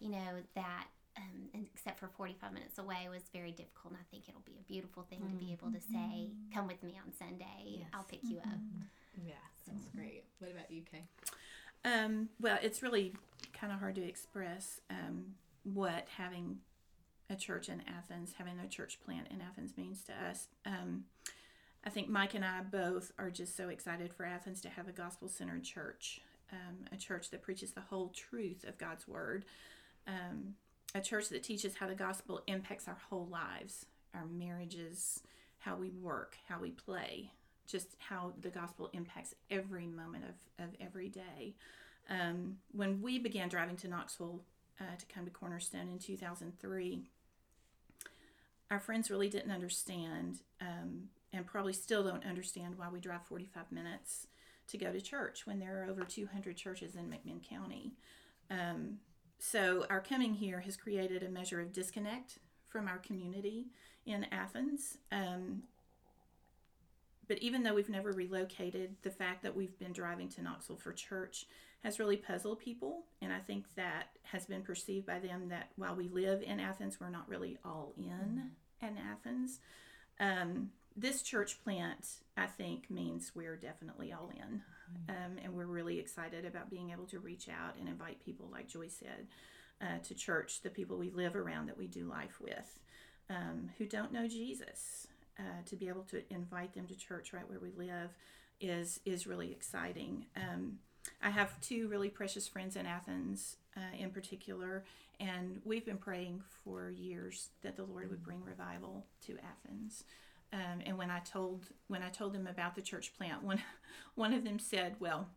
you 0.00 0.10
know, 0.10 0.42
that 0.54 0.86
um, 1.16 1.64
except 1.74 1.98
for 1.98 2.08
45 2.16 2.52
minutes 2.52 2.78
away 2.78 3.08
was 3.10 3.22
very 3.32 3.50
difficult. 3.50 3.92
And 3.92 3.96
I 3.96 4.06
think 4.10 4.28
it'll 4.28 4.42
be 4.46 4.58
a 4.60 4.72
beautiful 4.72 5.04
thing 5.10 5.20
mm-hmm. 5.20 5.38
to 5.38 5.44
be 5.44 5.52
able 5.52 5.72
to 5.72 5.80
say, 5.80 6.30
mm-hmm. 6.30 6.54
come 6.54 6.66
with 6.66 6.82
me 6.82 6.98
on 7.04 7.12
Sunday. 7.12 7.78
Yes. 7.78 7.88
I'll 7.92 8.04
pick 8.04 8.20
you 8.22 8.36
mm-hmm. 8.36 8.50
up. 8.50 8.58
Yeah, 9.26 9.34
that's 9.66 9.88
great. 9.94 10.24
What 10.38 10.52
about 10.52 10.70
you, 10.70 10.82
Kay? 10.90 11.02
Um, 11.84 12.28
well, 12.40 12.58
it's 12.62 12.82
really 12.82 13.14
kind 13.52 13.72
of 13.72 13.80
hard 13.80 13.94
to 13.96 14.06
express 14.06 14.80
um, 14.90 15.34
what 15.64 16.06
having 16.16 16.58
a 17.30 17.36
church 17.36 17.68
in 17.68 17.82
Athens, 17.86 18.34
having 18.38 18.58
a 18.64 18.68
church 18.68 18.98
plant 19.04 19.28
in 19.30 19.40
Athens 19.40 19.72
means 19.76 20.02
to 20.04 20.12
us. 20.12 20.48
Um, 20.64 21.04
I 21.84 21.90
think 21.90 22.08
Mike 22.08 22.34
and 22.34 22.44
I 22.44 22.62
both 22.62 23.12
are 23.18 23.30
just 23.30 23.56
so 23.56 23.68
excited 23.68 24.12
for 24.12 24.24
Athens 24.24 24.60
to 24.62 24.68
have 24.68 24.88
a 24.88 24.92
gospel 24.92 25.28
centered 25.28 25.64
church, 25.64 26.20
um, 26.52 26.76
a 26.92 26.96
church 26.96 27.30
that 27.30 27.42
preaches 27.42 27.72
the 27.72 27.80
whole 27.80 28.08
truth 28.08 28.64
of 28.64 28.78
God's 28.78 29.06
word. 29.06 29.44
Um, 30.06 30.54
a 30.94 31.00
church 31.00 31.28
that 31.28 31.42
teaches 31.42 31.76
how 31.76 31.86
the 31.86 31.94
gospel 31.94 32.42
impacts 32.46 32.88
our 32.88 32.98
whole 33.10 33.26
lives, 33.26 33.86
our 34.14 34.24
marriages, 34.26 35.22
how 35.58 35.76
we 35.76 35.90
work, 35.90 36.36
how 36.48 36.58
we 36.60 36.70
play, 36.70 37.30
just 37.66 37.96
how 37.98 38.32
the 38.40 38.48
gospel 38.48 38.88
impacts 38.92 39.34
every 39.50 39.86
moment 39.86 40.24
of, 40.24 40.64
of 40.64 40.70
every 40.80 41.08
day. 41.08 41.54
Um, 42.08 42.56
when 42.72 43.02
we 43.02 43.18
began 43.18 43.48
driving 43.48 43.76
to 43.76 43.88
Knoxville 43.88 44.40
uh, 44.80 44.96
to 44.98 45.06
come 45.14 45.26
to 45.26 45.30
Cornerstone 45.30 45.88
in 45.88 45.98
2003, 45.98 47.02
our 48.70 48.80
friends 48.80 49.10
really 49.10 49.28
didn't 49.28 49.50
understand 49.50 50.40
um, 50.60 51.08
and 51.32 51.46
probably 51.46 51.72
still 51.74 52.02
don't 52.02 52.24
understand 52.24 52.78
why 52.78 52.88
we 52.88 53.00
drive 53.00 53.22
45 53.26 53.70
minutes 53.70 54.26
to 54.68 54.78
go 54.78 54.92
to 54.92 55.00
church 55.00 55.46
when 55.46 55.58
there 55.58 55.82
are 55.82 55.90
over 55.90 56.02
200 56.02 56.56
churches 56.56 56.94
in 56.94 57.06
McMinn 57.06 57.46
County. 57.48 57.92
Um, 58.50 58.98
so, 59.38 59.86
our 59.88 60.00
coming 60.00 60.34
here 60.34 60.60
has 60.60 60.76
created 60.76 61.22
a 61.22 61.28
measure 61.28 61.60
of 61.60 61.72
disconnect 61.72 62.38
from 62.68 62.88
our 62.88 62.98
community 62.98 63.66
in 64.04 64.26
Athens. 64.32 64.98
Um, 65.12 65.62
but 67.28 67.38
even 67.38 67.62
though 67.62 67.74
we've 67.74 67.90
never 67.90 68.12
relocated, 68.12 68.96
the 69.02 69.10
fact 69.10 69.42
that 69.42 69.54
we've 69.54 69.78
been 69.78 69.92
driving 69.92 70.28
to 70.30 70.42
Knoxville 70.42 70.76
for 70.76 70.92
church 70.92 71.46
has 71.84 71.98
really 71.98 72.16
puzzled 72.16 72.58
people. 72.58 73.04
And 73.20 73.32
I 73.32 73.38
think 73.38 73.66
that 73.76 74.16
has 74.22 74.46
been 74.46 74.62
perceived 74.62 75.06
by 75.06 75.18
them 75.18 75.48
that 75.50 75.70
while 75.76 75.94
we 75.94 76.08
live 76.08 76.42
in 76.42 76.58
Athens, 76.58 76.98
we're 76.98 77.10
not 77.10 77.28
really 77.28 77.58
all 77.64 77.92
in 77.96 78.04
mm-hmm. 78.04 78.86
in 78.86 78.98
Athens. 78.98 79.60
Um, 80.18 80.70
this 80.98 81.22
church 81.22 81.62
plant, 81.62 82.06
I 82.36 82.46
think, 82.46 82.90
means 82.90 83.32
we're 83.34 83.56
definitely 83.56 84.12
all 84.12 84.30
in. 84.34 84.62
Um, 85.08 85.36
and 85.44 85.52
we're 85.52 85.66
really 85.66 85.98
excited 85.98 86.46
about 86.46 86.70
being 86.70 86.90
able 86.90 87.04
to 87.06 87.18
reach 87.18 87.48
out 87.48 87.76
and 87.78 87.88
invite 87.88 88.24
people, 88.24 88.48
like 88.50 88.68
Joy 88.68 88.88
said, 88.88 89.26
uh, 89.82 89.98
to 90.02 90.14
church, 90.14 90.62
the 90.62 90.70
people 90.70 90.96
we 90.96 91.10
live 91.10 91.36
around 91.36 91.66
that 91.68 91.76
we 91.76 91.86
do 91.86 92.04
life 92.04 92.40
with, 92.40 92.80
um, 93.28 93.68
who 93.76 93.84
don't 93.84 94.12
know 94.12 94.26
Jesus. 94.26 95.06
Uh, 95.38 95.62
to 95.66 95.76
be 95.76 95.88
able 95.88 96.02
to 96.02 96.20
invite 96.34 96.74
them 96.74 96.84
to 96.88 96.96
church 96.96 97.32
right 97.32 97.48
where 97.48 97.60
we 97.60 97.70
live 97.76 98.10
is 98.60 98.98
is 99.04 99.24
really 99.24 99.52
exciting. 99.52 100.26
Um, 100.36 100.80
I 101.22 101.30
have 101.30 101.60
two 101.60 101.86
really 101.86 102.08
precious 102.08 102.48
friends 102.48 102.74
in 102.74 102.86
Athens, 102.86 103.56
uh, 103.76 103.96
in 103.96 104.10
particular, 104.10 104.84
and 105.20 105.60
we've 105.64 105.86
been 105.86 105.98
praying 105.98 106.42
for 106.64 106.90
years 106.90 107.50
that 107.62 107.76
the 107.76 107.84
Lord 107.84 108.10
would 108.10 108.24
bring 108.24 108.42
revival 108.42 109.06
to 109.26 109.36
Athens. 109.38 110.02
Um, 110.52 110.80
and 110.86 110.96
when 110.96 111.10
I 111.10 111.20
told 111.20 111.66
when 111.88 112.02
I 112.02 112.08
told 112.08 112.32
them 112.32 112.46
about 112.46 112.74
the 112.74 112.82
church 112.82 113.12
plant, 113.16 113.42
one 113.42 113.62
one 114.14 114.32
of 114.32 114.44
them 114.44 114.58
said, 114.58 114.96
"Well, 114.98 115.28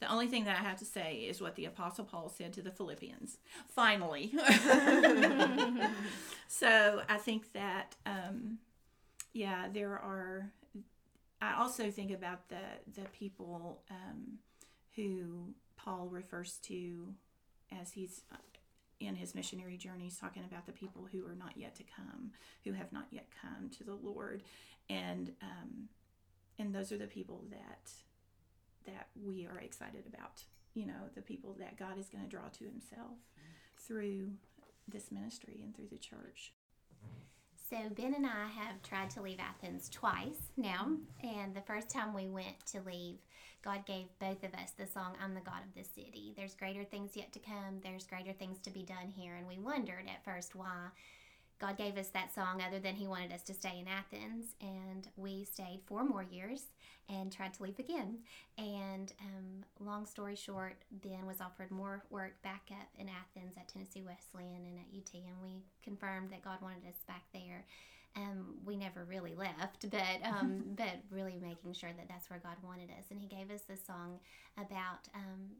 the 0.00 0.10
only 0.10 0.26
thing 0.26 0.44
that 0.44 0.58
I 0.58 0.62
have 0.62 0.78
to 0.78 0.84
say 0.84 1.16
is 1.16 1.40
what 1.40 1.56
the 1.56 1.66
Apostle 1.66 2.04
Paul 2.04 2.28
said 2.28 2.52
to 2.54 2.62
the 2.62 2.70
Philippians. 2.70 3.38
Finally." 3.68 4.32
so 6.48 7.02
I 7.08 7.16
think 7.18 7.52
that 7.52 7.94
um, 8.06 8.58
yeah, 9.32 9.68
there 9.72 9.92
are. 9.92 10.50
I 11.40 11.54
also 11.54 11.90
think 11.90 12.10
about 12.10 12.48
the 12.48 13.00
the 13.00 13.08
people 13.10 13.82
um, 13.90 14.38
who 14.96 15.54
Paul 15.76 16.08
refers 16.10 16.58
to 16.64 17.14
as 17.80 17.92
he's 17.92 18.22
in 19.00 19.14
his 19.14 19.34
missionary 19.34 19.76
journeys 19.76 20.18
talking 20.18 20.44
about 20.44 20.66
the 20.66 20.72
people 20.72 21.08
who 21.10 21.26
are 21.26 21.34
not 21.34 21.56
yet 21.56 21.74
to 21.76 21.82
come, 21.82 22.30
who 22.64 22.72
have 22.72 22.92
not 22.92 23.06
yet 23.10 23.26
come 23.40 23.70
to 23.70 23.84
the 23.84 23.94
Lord, 23.94 24.42
and 24.88 25.32
um, 25.42 25.88
and 26.58 26.74
those 26.74 26.92
are 26.92 26.98
the 26.98 27.06
people 27.06 27.44
that 27.50 27.90
that 28.86 29.08
we 29.24 29.46
are 29.46 29.58
excited 29.58 30.04
about. 30.06 30.44
You 30.74 30.86
know, 30.86 31.08
the 31.14 31.22
people 31.22 31.56
that 31.58 31.78
God 31.78 31.98
is 31.98 32.08
going 32.08 32.24
to 32.24 32.30
draw 32.30 32.48
to 32.58 32.64
Himself 32.64 33.18
through 33.76 34.30
this 34.86 35.10
ministry 35.10 35.60
and 35.64 35.74
through 35.74 35.88
the 35.90 35.98
church. 35.98 36.52
So, 37.70 37.76
Ben 37.94 38.14
and 38.14 38.26
I 38.26 38.48
have 38.48 38.82
tried 38.82 39.10
to 39.10 39.22
leave 39.22 39.38
Athens 39.38 39.88
twice 39.88 40.50
now. 40.56 40.88
And 41.22 41.54
the 41.54 41.60
first 41.60 41.88
time 41.88 42.12
we 42.12 42.26
went 42.26 42.66
to 42.72 42.80
leave, 42.80 43.18
God 43.62 43.84
gave 43.86 44.06
both 44.18 44.42
of 44.42 44.54
us 44.54 44.72
the 44.76 44.86
song, 44.86 45.14
I'm 45.22 45.34
the 45.34 45.40
God 45.40 45.60
of 45.66 45.74
the 45.74 45.84
City. 45.84 46.32
There's 46.36 46.54
greater 46.54 46.84
things 46.84 47.16
yet 47.16 47.32
to 47.32 47.38
come, 47.38 47.80
there's 47.82 48.06
greater 48.06 48.32
things 48.32 48.58
to 48.60 48.70
be 48.70 48.82
done 48.82 49.12
here. 49.14 49.34
And 49.34 49.46
we 49.46 49.58
wondered 49.58 50.06
at 50.08 50.24
first 50.24 50.54
why 50.54 50.88
God 51.60 51.76
gave 51.76 51.98
us 51.98 52.08
that 52.08 52.34
song 52.34 52.62
other 52.66 52.78
than 52.78 52.94
He 52.94 53.06
wanted 53.06 53.32
us 53.32 53.42
to 53.42 53.54
stay 53.54 53.78
in 53.78 53.86
Athens. 53.86 54.54
And 54.62 55.08
we 55.16 55.44
stayed 55.44 55.80
four 55.86 56.04
more 56.04 56.22
years 56.22 56.62
and 57.10 57.30
tried 57.30 57.52
to 57.54 57.62
leave 57.62 57.78
again. 57.78 58.18
And 58.56 59.12
um, 59.20 59.86
long 59.86 60.06
story 60.06 60.36
short, 60.36 60.76
Ben 60.90 61.26
was 61.26 61.40
offered 61.40 61.70
more 61.70 62.02
work 62.08 62.40
back 62.42 62.70
up 62.70 62.88
in 62.98 63.08
Athens 63.08 63.56
at 63.58 63.68
Tennessee 63.68 64.02
Wesleyan 64.02 64.64
and 64.64 64.78
at 64.78 64.96
UT. 64.96 65.12
And 65.14 65.42
we 65.42 65.62
confirmed 65.84 66.30
that 66.30 66.42
God 66.42 66.62
wanted 66.62 66.86
us 66.88 67.02
back 67.06 67.24
there. 67.34 67.66
Um, 68.16 68.56
we 68.64 68.76
never 68.76 69.04
really 69.04 69.34
left, 69.34 69.88
but 69.90 70.02
um, 70.24 70.62
but 70.76 71.00
really 71.10 71.38
making 71.40 71.74
sure 71.74 71.90
that 71.96 72.08
that's 72.08 72.28
where 72.28 72.40
God 72.40 72.56
wanted 72.62 72.90
us. 72.90 73.04
And 73.10 73.20
He 73.20 73.28
gave 73.28 73.50
us 73.50 73.62
this 73.68 73.84
song 73.84 74.18
about 74.56 75.08
um, 75.14 75.50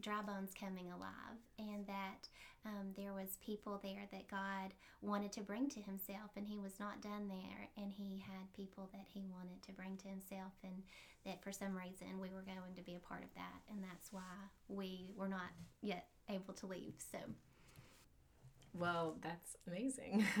dry 0.00 0.22
bones 0.22 0.52
coming 0.58 0.90
alive, 0.90 1.38
and 1.58 1.86
that 1.86 2.28
um, 2.66 2.92
there 2.96 3.12
was 3.12 3.38
people 3.44 3.80
there 3.82 4.06
that 4.12 4.28
God 4.28 4.74
wanted 5.02 5.32
to 5.32 5.40
bring 5.40 5.68
to 5.70 5.80
Himself, 5.80 6.30
and 6.36 6.46
He 6.46 6.58
was 6.58 6.78
not 6.80 7.00
done 7.02 7.28
there, 7.28 7.68
and 7.76 7.92
He 7.92 8.22
had 8.26 8.52
people 8.54 8.88
that 8.92 9.06
He 9.12 9.24
wanted 9.32 9.62
to 9.62 9.72
bring 9.72 9.96
to 9.98 10.08
Himself, 10.08 10.52
and 10.64 10.82
that 11.24 11.42
for 11.42 11.52
some 11.52 11.76
reason 11.76 12.18
we 12.20 12.30
were 12.30 12.42
going 12.42 12.74
to 12.76 12.82
be 12.82 12.96
a 12.96 13.06
part 13.08 13.22
of 13.22 13.32
that, 13.34 13.60
and 13.70 13.82
that's 13.82 14.12
why 14.12 14.50
we 14.68 15.10
were 15.16 15.28
not 15.28 15.50
yet 15.82 16.06
able 16.28 16.54
to 16.54 16.66
leave. 16.66 16.94
So. 17.12 17.18
Well, 18.74 19.16
that's 19.22 19.56
amazing. 19.66 20.24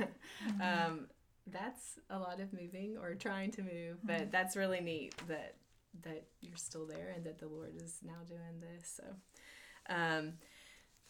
Mm-hmm. 0.48 0.62
um, 0.62 1.06
that's 1.52 1.98
a 2.08 2.18
lot 2.18 2.40
of 2.40 2.50
moving 2.52 2.96
or 3.00 3.14
trying 3.14 3.50
to 3.52 3.62
move, 3.62 3.98
but 4.02 4.16
mm-hmm. 4.16 4.30
that's 4.30 4.56
really 4.56 4.80
neat 4.80 5.14
that 5.28 5.54
that 6.02 6.24
you're 6.40 6.56
still 6.56 6.86
there 6.86 7.12
and 7.14 7.24
that 7.24 7.38
the 7.38 7.46
Lord 7.46 7.74
is 7.76 7.98
now 8.02 8.22
doing 8.26 8.60
this. 8.60 8.96
So, 8.96 9.94
um, 9.94 10.34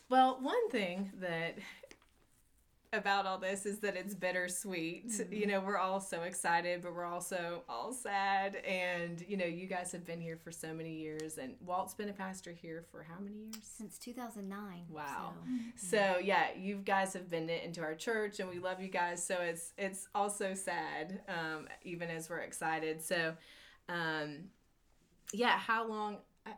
well, 0.08 0.38
one 0.40 0.68
thing 0.70 1.12
that 1.20 1.58
about 2.92 3.24
all 3.24 3.38
this 3.38 3.66
is 3.66 3.78
that 3.78 3.96
it's 3.96 4.14
bittersweet. 4.14 5.08
Mm-hmm. 5.08 5.32
You 5.32 5.46
know, 5.46 5.60
we're 5.60 5.78
all 5.78 6.00
so 6.00 6.22
excited, 6.22 6.82
but 6.82 6.94
we're 6.94 7.04
also 7.04 7.62
all 7.68 7.92
sad. 7.92 8.56
And, 8.56 9.24
you 9.28 9.36
know, 9.36 9.44
you 9.44 9.66
guys 9.66 9.92
have 9.92 10.04
been 10.04 10.20
here 10.20 10.36
for 10.36 10.50
so 10.50 10.74
many 10.74 10.94
years. 10.94 11.38
And 11.38 11.54
Walt's 11.64 11.94
been 11.94 12.08
a 12.08 12.12
pastor 12.12 12.52
here 12.52 12.84
for 12.90 13.04
how 13.04 13.20
many 13.20 13.36
years? 13.36 13.56
Since 13.62 13.98
2009. 13.98 14.86
Wow. 14.90 15.34
So, 15.76 15.96
so 15.96 16.18
yeah, 16.18 16.46
you 16.58 16.76
guys 16.76 17.12
have 17.12 17.30
been 17.30 17.48
into 17.48 17.80
our 17.80 17.94
church 17.94 18.40
and 18.40 18.48
we 18.48 18.58
love 18.58 18.80
you 18.80 18.88
guys. 18.88 19.24
So 19.24 19.36
it's, 19.36 19.72
it's 19.78 20.08
also 20.14 20.54
sad, 20.54 21.20
um, 21.28 21.68
even 21.84 22.10
as 22.10 22.28
we're 22.28 22.38
excited. 22.38 23.02
So, 23.02 23.34
um, 23.88 24.48
yeah, 25.32 25.58
how 25.58 25.86
long, 25.86 26.18
I, 26.44 26.54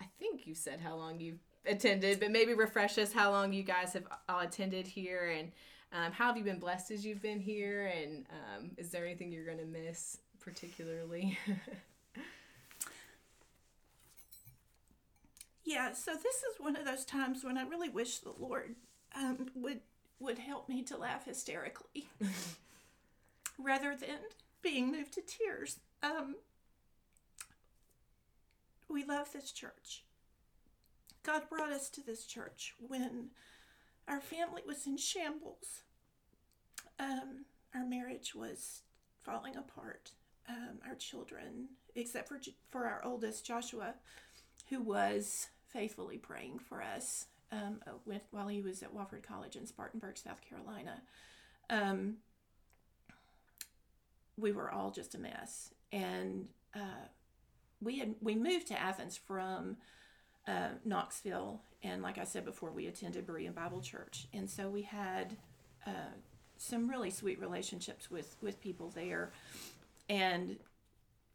I 0.00 0.06
think 0.18 0.46
you 0.46 0.54
said 0.54 0.80
how 0.80 0.96
long 0.96 1.20
you've 1.20 1.45
attended, 1.66 2.20
but 2.20 2.30
maybe 2.30 2.54
refresh 2.54 2.98
us 2.98 3.12
how 3.12 3.30
long 3.30 3.52
you 3.52 3.62
guys 3.62 3.92
have 3.92 4.04
all 4.28 4.40
attended 4.40 4.86
here 4.86 5.34
and 5.36 5.52
um, 5.92 6.12
how 6.12 6.26
have 6.26 6.36
you 6.36 6.44
been 6.44 6.58
blessed 6.58 6.90
as 6.90 7.06
you've 7.06 7.22
been 7.22 7.40
here? 7.40 7.86
And 7.86 8.26
um, 8.30 8.70
is 8.76 8.90
there 8.90 9.04
anything 9.04 9.32
you're 9.32 9.46
going 9.46 9.58
to 9.58 9.64
miss 9.64 10.18
particularly? 10.40 11.38
yeah, 15.64 15.92
so 15.92 16.12
this 16.14 16.36
is 16.36 16.58
one 16.58 16.76
of 16.76 16.84
those 16.84 17.04
times 17.04 17.44
when 17.44 17.56
I 17.56 17.62
really 17.62 17.88
wish 17.88 18.18
the 18.18 18.34
Lord 18.38 18.74
um, 19.14 19.46
would 19.54 19.80
would 20.18 20.38
help 20.38 20.66
me 20.66 20.82
to 20.82 20.96
laugh 20.96 21.26
hysterically 21.26 22.08
rather 23.58 23.94
than 23.94 24.16
being 24.62 24.90
moved 24.90 25.12
to 25.12 25.20
tears. 25.20 25.78
Um, 26.02 26.36
we 28.88 29.04
love 29.04 29.30
this 29.32 29.52
church. 29.52 30.05
God 31.26 31.48
brought 31.50 31.72
us 31.72 31.90
to 31.90 32.00
this 32.00 32.24
church 32.24 32.74
when 32.78 33.30
our 34.06 34.20
family 34.20 34.62
was 34.64 34.86
in 34.86 34.96
shambles. 34.96 35.82
Um, 37.00 37.46
our 37.74 37.84
marriage 37.84 38.32
was 38.34 38.82
falling 39.22 39.56
apart. 39.56 40.12
Um, 40.48 40.78
our 40.86 40.94
children, 40.94 41.70
except 41.96 42.28
for 42.28 42.38
for 42.70 42.86
our 42.86 43.02
oldest 43.04 43.44
Joshua, 43.44 43.94
who 44.68 44.80
was 44.80 45.48
faithfully 45.66 46.18
praying 46.18 46.60
for 46.60 46.80
us 46.80 47.26
um, 47.50 47.80
with, 48.04 48.22
while 48.30 48.46
he 48.46 48.62
was 48.62 48.80
at 48.84 48.94
Wofford 48.94 49.24
College 49.24 49.56
in 49.56 49.66
Spartanburg, 49.66 50.16
South 50.16 50.40
Carolina. 50.48 51.02
Um, 51.68 52.18
we 54.36 54.52
were 54.52 54.70
all 54.70 54.92
just 54.92 55.16
a 55.16 55.18
mess, 55.18 55.70
and 55.90 56.46
uh, 56.76 57.08
we 57.80 57.98
had 57.98 58.14
we 58.20 58.36
moved 58.36 58.68
to 58.68 58.80
Athens 58.80 59.16
from 59.16 59.78
uh, 60.46 60.68
Knoxville, 60.84 61.60
and 61.82 62.02
like 62.02 62.18
I 62.18 62.24
said 62.24 62.44
before, 62.44 62.70
we 62.70 62.86
attended 62.86 63.26
Berean 63.26 63.54
Bible 63.54 63.80
Church, 63.80 64.28
and 64.32 64.48
so 64.48 64.68
we 64.68 64.82
had 64.82 65.36
uh, 65.86 66.14
some 66.56 66.88
really 66.88 67.10
sweet 67.10 67.40
relationships 67.40 68.10
with 68.10 68.36
with 68.40 68.60
people 68.60 68.90
there, 68.94 69.32
and 70.08 70.56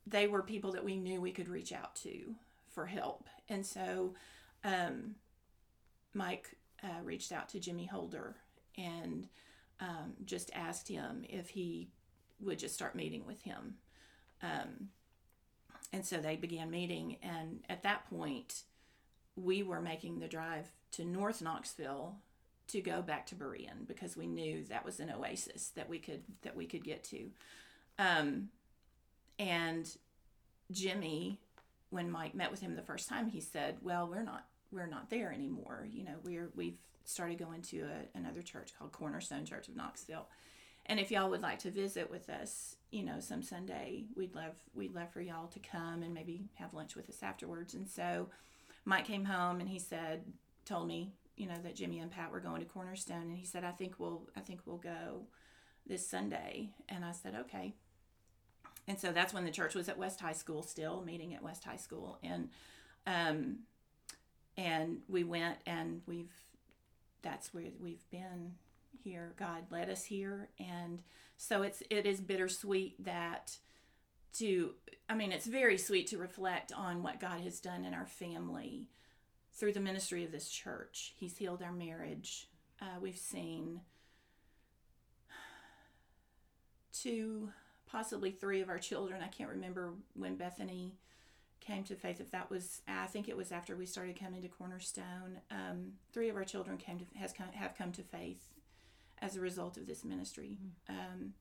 they 0.08 0.28
were 0.28 0.42
people 0.42 0.72
that 0.72 0.84
we 0.84 0.96
knew 0.98 1.22
we 1.22 1.32
could 1.32 1.50
reach 1.50 1.72
out 1.74 1.96
to 1.98 2.36
for 2.70 2.86
help, 2.86 3.28
and 3.50 3.66
so 3.66 4.14
um, 4.64 5.16
Mike 6.14 6.56
uh, 6.84 7.04
reached 7.04 7.32
out 7.32 7.50
to 7.50 7.60
Jimmy 7.60 7.86
Holder 7.86 8.36
and 8.78 9.28
um, 9.80 10.14
just 10.26 10.52
asked 10.54 10.88
him 10.88 11.24
if 11.28 11.50
he 11.50 11.90
would 12.40 12.60
just 12.60 12.76
start 12.76 12.96
meeting 12.96 13.26
with 13.26 13.42
him. 13.42 13.76
Um, 14.42 14.90
and 15.94 16.06
so 16.06 16.18
they 16.18 16.36
began 16.36 16.70
meeting, 16.70 17.18
and 17.22 17.60
at 17.70 17.84
that 17.84 18.10
point, 18.10 18.64
we 19.36 19.64
were 19.64 19.82
making 19.82 20.20
the 20.20 20.28
drive 20.28 20.72
to 20.92 21.06
North 21.06 21.42
Knoxville 21.42 22.16
to 22.68 22.82
go 22.82 23.02
back 23.02 23.26
to 23.28 23.36
Berean 23.36 23.88
because 23.88 24.16
we 24.16 24.28
knew 24.28 24.64
that 24.66 24.86
was 24.86 25.00
an 25.00 25.12
oasis 25.12 25.70
that 25.76 25.90
we 25.90 26.00
could 26.00 26.24
that 26.42 26.56
we 26.56 26.66
could 26.66 26.84
get 26.84 27.04
to. 27.06 27.30
Um, 28.00 28.50
and 29.38 29.90
Jimmy, 30.72 31.40
when 31.90 32.10
Mike 32.10 32.34
met 32.34 32.52
with 32.52 32.62
him 32.62 32.76
the 32.76 32.82
first 32.82 33.10
time, 33.10 33.28
he 33.28 33.42
said, 33.42 33.78
"Well, 33.82 34.08
we're 34.08 34.24
not 34.24 34.46
we're 34.72 34.88
not 34.88 35.10
there 35.10 35.32
anymore. 35.32 35.88
You 35.92 36.06
know, 36.06 36.16
we're 36.24 36.50
we've 36.56 36.78
started 37.04 37.40
going 37.40 37.62
to 37.64 37.82
a, 37.82 38.18
another 38.18 38.42
church 38.42 38.72
called 38.78 38.92
Cornerstone 38.92 39.46
Church 39.46 39.68
of 39.68 39.76
Knoxville." 39.76 40.28
And 40.86 41.00
if 41.00 41.12
y'all 41.12 41.30
would 41.30 41.42
like 41.42 41.60
to 41.60 41.72
visit 41.72 42.10
with 42.10 42.30
us, 42.30 42.76
you 42.90 43.04
know, 43.04 43.20
some 43.20 43.44
Sunday, 43.44 44.06
we'd 44.16 44.34
love 44.34 44.56
we'd 44.74 44.96
love 44.96 45.12
for 45.12 45.22
y'all 45.22 45.48
to 45.48 45.60
come 45.60 46.04
and 46.04 46.14
maybe 46.14 46.46
have 46.56 46.74
lunch 46.74 46.96
with 46.96 47.10
us 47.10 47.22
afterwards. 47.22 47.74
And 47.74 47.88
so 47.88 48.28
Mike 48.86 49.06
came 49.06 49.26
home 49.26 49.60
and 49.60 49.70
he 49.70 49.80
said, 49.80 50.24
told 50.66 50.88
me, 50.88 51.14
you 51.36 51.48
know, 51.48 51.58
that 51.64 51.76
Jimmy 51.76 52.00
and 52.00 52.12
Pat 52.12 52.32
were 52.32 52.40
going 52.40 52.62
to 52.62 52.68
Cornerstone, 52.68 53.24
and 53.24 53.38
he 53.38 53.46
said, 53.46 53.64
I 53.64 53.72
think 53.72 53.96
we'll, 53.98 54.28
I 54.36 54.42
think 54.42 54.62
we'll 54.66 54.78
go 54.78 55.24
this 55.88 56.08
Sunday. 56.08 56.70
And 56.90 57.04
I 57.04 57.12
said, 57.12 57.36
okay. 57.42 57.74
And 58.88 59.00
so 59.00 59.12
that's 59.12 59.34
when 59.34 59.46
the 59.46 59.52
church 59.52 59.76
was 59.76 59.90
at 59.90 59.98
West 59.98 60.20
High 60.20 60.34
School, 60.34 60.64
still 60.64 61.04
meeting 61.04 61.34
at 61.34 61.44
West 61.44 61.64
High 61.64 61.78
School, 61.78 62.18
and 62.24 62.50
um, 63.08 63.60
and 64.58 64.98
we 65.08 65.24
went, 65.24 65.58
and 65.66 66.02
we've 66.06 66.34
that's 67.22 67.54
where 67.54 67.66
we've 67.80 68.10
been 68.10 68.54
here. 69.04 69.34
God 69.38 69.66
led 69.70 69.90
us 69.90 70.04
here, 70.04 70.50
and 70.60 71.02
so 71.38 71.62
it's 71.62 71.84
it 71.90 72.06
is 72.06 72.22
bittersweet 72.22 73.04
that 73.04 73.58
to 74.34 74.74
I 75.10 75.14
mean, 75.14 75.34
it's 75.34 75.46
very 75.46 75.78
sweet 75.78 76.08
to 76.08 76.18
reflect 76.18 76.72
on 76.72 77.04
what 77.04 77.20
God 77.20 77.42
has 77.42 77.60
done 77.60 77.84
in 77.84 77.94
our 77.94 78.06
family 78.06 78.88
through 79.54 79.74
the 79.74 79.82
ministry 79.82 80.24
of 80.24 80.32
this 80.32 80.50
church. 80.50 81.14
He's 81.18 81.36
healed 81.36 81.62
our 81.62 81.74
marriage. 81.74 82.48
Uh, 82.82 83.00
we've 83.02 83.18
seen 83.18 83.82
two, 86.94 87.50
possibly 87.86 88.32
three 88.32 88.62
of 88.62 88.70
our 88.70 88.80
children. 88.80 89.22
I 89.22 89.28
can't 89.28 89.50
remember 89.50 89.94
when 90.14 90.38
Bethany 90.38 90.94
came 91.60 91.84
to 91.84 91.96
faith. 91.96 92.22
If 92.22 92.32
that 92.32 92.50
was, 92.50 92.82
I 92.88 93.08
think 93.08 93.28
it 93.28 93.36
was 93.36 93.52
after 93.52 93.76
we 93.76 93.86
started 93.86 94.18
coming 94.18 94.42
to 94.42 94.48
Cornerstone. 94.48 95.42
Um, 95.52 95.94
three 96.14 96.30
of 96.30 96.38
our 96.38 96.46
children 96.46 96.78
came 96.78 97.00
to 97.00 97.06
has 97.20 97.34
come, 97.34 97.48
have 97.54 97.78
come 97.78 97.92
to 97.94 98.04
faith 98.04 98.48
as 99.22 99.36
a 99.36 99.42
result 99.42 99.78
of 99.78 99.88
this 99.88 100.04
ministry. 100.04 100.58
Mm-hmm. 100.90 101.00
Um, 101.00 101.34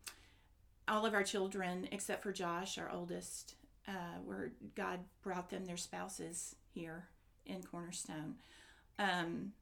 all 0.90 1.06
of 1.06 1.14
our 1.14 1.22
children, 1.22 1.88
except 1.92 2.22
for 2.22 2.32
Josh, 2.32 2.76
our 2.76 2.90
oldest, 2.90 3.54
uh, 3.86 4.18
where 4.24 4.52
God 4.74 5.00
brought 5.22 5.48
them 5.48 5.64
their 5.64 5.76
spouses 5.76 6.56
here 6.74 7.08
in 7.46 7.62
Cornerstone. 7.62 8.34
Um, 8.98 9.52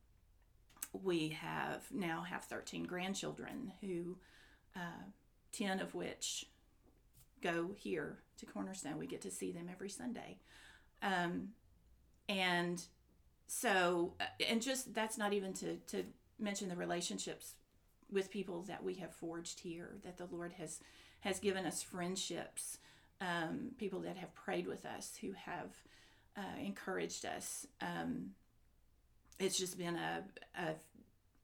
we 0.92 1.28
have 1.28 1.84
now 1.92 2.22
have 2.22 2.44
13 2.44 2.84
grandchildren 2.84 3.72
who, 3.82 4.16
uh, 4.74 5.04
10 5.52 5.80
of 5.80 5.94
which 5.94 6.46
go 7.42 7.72
here 7.76 8.18
to 8.38 8.46
Cornerstone. 8.46 8.98
We 8.98 9.06
get 9.06 9.20
to 9.22 9.30
see 9.30 9.52
them 9.52 9.68
every 9.70 9.90
Sunday. 9.90 10.38
Um, 11.02 11.50
and 12.28 12.82
so, 13.46 14.14
uh, 14.18 14.24
and 14.48 14.62
just 14.62 14.94
that's 14.94 15.18
not 15.18 15.34
even 15.34 15.52
to, 15.54 15.76
to 15.88 16.04
mention 16.38 16.68
the 16.68 16.76
relationships 16.76 17.54
with 18.10 18.30
people 18.30 18.62
that 18.62 18.82
we 18.82 18.94
have 18.94 19.14
forged 19.14 19.60
here, 19.60 19.96
that 20.02 20.16
the 20.16 20.26
Lord 20.26 20.54
has 20.54 20.80
has 21.20 21.38
given 21.38 21.66
us 21.66 21.82
friendships, 21.82 22.78
um, 23.20 23.70
people 23.78 24.00
that 24.00 24.16
have 24.16 24.34
prayed 24.34 24.66
with 24.66 24.84
us, 24.86 25.18
who 25.20 25.32
have 25.32 25.70
uh, 26.36 26.60
encouraged 26.64 27.24
us. 27.26 27.66
Um, 27.80 28.30
it's 29.38 29.58
just 29.58 29.78
been 29.78 29.96
a, 29.96 30.24
a 30.56 30.74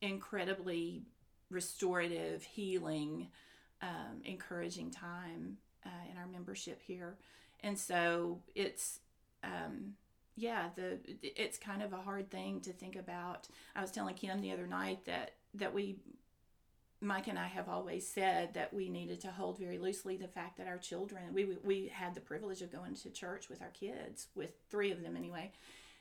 incredibly 0.00 1.02
restorative, 1.50 2.42
healing, 2.42 3.28
um, 3.82 4.22
encouraging 4.24 4.90
time 4.90 5.58
uh, 5.84 6.10
in 6.10 6.18
our 6.18 6.26
membership 6.26 6.80
here, 6.82 7.16
and 7.60 7.78
so 7.78 8.40
it's 8.54 9.00
um, 9.42 9.94
yeah, 10.36 10.70
the 10.74 10.98
it's 11.22 11.58
kind 11.58 11.82
of 11.82 11.92
a 11.92 11.98
hard 11.98 12.30
thing 12.30 12.60
to 12.62 12.72
think 12.72 12.96
about. 12.96 13.48
I 13.76 13.80
was 13.80 13.90
telling 13.90 14.14
Kim 14.14 14.40
the 14.40 14.52
other 14.52 14.66
night 14.66 15.04
that 15.04 15.32
that 15.54 15.72
we 15.72 15.96
Mike 17.04 17.28
and 17.28 17.38
I 17.38 17.46
have 17.46 17.68
always 17.68 18.06
said 18.06 18.54
that 18.54 18.72
we 18.72 18.88
needed 18.88 19.20
to 19.20 19.28
hold 19.28 19.58
very 19.58 19.78
loosely 19.78 20.16
the 20.16 20.28
fact 20.28 20.56
that 20.58 20.66
our 20.66 20.78
children, 20.78 21.22
we, 21.32 21.56
we 21.62 21.92
had 21.92 22.14
the 22.14 22.20
privilege 22.20 22.62
of 22.62 22.72
going 22.72 22.94
to 22.94 23.10
church 23.10 23.48
with 23.48 23.62
our 23.62 23.68
kids, 23.68 24.28
with 24.34 24.50
three 24.70 24.90
of 24.90 25.02
them 25.02 25.16
anyway. 25.16 25.52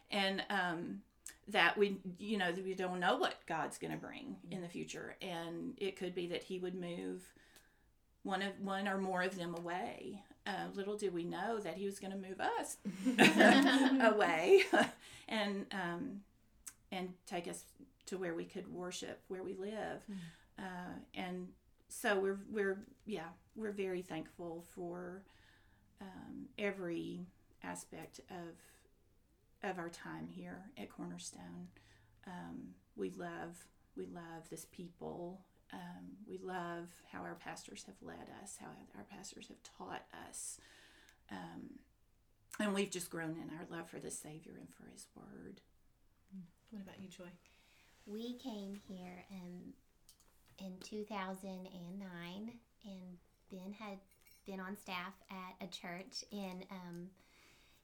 And 0.10 0.44
um, 0.50 1.02
that 1.50 1.78
we 1.78 1.98
you 2.20 2.38
know 2.38 2.52
we 2.64 2.74
don't 2.74 3.00
know 3.00 3.18
what 3.18 3.36
god's 3.48 3.78
going 3.78 3.92
to 3.92 3.98
bring 3.98 4.38
in 4.52 4.62
the 4.62 4.68
future. 4.68 5.16
And 5.22 5.74
it 5.78 5.98
could 5.98 6.16
be 6.16 6.28
that 6.28 6.44
he 6.44 6.60
would 6.60 6.76
move 6.76 7.22
one 8.24 8.42
of 8.42 8.60
one 8.62 8.88
or 8.88 8.98
more 8.98 9.22
of 9.22 9.38
them 9.38 9.56
away. 9.56 10.22
Uh, 10.46 10.68
little 10.74 10.98
did 10.98 11.14
we 11.14 11.24
know 11.24 11.60
that 11.60 11.76
he 11.76 11.86
was 11.86 12.00
going 12.00 12.12
to 12.12 12.18
move 12.18 12.40
us 12.40 12.78
away. 14.14 14.64
And 15.28 15.66
um, 15.72 16.22
and 16.92 17.10
take 17.26 17.48
us 17.48 17.64
to 18.06 18.18
where 18.18 18.34
we 18.34 18.46
could 18.46 18.72
worship 18.72 19.22
where 19.28 19.44
we 19.44 19.54
live 19.54 20.02
uh, 20.60 21.00
and 21.14 21.48
so 21.90 22.20
we're 22.20 22.40
we're 22.52 22.80
yeah 23.06 23.30
we're 23.56 23.72
very 23.72 24.02
thankful 24.02 24.66
for 24.74 25.24
um, 26.02 26.48
every 26.58 27.28
aspect 27.64 28.20
of 28.30 29.70
of 29.70 29.80
our 29.80 29.90
time 29.90 30.28
here 30.30 30.66
at 30.78 30.90
Cornerstone. 30.90 31.68
Um, 32.28 32.74
we 32.96 33.10
love 33.12 33.66
we 33.96 34.06
love 34.06 34.50
this 34.50 34.66
people. 34.72 35.42
Um, 35.72 36.18
we 36.28 36.38
love 36.38 36.90
how 37.12 37.22
our 37.22 37.36
pastors 37.36 37.84
have 37.88 37.96
led 38.02 38.28
us, 38.44 38.58
how 38.60 38.68
our 38.96 39.06
pastors 39.06 39.48
have 39.48 39.58
taught 39.64 40.04
us, 40.28 40.60
um, 41.32 41.80
and 42.60 42.76
we've 42.76 42.92
just 42.92 43.10
grown 43.10 43.32
in 43.32 43.50
our 43.58 43.66
love 43.76 43.90
for 43.90 44.00
the 44.00 44.12
Savior 44.12 44.54
and 44.60 44.70
for 44.72 44.92
His 44.94 45.08
Word. 45.16 45.62
What 46.70 46.84
about 46.84 47.02
you, 47.02 47.08
Joy? 47.08 47.32
We 48.06 48.38
came 48.38 48.76
here 48.88 49.26
um, 49.32 49.74
in 50.60 50.74
2009, 50.84 52.52
and 52.86 53.18
Ben 53.52 53.74
had 53.74 53.98
been 54.46 54.60
on 54.60 54.78
staff 54.78 55.14
at 55.32 55.66
a 55.66 55.70
church 55.70 56.24
in 56.32 56.64
um, 56.72 57.10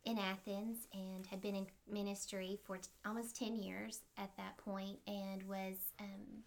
in 0.05 0.17
Athens 0.17 0.87
and 0.93 1.25
had 1.27 1.41
been 1.41 1.55
in 1.55 1.67
ministry 1.91 2.57
for 2.65 2.77
t- 2.77 2.89
almost 3.05 3.35
10 3.35 3.55
years 3.55 3.99
at 4.17 4.35
that 4.37 4.57
point 4.57 4.97
and 5.07 5.43
was 5.43 5.75
um, 5.99 6.43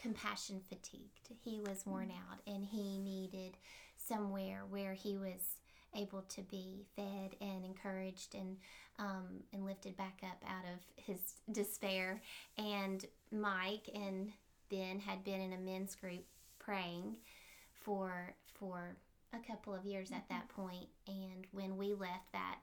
compassion 0.00 0.60
fatigued. 0.68 1.28
He 1.44 1.60
was 1.60 1.84
worn 1.86 2.10
out 2.10 2.38
and 2.46 2.64
he 2.64 2.98
needed 2.98 3.56
somewhere 3.96 4.62
where 4.68 4.94
he 4.94 5.18
was 5.18 5.58
able 5.94 6.22
to 6.22 6.42
be 6.42 6.86
fed 6.96 7.36
and 7.40 7.64
encouraged 7.64 8.34
and 8.34 8.56
um, 8.98 9.42
and 9.52 9.64
lifted 9.64 9.96
back 9.96 10.20
up 10.22 10.42
out 10.46 10.64
of 10.64 11.04
his 11.04 11.34
despair. 11.52 12.20
And 12.58 13.04
Mike 13.32 13.88
and 13.94 14.30
Ben 14.70 15.00
had 15.00 15.24
been 15.24 15.40
in 15.40 15.52
a 15.52 15.58
men's 15.58 15.94
group 15.94 16.24
praying 16.58 17.16
for 17.72 18.34
for 18.54 18.96
a 19.32 19.38
couple 19.46 19.74
of 19.74 19.84
years 19.84 20.10
at 20.12 20.28
that 20.28 20.48
mm-hmm. 20.48 20.62
point. 20.62 20.88
And 21.06 21.46
when 21.52 21.76
we 21.76 21.94
left 21.94 22.32
that 22.32 22.62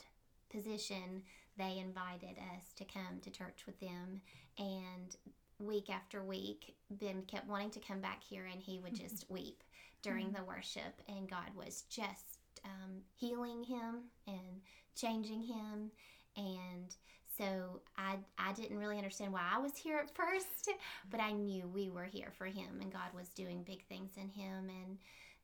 position 0.50 1.24
they 1.58 1.80
invited 1.80 2.38
us 2.56 2.72
to 2.76 2.86
come 2.86 3.20
to 3.22 3.32
church 3.32 3.64
with 3.66 3.80
them. 3.80 4.22
And 4.60 5.16
week 5.60 5.90
after 5.90 6.24
week 6.24 6.76
ben 6.90 7.24
kept 7.24 7.48
wanting 7.48 7.72
to 7.72 7.80
come 7.80 8.00
back 8.00 8.24
here 8.24 8.46
and 8.46 8.62
he 8.62 8.80
would 8.80 8.94
mm-hmm. 8.94 9.08
just 9.08 9.30
weep 9.30 9.64
during 10.02 10.28
mm-hmm. 10.28 10.36
the 10.38 10.44
worship. 10.44 11.02
And 11.08 11.30
god 11.30 11.50
was 11.56 11.84
just 11.90 12.40
um, 12.64 13.02
healing 13.16 13.64
him 13.64 14.04
and 14.28 14.62
changing 14.96 15.42
him. 15.42 15.92
And 16.36 16.96
so 17.38 17.82
I, 17.98 18.18
I 18.38 18.54
didn't 18.54 18.78
really 18.78 18.98
understand 18.98 19.34
why 19.34 19.42
I 19.54 19.60
was 19.60 19.76
here 19.76 19.98
at 19.98 20.16
first, 20.16 20.70
but 21.12 21.20
I 21.20 21.32
knew 21.32 21.68
we 21.68 21.90
were 21.90 22.06
here 22.06 22.32
for 22.38 22.46
him 22.46 22.80
and 22.82 22.92
God 22.92 23.14
was 23.14 23.30
doing 23.30 23.64
big 23.64 23.86
things 23.88 24.12
in 24.18 24.30
him. 24.30 24.70
And 24.70 24.98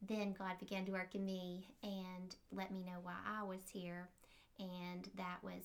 then 0.08 0.34
God 0.38 0.58
began 0.60 0.86
to 0.86 0.92
work 0.92 1.16
in 1.16 1.26
me 1.26 1.68
and 1.84 2.36
let 2.52 2.72
me 2.72 2.84
know 2.84 3.00
why 3.04 3.16
I 3.26 3.44
was 3.44 3.62
here. 3.72 4.10
And 4.60 5.10
that 5.18 5.38
was 5.44 5.64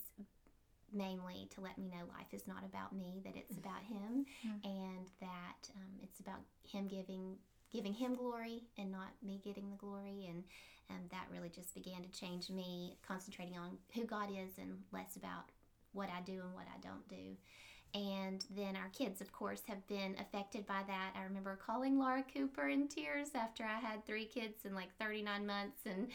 mainly 0.93 1.49
to 1.55 1.61
let 1.61 1.79
me 1.79 1.87
know 1.87 2.05
life 2.17 2.33
is 2.33 2.47
not 2.47 2.65
about 2.65 2.95
me, 2.95 3.21
that 3.25 3.37
it's 3.37 3.57
about 3.57 3.83
Him, 3.83 4.25
and 4.65 5.07
that 5.21 5.69
um, 5.77 5.93
it's 6.03 6.21
about 6.21 6.41
Him 6.65 6.87
giving 6.87 7.37
giving 7.71 7.93
Him 7.93 8.15
glory 8.15 8.63
and 8.79 8.91
not 8.91 9.11
me 9.23 9.41
getting 9.45 9.71
the 9.71 9.77
glory. 9.77 10.27
And 10.29 10.45
um, 10.91 11.01
that 11.11 11.27
really 11.31 11.51
just 11.51 11.75
began 11.75 12.03
to 12.03 12.09
change 12.19 12.49
me, 12.49 12.97
concentrating 13.07 13.59
on 13.59 13.77
who 13.95 14.05
God 14.05 14.31
is 14.31 14.57
and 14.59 14.79
less 14.93 15.17
about 15.17 15.51
what 15.99 16.09
I 16.09 16.23
do 16.23 16.41
and 16.41 16.55
what 16.55 16.67
I 16.75 16.81
don't 16.81 17.07
do. 17.09 17.37
And 17.95 18.45
then 18.55 18.77
our 18.77 18.91
kids, 18.93 19.23
of 19.23 19.33
course, 19.33 19.63
have 19.67 19.87
been 19.87 20.15
affected 20.21 20.67
by 20.67 20.83
that. 20.87 21.15
I 21.19 21.23
remember 21.25 21.59
calling 21.65 21.99
Laura 21.99 22.23
Cooper 22.35 22.69
in 22.69 22.87
tears 22.87 23.29
after 23.35 23.65
I 23.65 23.79
had 23.79 24.05
three 24.05 24.27
kids 24.27 24.67
in 24.67 24.75
like 24.75 24.95
39 25.01 25.47
months 25.47 25.79
and 25.87 26.09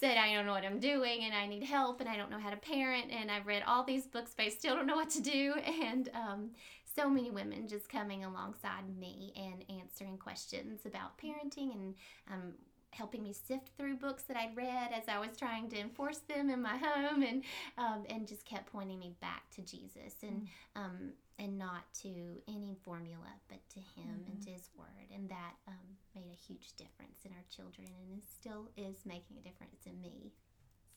said, 0.00 0.16
I 0.16 0.32
don't 0.32 0.46
know 0.46 0.52
what 0.52 0.64
I'm 0.64 0.78
doing 0.78 1.24
and 1.24 1.34
I 1.34 1.46
need 1.46 1.64
help 1.64 2.00
and 2.00 2.08
I 2.08 2.16
don't 2.16 2.30
know 2.30 2.38
how 2.38 2.50
to 2.50 2.56
parent. 2.56 3.10
And 3.10 3.32
I've 3.32 3.48
read 3.48 3.64
all 3.66 3.82
these 3.82 4.06
books, 4.06 4.32
but 4.36 4.46
I 4.46 4.48
still 4.48 4.76
don't 4.76 4.86
know 4.86 4.96
what 4.96 5.10
to 5.10 5.22
do. 5.22 5.54
And 5.88 6.10
um, 6.14 6.50
so 6.94 7.08
many 7.08 7.30
women 7.30 7.68
just 7.68 7.88
coming 7.88 8.24
alongside 8.24 8.84
me 8.98 9.32
and 9.36 9.64
answering 9.80 10.18
questions 10.18 10.80
about 10.84 11.18
parenting 11.18 11.72
and 11.74 11.94
um, 12.30 12.52
helping 12.90 13.22
me 13.22 13.32
sift 13.32 13.70
through 13.76 13.96
books 13.96 14.24
that 14.24 14.36
I'd 14.36 14.56
read 14.56 14.90
as 14.92 15.08
I 15.08 15.18
was 15.18 15.36
trying 15.36 15.68
to 15.70 15.78
enforce 15.78 16.18
them 16.18 16.50
in 16.50 16.62
my 16.62 16.76
home, 16.76 17.22
and 17.22 17.44
um, 17.76 18.04
and 18.08 18.26
just 18.26 18.44
kept 18.44 18.72
pointing 18.72 18.98
me 18.98 19.14
back 19.20 19.50
to 19.56 19.62
Jesus 19.62 20.14
and 20.22 20.48
um, 20.76 21.12
and 21.38 21.58
not 21.58 21.92
to 22.02 22.08
any 22.48 22.76
formula, 22.82 23.32
but 23.48 23.58
to 23.70 23.80
Him 23.80 24.24
and 24.30 24.42
to 24.42 24.50
His 24.50 24.68
Word, 24.76 25.08
and 25.14 25.28
that 25.28 25.54
um, 25.66 25.96
made 26.14 26.30
a 26.32 26.46
huge 26.46 26.76
difference 26.76 27.20
in 27.24 27.32
our 27.32 27.44
children, 27.54 27.86
and 27.86 28.18
it 28.18 28.24
still 28.28 28.68
is 28.76 28.96
making 29.04 29.36
a 29.38 29.42
difference 29.42 29.86
in 29.86 30.00
me. 30.00 30.32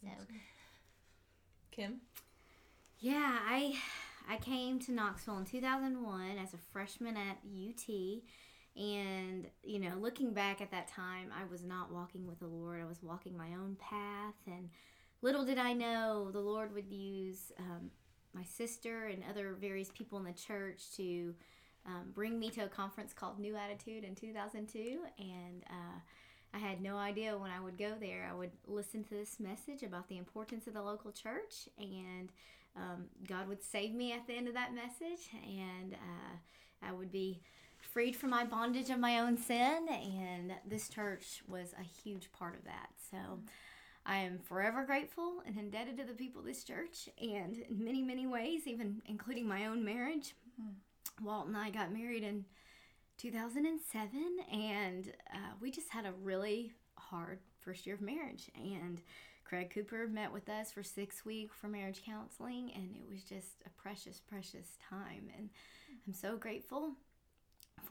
So 0.02 0.10
Kim? 1.72 2.02
Yeah, 3.00 3.40
I 3.48 3.76
I 4.30 4.38
came 4.38 4.80
to 4.82 4.92
Knoxville 4.92 5.40
in 5.40 5.46
2001 5.46 6.38
as 6.38 6.54
a 6.54 6.58
freshman 6.72 7.18
at 7.18 7.38
UT. 7.46 8.22
And, 8.76 9.48
you 9.64 9.80
know, 9.80 9.94
looking 10.00 10.34
back 10.34 10.62
at 10.62 10.72
that 10.72 10.88
time, 10.88 11.30
I 11.38 11.46
was 11.52 11.64
not 11.64 11.92
walking 11.92 12.26
with 12.26 12.40
the 12.40 12.48
Lord. 12.48 12.82
I 12.82 12.86
was 12.86 13.04
walking 13.04 13.38
my 13.38 13.50
own 13.54 13.76
path. 13.80 14.36
And 14.48 14.70
little 15.22 15.44
did 15.44 15.58
I 15.58 15.74
know 15.74 16.32
the 16.32 16.40
Lord 16.40 16.74
would 16.74 16.90
use 16.90 17.52
um, 17.60 17.92
my 18.34 18.44
sister 18.44 19.08
and 19.08 19.24
other 19.30 19.56
various 19.60 19.90
people 19.90 20.18
in 20.20 20.24
the 20.24 20.34
church 20.34 20.84
to 20.96 21.36
um, 21.86 22.12
bring 22.14 22.40
me 22.40 22.50
to 22.52 22.62
a 22.62 22.70
conference 22.70 23.14
called 23.14 23.40
New 23.40 23.56
Attitude 23.56 24.04
in 24.04 24.16
2002. 24.16 25.00
And 25.20 25.64
uh, 25.70 26.00
I 26.54 26.58
had 26.58 26.82
no 26.82 26.98
idea 26.98 27.38
when 27.38 27.52
I 27.52 27.60
would 27.60 27.78
go 27.78 27.94
there, 28.00 28.30
I 28.30 28.36
would 28.36 28.52
listen 28.68 29.04
to 29.06 29.10
this 29.14 29.40
message 29.40 29.84
about 29.84 30.08
the 30.08 30.18
importance 30.18 30.68
of 30.68 30.74
the 30.74 30.82
local 30.82 31.12
church. 31.12 31.68
And 31.78 32.30
um, 32.76 33.06
God 33.28 33.48
would 33.48 33.64
save 33.64 33.94
me 33.94 34.14
at 34.14 34.28
the 34.28 34.34
end 34.34 34.48
of 34.48 34.54
that 34.54 34.74
message. 34.74 35.30
And 35.34 35.94
uh, 35.94 36.88
I 36.88 36.92
would 36.92 37.12
be 37.12 37.42
freed 37.82 38.16
from 38.16 38.30
my 38.30 38.46
bondage 38.46 38.90
of 38.90 39.00
my 39.00 39.20
own 39.20 39.38
sin, 39.38 39.88
and 39.90 40.54
this 40.66 40.90
church 40.90 41.42
was 41.48 41.74
a 41.80 41.84
huge 41.84 42.32
part 42.32 42.56
of 42.56 42.64
that. 42.66 42.90
So 43.10 43.18
I 44.06 44.18
am 44.18 44.40
forever 44.40 44.84
grateful 44.86 45.42
and 45.46 45.58
indebted 45.58 45.98
to 45.98 46.04
the 46.04 46.14
people 46.14 46.42
of 46.42 46.48
this 46.48 46.64
church, 46.64 47.10
and 47.20 47.58
in 47.70 47.84
many, 47.84 48.02
many 48.02 48.28
ways, 48.28 48.68
even 48.68 49.02
including 49.06 49.48
my 49.48 49.66
own 49.66 49.84
marriage. 49.84 50.34
Walt 51.22 51.48
and 51.48 51.58
I 51.58 51.70
got 51.70 51.94
married 51.94 52.24
in 52.24 52.46
2007, 53.18 54.38
and 54.52 55.12
uh, 55.34 55.54
we 55.60 55.70
just 55.70 55.90
had 55.90 56.06
a 56.06 56.14
really 56.24 56.72
hard 56.98 57.40
first 57.60 57.86
year 57.86 57.96
of 57.96 58.02
marriage. 58.02 58.50
And 58.56 59.02
Craig 59.46 59.72
Cooper 59.74 60.08
met 60.08 60.32
with 60.32 60.50
us 60.50 60.72
for 60.72 60.82
six 60.82 61.26
weeks 61.26 61.56
for 61.60 61.68
marriage 61.68 62.02
counseling, 62.06 62.72
and 62.74 62.96
it 62.96 63.08
was 63.12 63.24
just 63.24 63.62
a 63.66 63.70
precious, 63.82 64.20
precious 64.20 64.78
time. 64.90 65.30
And 65.38 65.50
I'm 66.08 66.14
so 66.14 66.38
grateful 66.38 66.94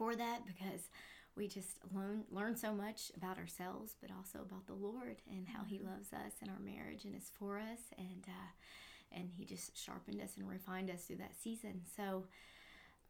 for 0.01 0.15
that 0.15 0.39
because 0.47 0.89
we 1.35 1.47
just 1.47 1.77
learn 1.93 2.23
learn 2.31 2.55
so 2.55 2.73
much 2.73 3.11
about 3.15 3.37
ourselves, 3.37 3.95
but 4.01 4.09
also 4.17 4.39
about 4.39 4.65
the 4.65 4.73
Lord 4.73 5.17
and 5.29 5.47
how 5.47 5.63
He 5.63 5.77
loves 5.77 6.11
us 6.11 6.33
and 6.41 6.49
our 6.49 6.59
marriage 6.59 7.05
and 7.05 7.15
is 7.15 7.29
for 7.37 7.59
us, 7.59 7.81
and 7.99 8.25
uh, 8.27 9.15
and 9.15 9.29
He 9.37 9.45
just 9.45 9.77
sharpened 9.77 10.19
us 10.19 10.37
and 10.37 10.49
refined 10.49 10.89
us 10.89 11.03
through 11.03 11.17
that 11.17 11.35
season. 11.39 11.81
So. 11.95 12.25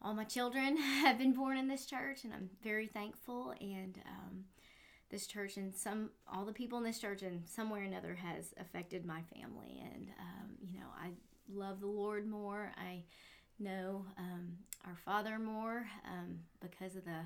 All 0.03 0.15
my 0.15 0.23
children 0.23 0.77
have 1.03 1.19
been 1.19 1.31
born 1.31 1.57
in 1.57 1.67
this 1.67 1.85
church, 1.85 2.23
and 2.23 2.33
I'm 2.33 2.49
very 2.63 2.87
thankful. 2.87 3.53
And 3.61 3.99
um, 4.07 4.45
this 5.11 5.27
church 5.27 5.57
and 5.57 5.75
some 5.75 6.09
all 6.27 6.43
the 6.43 6.51
people 6.51 6.79
in 6.79 6.83
this 6.83 6.97
church 6.97 7.21
in 7.21 7.43
some 7.45 7.69
way 7.69 7.81
or 7.81 7.83
another 7.83 8.15
has 8.15 8.51
affected 8.59 9.05
my 9.05 9.21
family. 9.35 9.79
And 9.93 10.07
um, 10.19 10.49
you 10.59 10.73
know, 10.79 10.87
I 10.99 11.11
love 11.53 11.81
the 11.81 11.85
Lord 11.85 12.27
more. 12.27 12.71
I 12.77 13.03
know 13.61 14.05
um, 14.17 14.53
our 14.85 14.95
Father 15.05 15.39
more 15.39 15.85
um, 16.05 16.39
because 16.61 16.95
of 16.95 17.05
the 17.05 17.21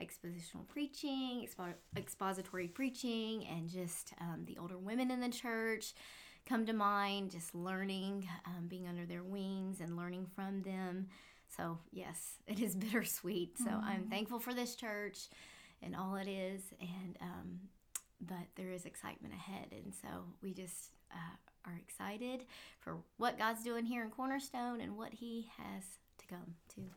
expositional 0.00 0.66
preaching, 0.68 1.46
expo- 1.46 1.74
expository 1.96 2.68
preaching, 2.68 3.46
and 3.46 3.68
just 3.68 4.12
um, 4.20 4.44
the 4.46 4.56
older 4.58 4.78
women 4.78 5.10
in 5.10 5.20
the 5.20 5.28
church 5.28 5.94
come 6.46 6.64
to 6.66 6.72
mind, 6.72 7.30
just 7.30 7.54
learning, 7.54 8.26
um, 8.46 8.68
being 8.68 8.86
under 8.86 9.04
their 9.04 9.22
wings 9.22 9.80
and 9.80 9.96
learning 9.96 10.26
from 10.34 10.62
them. 10.62 11.08
So, 11.56 11.78
yes, 11.92 12.34
it 12.46 12.60
is 12.60 12.74
bittersweet. 12.74 13.58
So, 13.58 13.70
I'm 13.70 14.04
thankful 14.10 14.38
for 14.38 14.54
this 14.54 14.74
church 14.76 15.28
and 15.82 15.94
all 15.94 16.16
it 16.16 16.28
is, 16.28 16.62
and 16.80 17.16
um, 17.20 17.60
but 18.20 18.46
there 18.56 18.70
is 18.72 18.84
excitement 18.84 19.32
ahead, 19.34 19.68
and 19.70 19.94
so 19.94 20.08
we 20.42 20.52
just 20.52 20.90
uh, 21.12 21.36
are 21.64 21.78
excited 21.80 22.44
for 22.80 22.96
what 23.16 23.38
God's 23.38 23.62
doing 23.62 23.84
here 23.84 24.02
in 24.02 24.10
Cornerstone 24.10 24.80
and 24.80 24.96
what 24.96 25.12
He 25.12 25.48
has 25.58 25.84
to 26.18 26.26
come 26.26 26.54
too. 26.74 26.90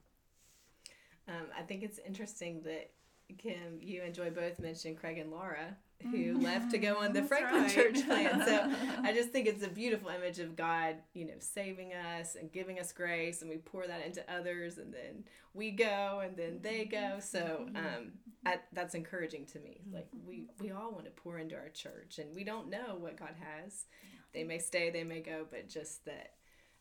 Um, 1.28 1.48
I 1.58 1.62
think 1.62 1.84
it's 1.84 2.00
interesting 2.06 2.62
that 2.64 2.92
Kim, 3.38 3.80
you 3.80 4.02
and 4.04 4.14
Joy 4.14 4.30
both 4.30 4.60
mentioned 4.60 4.98
Craig 4.98 5.18
and 5.18 5.32
Laura, 5.32 5.76
who 6.02 6.40
left 6.40 6.72
to 6.72 6.78
go 6.78 6.98
on 6.98 7.14
the 7.14 7.22
That's 7.22 7.28
Franklin 7.28 7.64
right. 7.64 7.72
Church 7.72 8.06
plan. 8.06 8.44
So 8.46 8.72
I 9.04 9.14
just 9.14 9.30
think 9.30 9.48
it's 9.48 9.64
a 9.64 9.70
beautiful 9.70 10.10
image 10.10 10.40
of 10.40 10.56
God, 10.56 10.96
you 11.14 11.26
know, 11.26 11.34
saving 11.40 11.94
us 11.94 12.36
and 12.36 12.52
giving 12.52 12.80
us 12.80 12.92
grace, 12.92 13.42
and 13.42 13.50
we 13.50 13.58
pour 13.58 13.88
that 13.88 14.06
into 14.06 14.24
others, 14.32 14.78
and 14.78 14.94
then 14.94 15.24
we 15.54 15.72
go, 15.72 16.22
and 16.24 16.36
then 16.36 16.60
they 16.62 16.86
go. 16.86 17.18
So 17.20 17.68
um, 17.76 18.14
I, 18.46 18.60
that's 18.74 18.96
encouraging 18.96 19.46
to 19.48 19.60
me. 19.60 19.82
Like 19.92 20.08
we 20.26 20.48
we 20.60 20.72
all 20.72 20.92
want 20.92 21.06
to 21.06 21.12
pour 21.12 21.38
into 21.38 21.56
our 21.56 21.70
church, 21.70 22.20
and 22.20 22.34
we 22.36 22.44
don't 22.44 22.70
know 22.70 22.98
what 22.98 23.18
God 23.18 23.36
has. 23.40 23.86
They 24.34 24.44
may 24.44 24.60
stay, 24.60 24.90
they 24.90 25.04
may 25.04 25.20
go, 25.22 25.46
but 25.50 25.68
just 25.70 26.06
that 26.06 26.34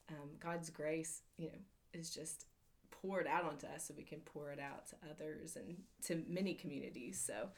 um, 0.08 0.30
God's 0.38 0.70
grace, 0.70 1.22
you 1.36 1.46
know, 1.46 1.58
is 1.92 2.10
just 2.10 2.46
poured 2.90 3.26
out 3.26 3.44
onto 3.44 3.66
us 3.66 3.86
so 3.88 3.94
we 3.96 4.02
can 4.04 4.20
pour 4.20 4.52
it 4.52 4.60
out 4.60 4.86
to 4.88 4.96
others 5.10 5.56
and 5.56 5.76
to 6.04 6.22
many 6.28 6.54
communities. 6.54 7.22
So 7.24 7.48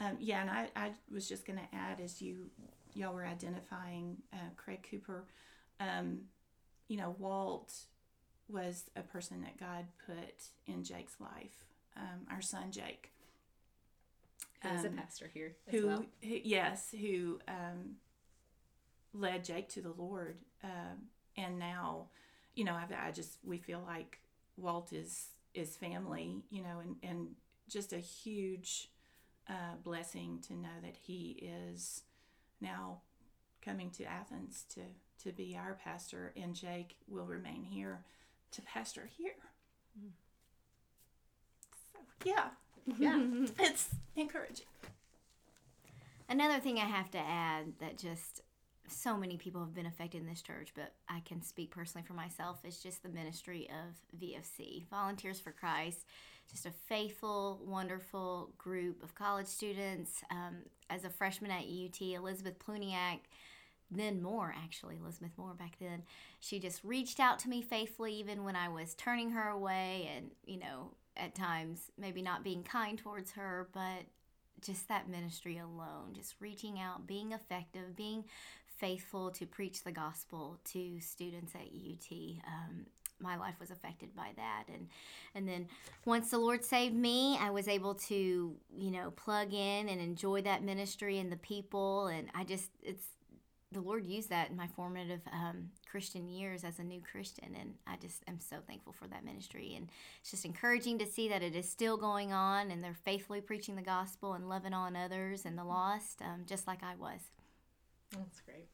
Um, 0.00 0.16
yeah, 0.20 0.40
and 0.42 0.50
I, 0.50 0.68
I 0.74 0.92
was 1.12 1.28
just 1.28 1.46
going 1.46 1.58
to 1.58 1.76
add 1.76 2.00
as 2.00 2.20
you 2.20 2.50
y'all 2.94 3.14
were 3.14 3.24
identifying 3.24 4.18
uh, 4.32 4.50
Craig 4.56 4.86
Cooper, 4.90 5.24
um, 5.80 6.22
you 6.88 6.96
know, 6.96 7.14
Walt 7.18 7.72
was 8.48 8.84
a 8.96 9.02
person 9.02 9.40
that 9.42 9.58
God 9.58 9.86
put 10.04 10.48
in 10.66 10.84
Jake's 10.84 11.16
life. 11.20 11.64
Um, 11.96 12.26
our 12.30 12.42
son 12.42 12.70
Jake, 12.70 13.12
who's 14.62 14.84
a 14.84 14.88
Um, 14.88 14.96
pastor 14.96 15.30
here 15.32 15.56
who, 15.70 15.86
well. 15.86 16.04
who 16.22 16.40
yes, 16.44 16.90
who 16.90 17.38
um, 17.48 17.96
led 19.14 19.44
Jake 19.44 19.68
to 19.70 19.80
the 19.80 19.92
Lord, 19.96 20.36
um, 20.64 21.08
and 21.36 21.58
now, 21.58 22.06
you 22.54 22.64
know, 22.64 22.72
I, 22.74 22.86
I 23.08 23.10
just 23.12 23.38
we 23.44 23.58
feel 23.58 23.82
like 23.86 24.18
Walt 24.56 24.92
is 24.92 25.26
is 25.54 25.76
family, 25.76 26.42
you 26.50 26.62
know, 26.62 26.80
and 26.82 26.96
and 27.02 27.28
just 27.68 27.92
a 27.92 27.98
huge 27.98 28.90
uh, 29.48 29.76
blessing 29.82 30.38
to 30.48 30.54
know 30.54 30.68
that 30.82 30.96
he 30.96 31.50
is 31.74 32.02
now 32.60 33.00
coming 33.64 33.90
to 33.90 34.04
Athens 34.04 34.64
to 34.74 34.80
to 35.24 35.32
be 35.32 35.56
our 35.56 35.74
pastor, 35.82 36.32
and 36.36 36.54
Jake 36.54 36.96
will 37.08 37.26
remain 37.26 37.62
here 37.64 38.02
to 38.52 38.62
pastor 38.62 39.08
here. 39.16 39.34
So 41.92 41.98
yeah, 42.24 42.50
Yeah. 42.98 43.20
it's 43.58 43.90
encouraging. 44.16 44.66
Another 46.28 46.60
thing 46.60 46.78
I 46.78 46.86
have 46.86 47.10
to 47.12 47.18
add 47.18 47.74
that 47.80 47.98
just 47.98 48.40
so 48.88 49.16
many 49.16 49.36
people 49.36 49.60
have 49.60 49.74
been 49.74 49.86
affected 49.86 50.20
in 50.20 50.26
this 50.26 50.42
church, 50.42 50.72
but 50.74 50.92
I 51.08 51.20
can 51.20 51.42
speak 51.42 51.70
personally 51.70 52.06
for 52.06 52.14
myself, 52.14 52.60
It's 52.64 52.82
just 52.82 53.02
the 53.02 53.08
ministry 53.08 53.68
of 53.70 54.20
VFC, 54.20 54.86
Volunteers 54.90 55.40
for 55.40 55.52
Christ. 55.52 56.04
Just 56.50 56.66
a 56.66 56.70
faithful, 56.70 57.60
wonderful 57.64 58.50
group 58.58 59.02
of 59.02 59.14
college 59.14 59.46
students. 59.46 60.22
Um, 60.30 60.56
as 60.90 61.04
a 61.04 61.10
freshman 61.10 61.50
at 61.50 61.62
UT, 61.62 62.00
Elizabeth 62.02 62.58
Pluniak, 62.58 63.20
then 63.90 64.22
Moore 64.22 64.54
actually, 64.56 64.96
Elizabeth 64.96 65.32
Moore 65.36 65.54
back 65.54 65.76
then, 65.80 66.02
she 66.40 66.58
just 66.58 66.82
reached 66.82 67.20
out 67.20 67.38
to 67.40 67.48
me 67.48 67.62
faithfully 67.62 68.14
even 68.14 68.44
when 68.44 68.56
I 68.56 68.68
was 68.68 68.94
turning 68.94 69.30
her 69.30 69.48
away 69.48 70.10
and, 70.14 70.30
you 70.44 70.58
know, 70.58 70.90
at 71.16 71.34
times 71.34 71.90
maybe 71.98 72.22
not 72.22 72.42
being 72.42 72.62
kind 72.62 72.98
towards 72.98 73.32
her, 73.32 73.68
but 73.72 74.06
just 74.62 74.88
that 74.88 75.08
ministry 75.08 75.58
alone, 75.58 76.14
just 76.14 76.34
reaching 76.40 76.78
out, 76.78 77.06
being 77.06 77.32
effective, 77.32 77.96
being 77.96 78.24
faithful 78.82 79.30
to 79.30 79.46
preach 79.46 79.84
the 79.84 79.92
gospel 79.92 80.58
to 80.64 80.98
students 80.98 81.54
at 81.54 81.60
UT. 81.60 82.10
Um, 82.44 82.86
my 83.20 83.36
life 83.36 83.54
was 83.60 83.70
affected 83.70 84.14
by 84.16 84.30
that, 84.34 84.64
and 84.66 84.88
and 85.36 85.48
then 85.48 85.68
once 86.04 86.30
the 86.30 86.38
Lord 86.38 86.64
saved 86.64 86.96
me, 86.96 87.38
I 87.40 87.50
was 87.50 87.68
able 87.68 87.94
to 87.94 88.56
you 88.76 88.90
know 88.90 89.12
plug 89.12 89.54
in 89.54 89.88
and 89.88 90.00
enjoy 90.00 90.42
that 90.42 90.64
ministry 90.64 91.20
and 91.20 91.30
the 91.30 91.36
people, 91.36 92.08
and 92.08 92.28
I 92.34 92.42
just 92.42 92.70
it's 92.82 93.06
the 93.70 93.80
Lord 93.80 94.04
used 94.04 94.30
that 94.30 94.50
in 94.50 94.56
my 94.56 94.66
formative 94.66 95.20
um, 95.32 95.70
Christian 95.88 96.28
years 96.28 96.64
as 96.64 96.80
a 96.80 96.82
new 96.82 97.00
Christian, 97.00 97.56
and 97.58 97.74
I 97.86 97.96
just 97.96 98.24
am 98.26 98.40
so 98.40 98.56
thankful 98.66 98.92
for 98.92 99.06
that 99.06 99.24
ministry. 99.24 99.74
And 99.76 99.88
it's 100.20 100.32
just 100.32 100.44
encouraging 100.44 100.98
to 100.98 101.06
see 101.06 101.28
that 101.28 101.42
it 101.42 101.54
is 101.54 101.70
still 101.70 101.96
going 101.96 102.32
on, 102.32 102.72
and 102.72 102.82
they're 102.82 102.98
faithfully 103.04 103.40
preaching 103.40 103.76
the 103.76 103.82
gospel 103.82 104.34
and 104.34 104.48
loving 104.48 104.74
on 104.74 104.96
others 104.96 105.46
and 105.46 105.56
the 105.56 105.64
lost, 105.64 106.20
um, 106.20 106.42
just 106.46 106.66
like 106.66 106.82
I 106.82 106.96
was. 106.96 107.20
That's 108.16 108.40
great. 108.40 108.68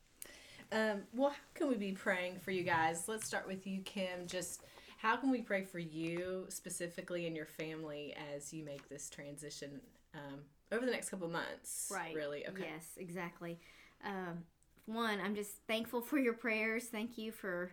Um, 0.70 1.03
well, 1.14 1.31
how 1.31 1.37
can 1.55 1.68
we 1.68 1.77
be 1.77 1.92
praying 1.92 2.38
for 2.40 2.51
you 2.51 2.62
guys? 2.62 3.05
Let's 3.09 3.27
start 3.27 3.46
with 3.46 3.66
you, 3.66 3.81
Kim. 3.81 4.27
Just 4.27 4.64
how 4.98 5.16
can 5.16 5.31
we 5.31 5.40
pray 5.40 5.64
for 5.64 5.79
you 5.79 6.46
specifically 6.48 7.27
and 7.27 7.35
your 7.35 7.46
family 7.46 8.14
as 8.35 8.53
you 8.53 8.64
make 8.64 8.88
this 8.88 9.09
transition 9.09 9.81
um, 10.14 10.40
over 10.72 10.85
the 10.85 10.92
next 10.92 11.09
couple 11.09 11.27
of 11.27 11.33
months? 11.33 11.90
Right 11.92 12.14
really? 12.14 12.46
Okay. 12.48 12.64
Yes, 12.72 12.90
exactly. 12.98 13.59
Um, 14.05 14.44
one, 14.87 15.20
I'm 15.20 15.35
just 15.35 15.53
thankful 15.66 16.01
for 16.01 16.18
your 16.18 16.33
prayers. 16.33 16.85
Thank 16.85 17.16
you 17.16 17.31
for 17.33 17.72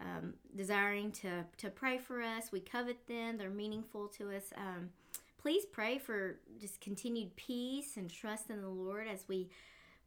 um, 0.00 0.34
desiring 0.54 1.10
to, 1.12 1.44
to 1.58 1.70
pray 1.70 1.98
for 1.98 2.20
us. 2.20 2.52
We 2.52 2.60
covet 2.60 3.06
them, 3.06 3.38
they're 3.38 3.50
meaningful 3.50 4.08
to 4.18 4.30
us. 4.36 4.52
Um, 4.56 4.90
please 5.40 5.64
pray 5.64 5.98
for 5.98 6.40
just 6.60 6.80
continued 6.80 7.34
peace 7.36 7.96
and 7.96 8.10
trust 8.10 8.50
in 8.50 8.60
the 8.60 8.68
Lord 8.68 9.06
as 9.08 9.24
we 9.28 9.48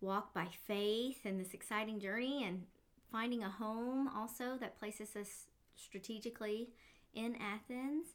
walk 0.02 0.34
by 0.34 0.48
faith 0.66 1.26
in 1.26 1.38
this 1.38 1.54
exciting 1.54 2.00
journey 2.00 2.44
and 2.46 2.64
finding 3.12 3.44
a 3.44 3.50
home 3.50 4.10
also 4.16 4.58
that 4.60 4.80
places 4.80 5.16
us 5.16 5.46
strategically 5.76 6.70
in 7.14 7.36
Athens. 7.36 8.08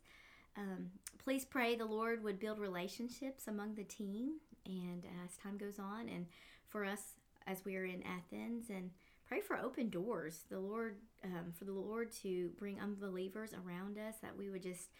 Um, 0.56 0.90
please 1.22 1.44
pray 1.44 1.74
the 1.74 1.84
Lord 1.84 2.22
would 2.22 2.38
build 2.38 2.58
relationships 2.58 3.48
among 3.48 3.74
the 3.74 3.84
team 3.84 4.34
and 4.66 5.04
uh, 5.04 5.24
as 5.24 5.36
time 5.36 5.58
goes 5.58 5.78
on 5.78 6.08
and 6.08 6.26
for 6.68 6.84
us 6.84 7.14
as 7.46 7.64
we 7.64 7.76
are 7.76 7.84
in 7.84 8.02
Athens 8.02 8.70
and 8.70 8.90
pray 9.26 9.40
for 9.40 9.58
open 9.58 9.90
doors 9.90 10.44
the 10.50 10.58
Lord 10.58 10.96
um, 11.24 11.52
for 11.52 11.64
the 11.64 11.72
Lord 11.72 12.12
to 12.22 12.50
bring 12.58 12.80
unbelievers 12.80 13.50
around 13.52 13.98
us 13.98 14.14
that 14.22 14.36
we 14.36 14.48
would 14.48 14.62
just 14.62 14.90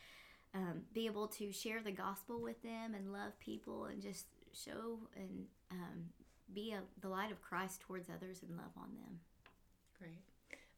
um, 0.54 0.82
be 0.92 1.06
able 1.06 1.28
to 1.28 1.52
share 1.52 1.82
the 1.82 1.92
gospel 1.92 2.40
with 2.40 2.60
them 2.62 2.94
and 2.94 3.12
love 3.12 3.38
people 3.38 3.84
and 3.84 4.02
just 4.02 4.26
show 4.52 4.98
and 5.16 5.46
um, 5.70 6.04
be 6.52 6.72
a, 6.72 6.80
the 7.00 7.08
light 7.08 7.30
of 7.30 7.40
Christ 7.40 7.80
towards 7.80 8.08
others 8.08 8.42
and 8.42 8.56
love 8.56 8.72
on 8.76 8.90
them. 9.02 9.20
Great. 9.98 10.22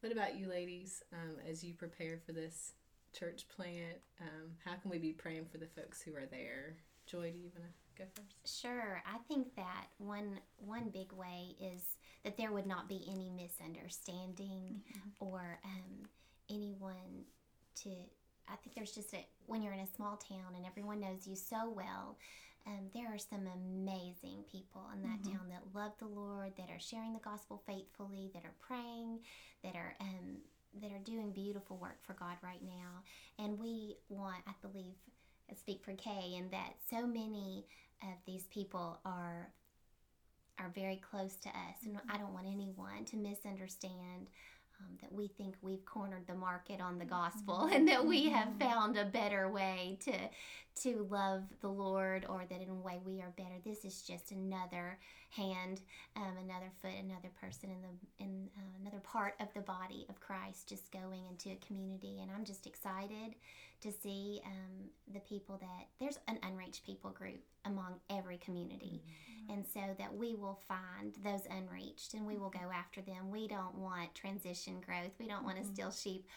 What 0.01 0.11
about 0.11 0.37
you, 0.37 0.47
ladies? 0.47 1.03
Um, 1.11 1.37
as 1.49 1.63
you 1.63 1.73
prepare 1.73 2.19
for 2.25 2.31
this 2.31 2.73
church 3.17 3.47
plant, 3.49 3.97
um, 4.21 4.51
how 4.63 4.75
can 4.75 4.91
we 4.91 4.99
be 4.99 5.11
praying 5.11 5.45
for 5.51 5.57
the 5.57 5.65
folks 5.65 6.01
who 6.01 6.15
are 6.15 6.27
there? 6.29 6.75
Joy, 7.07 7.31
do 7.31 7.37
you 7.37 7.49
want 7.55 7.65
to 7.65 8.03
go 8.03 8.09
first? 8.13 8.61
Sure. 8.61 9.01
I 9.05 9.17
think 9.27 9.55
that 9.55 9.87
one 9.97 10.39
one 10.57 10.89
big 10.89 11.11
way 11.13 11.55
is 11.59 11.97
that 12.23 12.37
there 12.37 12.51
would 12.51 12.67
not 12.67 12.87
be 12.87 13.05
any 13.09 13.29
misunderstanding 13.29 14.81
or 15.19 15.59
um, 15.65 16.05
anyone 16.49 17.25
to. 17.83 17.89
I 18.51 18.55
think 18.55 18.75
there's 18.75 18.91
just 18.91 19.13
a 19.13 19.25
when 19.45 19.61
you're 19.61 19.73
in 19.73 19.79
a 19.79 19.95
small 19.95 20.17
town 20.17 20.55
and 20.55 20.65
everyone 20.65 20.99
knows 20.99 21.27
you 21.27 21.35
so 21.35 21.69
well. 21.69 22.17
Um, 22.65 22.89
there 22.93 23.07
are 23.07 23.17
some 23.17 23.47
amazing 23.47 24.43
people 24.51 24.83
in 24.93 25.01
that 25.03 25.23
town 25.23 25.47
that 25.49 25.63
love 25.73 25.93
the 25.99 26.07
Lord, 26.07 26.51
that 26.57 26.69
are 26.69 26.79
sharing 26.79 27.13
the 27.13 27.19
gospel 27.19 27.63
faithfully, 27.65 28.29
that 28.33 28.43
are 28.43 28.55
praying, 28.59 29.19
that 29.63 29.75
are 29.75 29.95
um, 30.01 30.39
that 30.81 30.91
are 30.91 31.03
doing 31.03 31.31
beautiful 31.31 31.77
work 31.77 31.97
for 32.05 32.13
God 32.13 32.35
right 32.43 32.61
now. 32.61 33.03
And 33.39 33.57
we 33.57 33.95
want, 34.09 34.43
I 34.47 34.51
believe, 34.61 34.95
I 35.49 35.55
speak 35.55 35.81
for 35.83 35.93
Kay, 35.93 36.35
and 36.37 36.51
that 36.51 36.73
so 36.89 37.07
many 37.07 37.65
of 38.03 38.17
these 38.25 38.43
people 38.47 38.99
are 39.05 39.53
are 40.59 40.71
very 40.75 40.97
close 40.97 41.35
to 41.37 41.49
us, 41.49 41.85
and 41.85 41.97
I 42.09 42.17
don't 42.17 42.33
want 42.33 42.47
anyone 42.47 43.05
to 43.05 43.15
misunderstand 43.15 44.27
um, 44.79 44.97
that 45.01 45.11
we 45.11 45.27
think 45.27 45.55
we've 45.61 45.85
cornered 45.85 46.27
the 46.27 46.35
market 46.35 46.81
on 46.81 46.97
the 46.97 47.05
gospel, 47.05 47.65
and 47.71 47.87
that 47.87 48.05
we 48.05 48.29
have 48.29 48.49
found 48.59 48.97
a 48.97 49.05
better 49.05 49.49
way 49.49 49.97
to 50.01 50.13
to 50.83 51.07
love 51.09 51.41
the 51.61 51.67
Lord, 51.67 52.25
or 52.29 52.43
that 52.49 52.61
in 52.61 52.69
a 52.69 52.73
way 52.73 52.99
we 53.03 53.21
are 53.21 53.33
better. 53.35 53.55
This 53.65 53.83
is 53.83 54.03
just 54.03 54.31
another 54.31 54.99
hand, 55.31 55.81
um, 56.15 56.37
another 56.43 56.69
foot, 56.81 56.93
another 56.99 57.29
person 57.41 57.69
in 57.71 57.81
the 57.81 58.23
in 58.23 58.49
uh, 58.57 58.81
another 58.81 58.99
part 58.99 59.35
of 59.39 59.47
the 59.53 59.61
body 59.61 60.05
of 60.09 60.19
Christ, 60.19 60.69
just 60.69 60.91
going 60.91 61.25
into 61.29 61.49
a 61.49 61.65
community, 61.65 62.19
and 62.21 62.29
I'm 62.35 62.45
just 62.45 62.67
excited 62.67 63.35
to 63.81 63.91
see 63.91 64.41
um, 64.45 64.89
the 65.13 65.19
people 65.21 65.57
that 65.57 65.87
there's 65.99 66.19
an 66.27 66.39
unreached 66.43 66.85
people 66.85 67.11
group 67.11 67.41
among 67.65 67.95
every 68.09 68.37
community. 68.37 69.01
Mm-hmm. 69.03 69.53
And 69.53 69.65
so 69.65 69.79
that 69.97 70.13
we 70.13 70.35
will 70.35 70.59
find 70.67 71.13
those 71.23 71.47
unreached 71.49 72.13
and 72.13 72.25
we 72.25 72.37
will 72.37 72.49
mm-hmm. 72.49 72.65
go 72.65 72.73
after 72.73 73.01
them. 73.01 73.31
We 73.31 73.47
don't 73.47 73.75
want 73.75 74.13
transition 74.15 74.81
growth. 74.85 75.11
We 75.19 75.27
don't 75.27 75.43
want 75.43 75.57
to 75.57 75.63
mm-hmm. 75.63 75.73
steal 75.73 75.91
sheep 75.91 76.27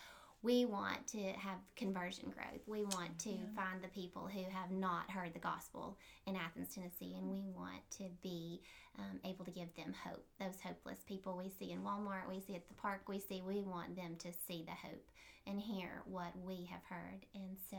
we 0.43 0.64
want 0.64 1.07
to 1.09 1.22
have 1.32 1.59
conversion 1.76 2.30
growth. 2.30 2.62
We 2.66 2.84
want 2.84 3.18
to 3.20 3.30
find 3.55 3.82
the 3.82 3.88
people 3.88 4.26
who 4.26 4.43
have 4.51 4.70
not 4.70 5.11
heard 5.11 5.34
the 5.34 5.38
gospel 5.38 5.99
in 6.26 6.34
Athens, 6.34 6.74
Tennessee, 6.74 7.14
and 7.18 7.30
we 7.30 7.43
want 7.55 7.82
to 7.99 8.05
be 8.22 8.62
um, 8.99 9.20
able 9.24 9.45
to 9.45 9.51
give 9.51 9.74
them 9.76 9.95
hope. 10.05 10.24
Those 10.38 10.61
hopeless 10.62 11.01
people 11.07 11.36
we 11.36 11.51
see 11.51 11.72
in 11.72 11.82
Walmart, 11.82 12.28
we 12.28 12.41
see 12.41 12.55
at 12.55 12.66
the 12.68 12.74
park, 12.74 13.03
we 13.07 13.20
see, 13.20 13.43
we 13.47 13.61
want 13.61 13.97
them 13.97 14.16
to 14.18 14.28
see 14.49 14.64
the 14.64 14.88
hope 14.88 15.11
and 15.47 15.61
hear 15.61 16.03
what 16.07 16.32
we 16.43 16.68
have 16.70 16.82
heard. 16.88 17.26
And 17.34 17.57
so 17.70 17.76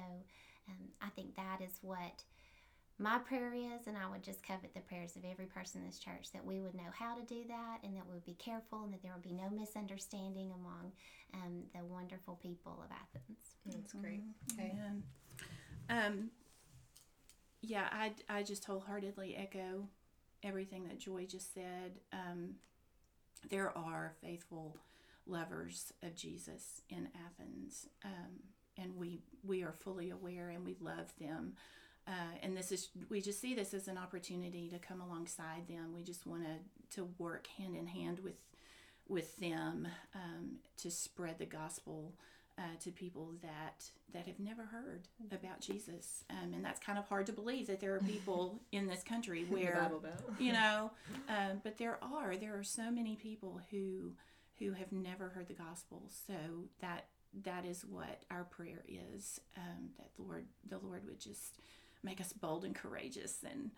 um, 0.69 0.89
I 1.01 1.09
think 1.15 1.35
that 1.35 1.61
is 1.61 1.79
what 1.81 2.23
my 3.01 3.17
prayer 3.17 3.53
is, 3.53 3.87
and 3.87 3.97
I 3.97 4.09
would 4.09 4.21
just 4.23 4.45
covet 4.45 4.73
the 4.73 4.81
prayers 4.81 5.15
of 5.15 5.23
every 5.25 5.47
person 5.47 5.81
in 5.81 5.87
this 5.87 5.97
church 5.97 6.31
that 6.33 6.45
we 6.45 6.59
would 6.59 6.75
know 6.75 6.91
how 6.97 7.15
to 7.15 7.23
do 7.23 7.43
that 7.47 7.79
and 7.83 7.95
that 7.95 8.05
we 8.07 8.13
would 8.13 8.25
be 8.25 8.35
careful 8.35 8.83
and 8.83 8.93
that 8.93 9.01
there 9.01 9.11
would 9.13 9.23
be 9.23 9.33
no 9.33 9.49
misunderstanding 9.49 10.51
among 10.51 10.91
um, 11.33 11.63
the 11.73 11.83
wonderful 11.83 12.39
people 12.41 12.83
of 12.83 12.91
Athens. 12.91 13.55
That's 13.65 13.93
great. 13.93 14.21
Okay. 14.53 14.73
Amen. 14.73 15.03
Um, 15.89 16.29
yeah, 17.61 17.87
I, 17.91 18.11
I 18.29 18.43
just 18.43 18.65
wholeheartedly 18.65 19.35
echo 19.35 19.87
everything 20.43 20.87
that 20.87 20.99
Joy 20.99 21.25
just 21.25 21.53
said. 21.53 21.99
Um, 22.13 22.55
there 23.49 23.75
are 23.75 24.13
faithful 24.21 24.77
lovers 25.25 25.91
of 26.03 26.15
Jesus 26.15 26.81
in 26.89 27.09
Athens, 27.25 27.87
um, 28.05 28.43
and 28.77 28.95
we 28.95 29.21
we 29.43 29.63
are 29.63 29.73
fully 29.73 30.11
aware 30.11 30.49
and 30.49 30.65
we 30.65 30.75
love 30.79 31.13
them. 31.19 31.53
Uh, 32.07 32.35
and 32.41 32.57
this 32.57 32.71
is 32.71 32.89
we 33.09 33.21
just 33.21 33.39
see 33.39 33.53
this 33.53 33.73
as 33.73 33.87
an 33.87 33.97
opportunity 33.97 34.69
to 34.69 34.79
come 34.79 35.01
alongside 35.01 35.67
them. 35.67 35.93
We 35.93 36.03
just 36.03 36.25
want 36.25 36.43
to 36.43 36.95
to 36.95 37.07
work 37.17 37.47
hand 37.57 37.75
in 37.75 37.87
hand 37.87 38.19
with 38.19 38.35
with 39.07 39.37
them 39.37 39.87
um, 40.15 40.57
to 40.77 40.89
spread 40.89 41.37
the 41.37 41.45
gospel 41.45 42.13
uh, 42.57 42.75
to 42.79 42.91
people 42.91 43.33
that 43.41 43.85
that 44.13 44.27
have 44.27 44.39
never 44.39 44.63
heard 44.65 45.07
about 45.31 45.61
Jesus, 45.61 46.23
um, 46.29 46.53
and 46.53 46.65
that's 46.65 46.79
kind 46.79 46.97
of 46.99 47.07
hard 47.07 47.25
to 47.27 47.33
believe 47.33 47.67
that 47.67 47.79
there 47.79 47.95
are 47.95 47.99
people 47.99 48.59
in 48.71 48.87
this 48.87 49.03
country 49.03 49.45
where 49.49 49.89
you 50.39 50.53
know, 50.53 50.91
um, 51.29 51.61
but 51.63 51.77
there 51.77 51.97
are 52.01 52.35
there 52.35 52.57
are 52.57 52.63
so 52.63 52.91
many 52.91 53.15
people 53.15 53.61
who 53.69 54.13
who 54.59 54.73
have 54.73 54.91
never 54.91 55.29
heard 55.29 55.47
the 55.47 55.53
gospel. 55.53 56.03
So 56.27 56.33
that 56.81 57.05
that 57.43 57.65
is 57.65 57.85
what 57.85 58.23
our 58.29 58.43
prayer 58.43 58.83
is 58.87 59.39
um, 59.57 59.89
that 59.97 60.09
Lord 60.17 60.45
the 60.69 60.77
Lord 60.79 61.05
would 61.05 61.19
just 61.19 61.59
make 62.03 62.21
us 62.21 62.33
bold 62.33 62.65
and 62.65 62.75
courageous 62.75 63.43
and 63.49 63.71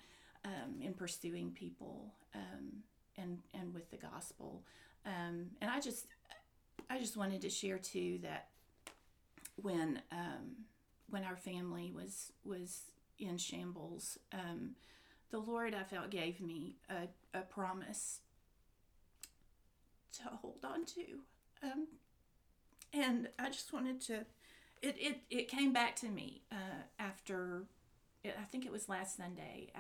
um, 0.45 0.81
in 0.81 0.93
pursuing 0.93 1.51
people 1.51 2.13
um, 2.35 2.83
and 3.17 3.39
and 3.53 3.73
with 3.73 3.89
the 3.91 3.97
gospel. 3.97 4.63
Um, 5.05 5.47
and 5.61 5.69
I 5.69 5.79
just 5.79 6.07
I 6.89 6.99
just 6.99 7.17
wanted 7.17 7.41
to 7.41 7.49
share 7.49 7.77
too 7.77 8.19
that 8.23 8.49
when 9.55 10.01
um, 10.11 10.65
when 11.09 11.23
our 11.23 11.37
family 11.37 11.91
was 11.93 12.31
was 12.43 12.81
in 13.19 13.37
shambles, 13.37 14.17
um, 14.33 14.71
the 15.31 15.39
Lord 15.39 15.73
I 15.73 15.83
felt 15.83 16.09
gave 16.09 16.41
me 16.41 16.75
a, 16.89 17.37
a 17.37 17.41
promise 17.41 18.19
to 20.13 20.23
hold 20.41 20.63
on 20.63 20.85
to, 20.85 21.01
um, 21.63 21.87
and 22.93 23.29
I 23.39 23.49
just 23.49 23.73
wanted 23.73 24.01
to. 24.01 24.25
It, 24.81 24.97
it, 24.99 25.21
it 25.29 25.47
came 25.47 25.71
back 25.71 25.95
to 25.97 26.09
me 26.09 26.41
uh, 26.51 26.83
after 26.99 27.63
I 28.25 28.45
think 28.51 28.65
it 28.65 28.71
was 28.71 28.87
last 28.87 29.17
Sunday 29.17 29.71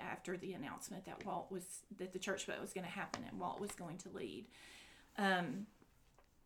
after, 0.00 0.36
the 0.36 0.54
announcement 0.54 1.04
that 1.04 1.24
Walt 1.26 1.50
was 1.50 1.64
that 1.98 2.12
the 2.12 2.18
church 2.18 2.46
was 2.46 2.72
going 2.72 2.84
to 2.84 2.90
happen 2.90 3.24
and 3.28 3.38
Walt 3.38 3.60
was 3.60 3.72
going 3.72 3.98
to 3.98 4.08
lead. 4.08 4.46
Um, 5.18 5.66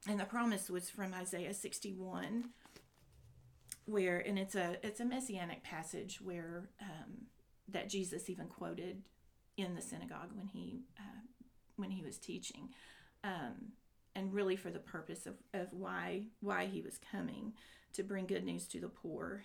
and 0.09 0.18
the 0.18 0.24
promise 0.24 0.68
was 0.68 0.90
from 0.90 1.14
Isaiah 1.14 1.55
61 1.55 2.50
where 3.86 4.18
and 4.18 4.38
it's 4.38 4.55
a 4.55 4.78
it's 4.82 5.00
a 5.00 5.05
messianic 5.05 5.62
passage 5.62 6.18
where 6.22 6.70
um, 6.80 7.26
that 7.68 7.88
Jesus 7.88 8.30
even 8.30 8.46
quoted 8.46 9.02
in 9.57 9.74
the 9.74 9.82
synagogue 9.82 10.30
when 10.34 10.48
he 10.48 10.80
uh, 10.98 11.20
when 11.76 11.90
he 11.90 12.02
was 12.02 12.18
teaching 12.18 12.70
um, 13.22 13.72
and 14.14 14.32
really 14.32 14.57
for 14.57 14.70
the 14.70 14.78
purpose 14.78 15.26
of, 15.26 15.34
of 15.52 15.68
why 15.72 16.24
why 16.40 16.66
he 16.66 16.80
was 16.80 16.98
coming 17.11 17.52
to 17.92 18.02
bring 18.02 18.26
good 18.26 18.44
news 18.44 18.66
to 18.68 18.80
the 18.80 18.88
poor 18.88 19.44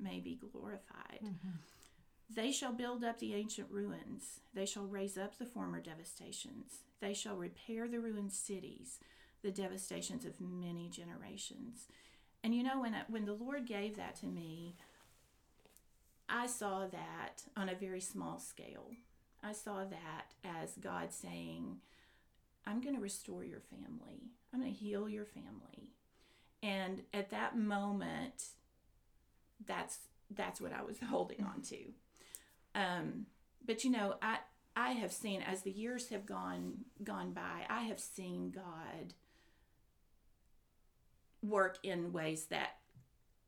may 0.00 0.20
be 0.20 0.38
glorified. 0.40 1.20
Mm-hmm. 1.22 1.50
They 2.30 2.52
shall 2.52 2.72
build 2.72 3.04
up 3.04 3.18
the 3.18 3.34
ancient 3.34 3.70
ruins. 3.70 4.40
They 4.54 4.66
shall 4.66 4.84
raise 4.84 5.16
up 5.18 5.38
the 5.38 5.44
former 5.46 5.80
devastations. 5.80 6.80
They 7.00 7.14
shall 7.14 7.36
repair 7.36 7.86
the 7.86 8.00
ruined 8.00 8.32
cities, 8.32 8.98
the 9.42 9.50
devastations 9.50 10.24
of 10.24 10.40
many 10.40 10.88
generations. 10.88 11.86
And 12.42 12.54
you 12.54 12.62
know, 12.62 12.80
when, 12.80 12.94
I, 12.94 13.02
when 13.08 13.24
the 13.24 13.34
Lord 13.34 13.66
gave 13.66 13.96
that 13.96 14.16
to 14.16 14.26
me, 14.26 14.76
I 16.28 16.46
saw 16.46 16.86
that 16.86 17.42
on 17.56 17.68
a 17.68 17.74
very 17.74 18.00
small 18.00 18.38
scale. 18.38 18.90
I 19.42 19.52
saw 19.52 19.84
that 19.84 20.32
as 20.42 20.72
God 20.80 21.12
saying, 21.12 21.76
I'm 22.66 22.80
going 22.80 22.94
to 22.94 23.00
restore 23.00 23.44
your 23.44 23.60
family, 23.60 24.30
I'm 24.52 24.60
going 24.60 24.72
to 24.72 24.78
heal 24.78 25.08
your 25.08 25.26
family. 25.26 25.90
And 26.62 27.02
at 27.12 27.30
that 27.30 27.58
moment, 27.58 28.46
that's 29.66 29.98
that's 30.30 30.60
what 30.60 30.72
I 30.72 30.82
was 30.82 30.96
holding 31.08 31.44
on 31.44 31.62
to. 31.62 31.78
Um, 32.74 33.26
but 33.64 33.84
you 33.84 33.90
know, 33.90 34.14
I 34.22 34.38
I 34.76 34.92
have 34.92 35.12
seen 35.12 35.42
as 35.42 35.62
the 35.62 35.70
years 35.70 36.08
have 36.08 36.26
gone 36.26 36.84
gone 37.02 37.32
by, 37.32 37.66
I 37.68 37.82
have 37.82 38.00
seen 38.00 38.50
God 38.50 39.14
work 41.42 41.78
in 41.82 42.12
ways 42.12 42.46
that 42.46 42.76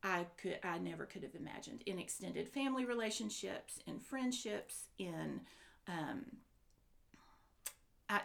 I 0.03 0.27
could 0.37 0.59
I 0.63 0.77
never 0.77 1.05
could 1.05 1.23
have 1.23 1.35
imagined 1.35 1.83
in 1.85 1.99
extended 1.99 2.47
family 2.47 2.85
relationships, 2.85 3.79
in 3.87 3.99
friendships, 3.99 4.85
in 4.97 5.41
um, 5.87 6.25
I, 8.09 8.21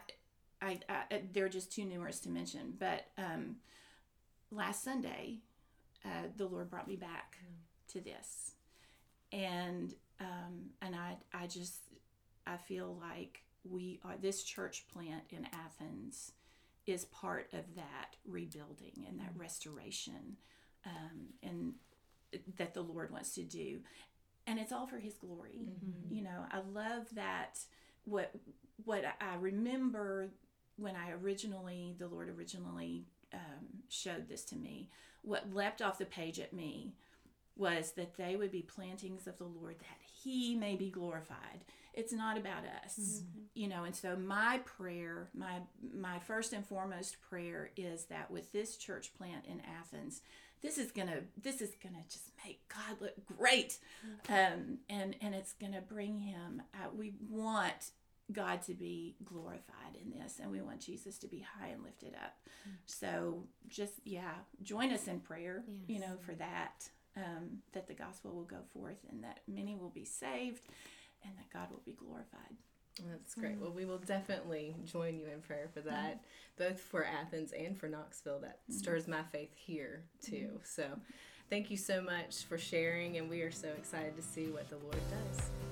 I, 0.61 0.79
I 0.89 1.23
they're 1.33 1.49
just 1.49 1.73
too 1.73 1.85
numerous 1.85 2.21
to 2.21 2.29
mention. 2.29 2.75
But 2.79 3.07
um, 3.19 3.57
last 4.51 4.85
Sunday, 4.85 5.39
uh, 6.05 6.29
the 6.37 6.47
Lord 6.47 6.71
brought 6.71 6.87
me 6.87 6.97
back 6.97 7.39
to 7.93 8.01
this, 8.01 8.53
and 9.33 9.95
um, 10.21 10.71
and 10.81 10.95
I 10.95 11.17
I 11.33 11.47
just 11.47 11.75
I 12.47 12.57
feel 12.57 12.97
like 13.01 13.43
we 13.69 14.01
are 14.05 14.17
this 14.21 14.43
church 14.43 14.87
plant 14.93 15.25
in 15.31 15.47
Athens 15.53 16.33
is 16.87 17.05
part 17.07 17.49
of 17.53 17.77
that 17.77 18.17
rebuilding 18.27 19.07
and 19.09 19.21
that 19.21 19.31
restoration 19.37 20.37
um, 20.85 21.29
and 21.43 21.75
that 22.57 22.75
the 22.75 22.81
Lord 22.81 23.13
wants 23.13 23.35
to 23.35 23.43
do, 23.43 23.81
and 24.47 24.59
it's 24.59 24.73
all 24.73 24.87
for 24.87 24.99
His 24.99 25.15
glory. 25.15 25.61
You 26.11 26.23
know, 26.23 26.45
I 26.51 26.59
love 26.59 27.07
that. 27.15 27.59
What 28.05 28.33
what 28.85 29.05
I 29.21 29.37
remember 29.39 30.31
when 30.77 30.97
I 30.97 31.13
originally 31.13 31.95
the 31.99 32.09
Lord 32.09 32.29
originally 32.29 33.05
um, 33.33 33.67
showed 33.89 34.29
this 34.29 34.45
to 34.47 34.57
me, 34.57 34.91
what 35.23 35.53
leapt 35.55 35.83
off 35.83 35.99
the 35.99 36.05
page 36.05 36.39
at 36.41 36.53
me 36.53 36.95
was 37.57 37.93
that 37.93 38.17
they 38.17 38.37
would 38.37 38.51
be 38.51 38.63
plantings 38.63 39.27
of 39.27 39.39
the 39.39 39.45
Lord 39.45 39.77
that 39.81 39.99
He 40.23 40.55
may 40.55 40.77
be 40.77 40.91
glorified. 40.91 41.65
It's 41.95 42.13
not 42.13 42.39
about 42.39 42.65
us, 42.85 43.23
you 43.55 43.69
know. 43.69 43.85
And 43.85 43.95
so 43.95 44.17
my 44.17 44.61
prayer, 44.65 45.29
my 45.35 45.59
my 45.95 46.19
first 46.21 46.53
and 46.55 46.67
foremost 46.67 47.21
prayer 47.21 47.71
is 47.77 48.07
that 48.07 48.31
with 48.31 48.51
this 48.53 48.77
church 48.77 49.13
plant 49.15 49.45
in 49.47 49.61
Athens, 49.81 50.23
this 50.63 50.79
is 50.79 50.91
gonna 50.91 51.21
this 51.43 51.61
is 51.61 51.73
gonna 51.83 52.03
just 52.11 52.31
make 52.45 52.61
God 52.69 52.97
look 53.01 53.15
great, 53.27 53.79
um, 54.31 54.79
and 54.89 55.15
and 55.21 55.35
it's 55.35 55.53
gonna 55.53 55.83
bring 55.83 56.19
Him. 56.19 56.63
Uh, 56.75 56.89
we 56.97 57.13
want 57.29 57.91
God 58.33 58.63
to 58.63 58.73
be 58.75 59.17
glorified 59.25 59.97
in 60.03 60.19
this, 60.19 60.39
and 60.41 60.51
we 60.51 60.63
want 60.63 60.81
Jesus 60.81 61.19
to 61.19 61.27
be 61.29 61.41
high 61.59 61.69
and 61.69 61.83
lifted 61.83 62.15
up. 62.15 62.39
So 62.87 63.45
just 63.69 63.95
yeah, 64.05 64.33
join 64.63 64.93
us 64.93 65.09
in 65.09 65.21
prayer, 65.21 65.63
you 65.89 66.01
know, 66.01 66.17
for 66.25 66.33
that. 66.37 66.89
Um, 67.15 67.59
that 67.75 67.89
the 67.89 67.95
gospel 67.95 68.33
will 68.33 68.45
go 68.45 68.61
forth 68.73 68.97
and 69.11 69.23
that 69.23 69.41
many 69.47 69.77
will 69.77 69.91
be 69.91 70.07
saved 70.07 70.63
and 71.23 71.37
that 71.37 71.53
God 71.53 71.71
will 71.71 71.83
be 71.85 71.93
glorified. 71.93 72.57
That's 73.11 73.35
great. 73.35 73.59
Mm. 73.59 73.61
Well, 73.61 73.73
we 73.73 73.85
will 73.85 73.99
definitely 73.99 74.77
join 74.85 75.19
you 75.19 75.27
in 75.27 75.41
prayer 75.41 75.69
for 75.73 75.81
that, 75.81 76.23
both 76.59 76.79
for 76.81 77.05
Athens 77.05 77.53
and 77.53 77.79
for 77.79 77.89
Knoxville. 77.89 78.41
That 78.41 78.59
mm. 78.71 78.75
stirs 78.75 79.09
my 79.09 79.23
faith 79.25 79.53
here 79.55 80.05
too. 80.23 80.51
Mm. 80.55 80.67
So, 80.67 80.85
thank 81.49 81.71
you 81.71 81.77
so 81.77 82.03
much 82.03 82.45
for 82.45 82.59
sharing, 82.59 83.17
and 83.17 83.31
we 83.31 83.43
are 83.43 83.53
so 83.53 83.69
excited 83.69 84.17
to 84.17 84.23
see 84.23 84.47
what 84.47 84.69
the 84.69 84.77
Lord 84.77 85.01
does. 85.11 85.72